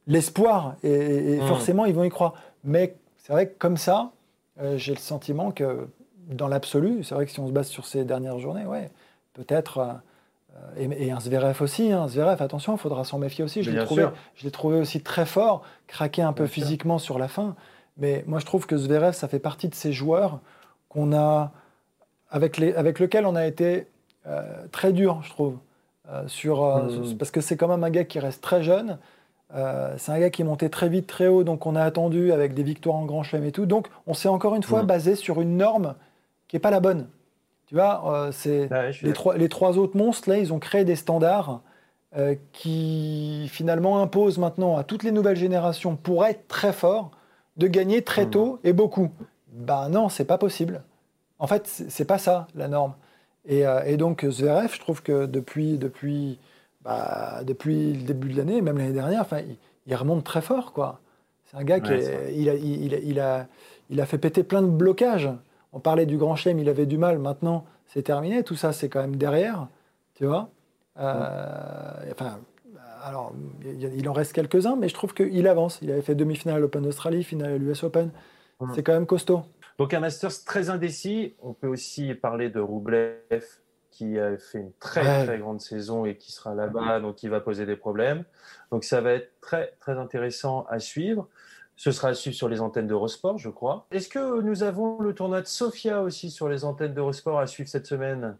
l'espoir 0.07 0.75
et, 0.83 1.37
mmh. 1.37 1.47
forcément 1.47 1.85
ils 1.85 1.93
vont 1.93 2.03
y 2.03 2.09
croire. 2.09 2.33
Mais 2.63 2.95
c'est 3.17 3.33
vrai 3.33 3.47
que 3.47 3.57
comme 3.57 3.77
ça, 3.77 4.11
j'ai 4.75 4.93
le 4.93 4.99
sentiment 4.99 5.51
que 5.51 5.87
dans 6.27 6.47
l'absolu, 6.47 7.03
c'est 7.03 7.15
vrai 7.15 7.25
que 7.25 7.31
si 7.31 7.39
on 7.39 7.47
se 7.47 7.51
base 7.51 7.67
sur 7.67 7.85
ces 7.85 8.05
dernières 8.05 8.39
journées, 8.39 8.65
ouais, 8.65 8.91
peut-être 9.33 10.01
euh, 10.55 10.87
et, 10.97 11.11
un 11.11 11.19
Zverev 11.19 11.61
aussi, 11.61 11.91
hein. 11.91 12.07
Zverev, 12.07 12.41
attention, 12.41 12.75
il 12.75 12.79
faudra 12.79 13.03
s'en 13.03 13.19
méfier 13.19 13.43
aussi. 13.43 13.63
Je 13.63 13.71
l'ai 13.71 13.83
trouvé, 13.85 14.07
trouvé, 14.51 14.79
aussi 14.79 15.01
très 15.01 15.25
fort, 15.25 15.63
craqué 15.87 16.21
un 16.21 16.33
peu 16.33 16.47
physiquement 16.47 16.99
sur 16.99 17.19
la 17.19 17.27
fin. 17.27 17.55
Mais 17.97 18.23
moi, 18.27 18.39
je 18.39 18.45
trouve 18.45 18.65
que 18.65 18.77
Zverev, 18.77 19.13
ça 19.13 19.27
fait 19.27 19.39
partie 19.39 19.67
de 19.67 19.75
ces 19.75 19.93
joueurs 19.93 20.39
qu'on 20.89 21.13
a, 21.13 21.51
avec, 22.29 22.57
les, 22.57 22.73
avec 22.73 22.99
lesquels 22.99 23.25
on 23.25 23.35
a 23.35 23.45
été 23.45 23.87
euh, 24.27 24.65
très 24.71 24.93
dur, 24.93 25.21
je 25.23 25.29
trouve. 25.29 25.57
Euh, 26.09 26.27
sur, 26.27 26.63
mmh. 26.65 27.17
Parce 27.17 27.31
que 27.31 27.39
c'est 27.39 27.55
quand 27.55 27.67
même 27.67 27.83
un 27.83 27.89
gars 27.89 28.03
qui 28.03 28.19
reste 28.19 28.41
très 28.41 28.61
jeune. 28.61 28.97
c'est 29.97 30.11
un 30.11 30.19
gars 30.19 30.29
qui 30.29 30.41
est 30.41 30.45
monté 30.45 30.69
très 30.69 30.89
vite, 30.89 31.07
très 31.07 31.27
haut, 31.27 31.43
donc 31.43 31.65
on 31.65 31.75
a 31.75 31.83
attendu 31.83 32.31
avec 32.31 32.53
des 32.53 32.63
victoires 32.63 32.95
en 32.95 33.05
Grand 33.05 33.23
Chelem 33.23 33.45
et 33.45 33.51
tout. 33.51 33.65
Donc 33.65 33.87
on 34.07 34.13
s'est 34.13 34.27
encore 34.27 34.55
une 34.55 34.63
fois 34.63 34.83
mmh. 34.83 34.87
basé 34.87 35.15
sur 35.15 35.41
une 35.41 35.57
norme 35.57 35.95
qui 36.47 36.55
n'est 36.55 36.61
pas 36.61 36.71
la 36.71 36.79
bonne. 36.79 37.07
Tu 37.73 37.77
vois, 37.79 38.03
euh, 38.05 38.31
c'est 38.31 38.67
bah 38.67 38.91
les, 39.01 39.13
trois, 39.13 39.35
les 39.35 39.49
trois 39.49 39.79
autres 39.79 39.97
monstres, 39.97 40.29
là, 40.29 40.37
ils 40.37 40.53
ont 40.53 40.59
créé 40.59 40.85
des 40.85 40.95
standards 40.95 41.61
euh, 42.15 42.35
qui 42.51 43.49
finalement 43.51 43.99
imposent 43.99 44.37
maintenant 44.37 44.77
à 44.77 44.83
toutes 44.83 45.01
les 45.01 45.09
nouvelles 45.09 45.37
générations, 45.37 45.95
pour 45.95 46.23
être 46.23 46.47
très 46.47 46.71
fort, 46.71 47.09
de 47.57 47.65
gagner 47.65 48.03
très 48.03 48.27
tôt 48.27 48.59
et 48.63 48.73
beaucoup. 48.73 49.09
Ben 49.53 49.89
non, 49.89 50.07
c'est 50.07 50.25
pas 50.25 50.37
possible. 50.37 50.83
En 51.39 51.47
fait, 51.47 51.65
c'est 51.65 52.05
pas 52.05 52.19
ça 52.19 52.45
la 52.53 52.67
norme. 52.67 52.93
Et, 53.47 53.65
euh, 53.65 53.97
donc 53.97 54.23
Zverev, 54.23 54.71
je 54.71 54.79
trouve 54.79 55.01
que 55.01 55.25
depuis, 55.25 55.79
depuis, 55.79 56.37
bah, 56.83 57.39
depuis 57.43 57.93
le 57.93 58.03
début 58.03 58.33
de 58.33 58.37
l'année, 58.37 58.61
même 58.61 58.77
l'année 58.77 58.93
dernière, 58.93 59.21
enfin, 59.21 59.39
il, 59.87 59.95
remonte 59.95 60.23
très 60.23 60.43
fort, 60.43 60.73
quoi. 60.73 60.99
C'est 61.45 61.57
un 61.57 61.63
gars 61.63 61.79
qui 61.79 61.93
il, 62.35 62.49
a, 62.49 62.53
il, 62.53 63.19
a, 63.19 63.47
il 63.89 63.99
a 63.99 64.05
fait 64.05 64.19
péter 64.19 64.43
plein 64.43 64.61
de 64.61 64.67
blocages. 64.67 65.31
On 65.73 65.79
parlait 65.79 66.05
du 66.05 66.17
Grand 66.17 66.35
Chelem, 66.35 66.59
il 66.59 66.69
avait 66.69 66.85
du 66.85 66.97
mal. 66.97 67.19
Maintenant, 67.19 67.65
c'est 67.87 68.03
terminé. 68.03 68.43
Tout 68.43 68.55
ça, 68.55 68.73
c'est 68.73 68.89
quand 68.89 69.01
même 69.01 69.15
derrière, 69.15 69.67
tu 70.15 70.25
vois. 70.25 70.49
Euh, 70.99 72.11
enfin, 72.11 72.39
alors, 73.03 73.33
il 73.65 74.07
en 74.07 74.13
reste 74.13 74.33
quelques-uns, 74.33 74.75
mais 74.75 74.87
je 74.87 74.93
trouve 74.93 75.13
qu'il 75.13 75.47
avance. 75.47 75.79
Il 75.81 75.91
avait 75.91 76.01
fait 76.01 76.15
demi-finale 76.15 76.57
à 76.57 76.59
l'Open 76.59 76.83
d'Australie, 76.83 77.23
finale 77.23 77.53
à 77.53 77.57
l'US 77.57 77.83
Open. 77.83 78.11
C'est 78.73 78.83
quand 78.83 78.93
même 78.93 79.05
costaud. 79.05 79.41
Donc 79.77 79.93
un 79.93 79.99
Masters 79.99 80.43
très 80.45 80.69
indécis. 80.69 81.35
On 81.41 81.53
peut 81.53 81.67
aussi 81.67 82.13
parler 82.13 82.49
de 82.49 82.61
Roublev 82.61 83.43
qui 83.91 84.17
a 84.17 84.37
fait 84.37 84.59
une 84.59 84.71
très 84.79 85.25
très 85.25 85.37
grande 85.37 85.61
saison 85.61 86.05
et 86.05 86.15
qui 86.15 86.31
sera 86.31 86.55
là-bas, 86.55 86.99
donc 86.99 87.15
qui 87.15 87.27
va 87.27 87.41
poser 87.41 87.65
des 87.65 87.75
problèmes. 87.75 88.23
Donc 88.71 88.85
ça 88.85 89.01
va 89.01 89.13
être 89.13 89.31
très 89.41 89.73
très 89.79 89.97
intéressant 89.97 90.65
à 90.69 90.79
suivre. 90.79 91.27
Ce 91.75 91.91
sera 91.91 92.09
à 92.09 92.13
suivre 92.13 92.35
sur 92.35 92.49
les 92.49 92.61
antennes 92.61 92.87
d'Eurosport, 92.87 93.37
je 93.37 93.49
crois. 93.49 93.87
Est-ce 93.91 94.07
que 94.07 94.41
nous 94.41 94.63
avons 94.63 94.99
le 94.99 95.13
tournoi 95.13 95.41
de 95.41 95.47
Sofia 95.47 96.01
aussi 96.01 96.29
sur 96.29 96.47
les 96.47 96.65
antennes 96.65 96.93
d'Eurosport 96.93 97.39
à 97.39 97.47
suivre 97.47 97.69
cette 97.69 97.87
semaine? 97.87 98.37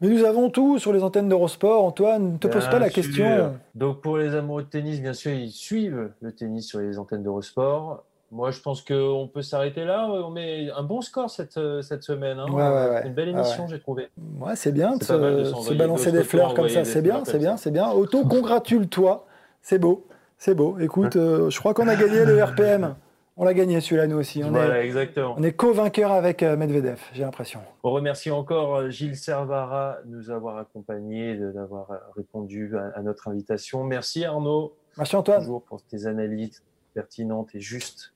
Mais 0.00 0.08
nous 0.08 0.24
avons 0.24 0.48
tout 0.48 0.78
sur 0.78 0.92
les 0.92 1.02
antennes 1.02 1.28
d'Eurosport. 1.28 1.84
Antoine, 1.84 2.34
ne 2.34 2.38
te 2.38 2.46
pose 2.46 2.66
pas 2.66 2.78
la 2.78 2.88
question. 2.88 3.54
Donc 3.74 4.00
pour 4.00 4.16
les 4.16 4.34
amoureux 4.34 4.62
de 4.62 4.68
tennis, 4.68 5.00
bien 5.00 5.12
sûr, 5.12 5.32
ils 5.32 5.50
suivent 5.50 6.10
le 6.20 6.32
tennis 6.32 6.68
sur 6.68 6.78
les 6.78 6.98
antennes 6.98 7.24
d'Eurosport. 7.24 8.04
Moi, 8.30 8.50
je 8.50 8.60
pense 8.60 8.82
qu'on 8.82 9.28
peut 9.32 9.42
s'arrêter 9.42 9.84
là. 9.84 10.06
On 10.06 10.30
met 10.30 10.70
un 10.70 10.82
bon 10.82 11.00
score 11.00 11.30
cette, 11.30 11.58
cette 11.82 12.02
semaine. 12.02 12.38
Hein. 12.38 13.02
Une 13.04 13.14
belle 13.14 13.30
émission, 13.30 13.66
j'ai 13.66 13.80
trouvé. 13.80 14.10
Ouais, 14.38 14.54
c'est 14.54 14.72
bien 14.72 14.96
de 14.96 15.02
se, 15.02 15.74
balancer 15.74 16.12
des 16.12 16.22
fleurs 16.22 16.54
comme 16.54 16.68
ça. 16.68 16.84
C'est 16.84 17.02
bien, 17.02 17.24
c'est 17.24 17.38
bien, 17.38 17.56
c'est 17.56 17.70
bien. 17.70 17.90
Auto, 17.90 18.24
congratule-toi. 18.24 19.26
C'est 19.62 19.78
beau, 19.78 20.06
c'est 20.38 20.54
beau. 20.54 20.78
Écoute, 20.78 21.16
euh, 21.16 21.50
je 21.50 21.58
crois 21.58 21.74
qu'on 21.74 21.88
a 21.88 21.96
gagné 21.96 22.24
le 22.24 22.42
RPM. 22.42 22.94
On 23.36 23.44
l'a 23.44 23.54
gagné 23.54 23.80
celui-là, 23.80 24.08
nous 24.08 24.16
aussi. 24.16 24.42
On 24.42 24.50
voilà, 24.50 24.80
est, 24.80 24.86
exactement. 24.86 25.36
On 25.38 25.42
est 25.44 25.52
co-vainqueur 25.52 26.10
avec 26.10 26.42
euh, 26.42 26.56
Medvedev, 26.56 26.98
j'ai 27.12 27.22
l'impression. 27.22 27.60
On 27.84 27.92
remercie 27.92 28.32
encore 28.32 28.74
euh, 28.74 28.90
Gilles 28.90 29.16
Servara 29.16 29.98
de 30.04 30.10
nous 30.10 30.30
avoir 30.30 30.56
accompagnés, 30.56 31.36
d'avoir 31.36 31.88
répondu 32.16 32.72
à, 32.96 33.00
notre 33.02 33.28
invitation. 33.28 33.84
Merci 33.84 34.24
Arnaud. 34.24 34.74
Merci 34.96 35.14
Antoine. 35.14 35.40
Toujours 35.40 35.62
pour 35.62 35.82
tes 35.82 36.06
analyses 36.06 36.64
pertinentes 36.94 37.54
et 37.54 37.60
justes 37.60 38.12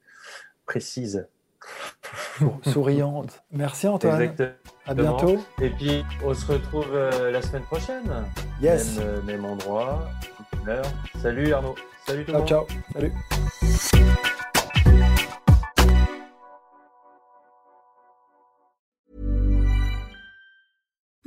précise. 0.67 1.27
Souriante. 2.67 3.43
Merci 3.53 3.87
Antoine. 3.87 4.21
Exactement. 4.21 4.57
À 4.87 4.95
bientôt. 4.95 5.39
Et 5.61 5.71
puis 5.71 6.05
on 6.25 6.35
se 6.35 6.51
retrouve 6.51 6.89
euh, 6.93 7.31
la 7.31 7.41
semaine 7.41 7.63
prochaine. 7.63 8.11
Yes. 8.61 8.99
Même, 8.99 9.07
euh, 9.07 9.23
même 9.23 9.45
endroit, 9.45 10.09
Salut 11.21 11.53
Arnaud. 11.53 11.75
Salut 12.07 12.25
tout 12.25 12.33
le 12.33 12.39
monde. 12.39 12.49
Ciao. 12.49 12.67
Salut. 12.93 13.13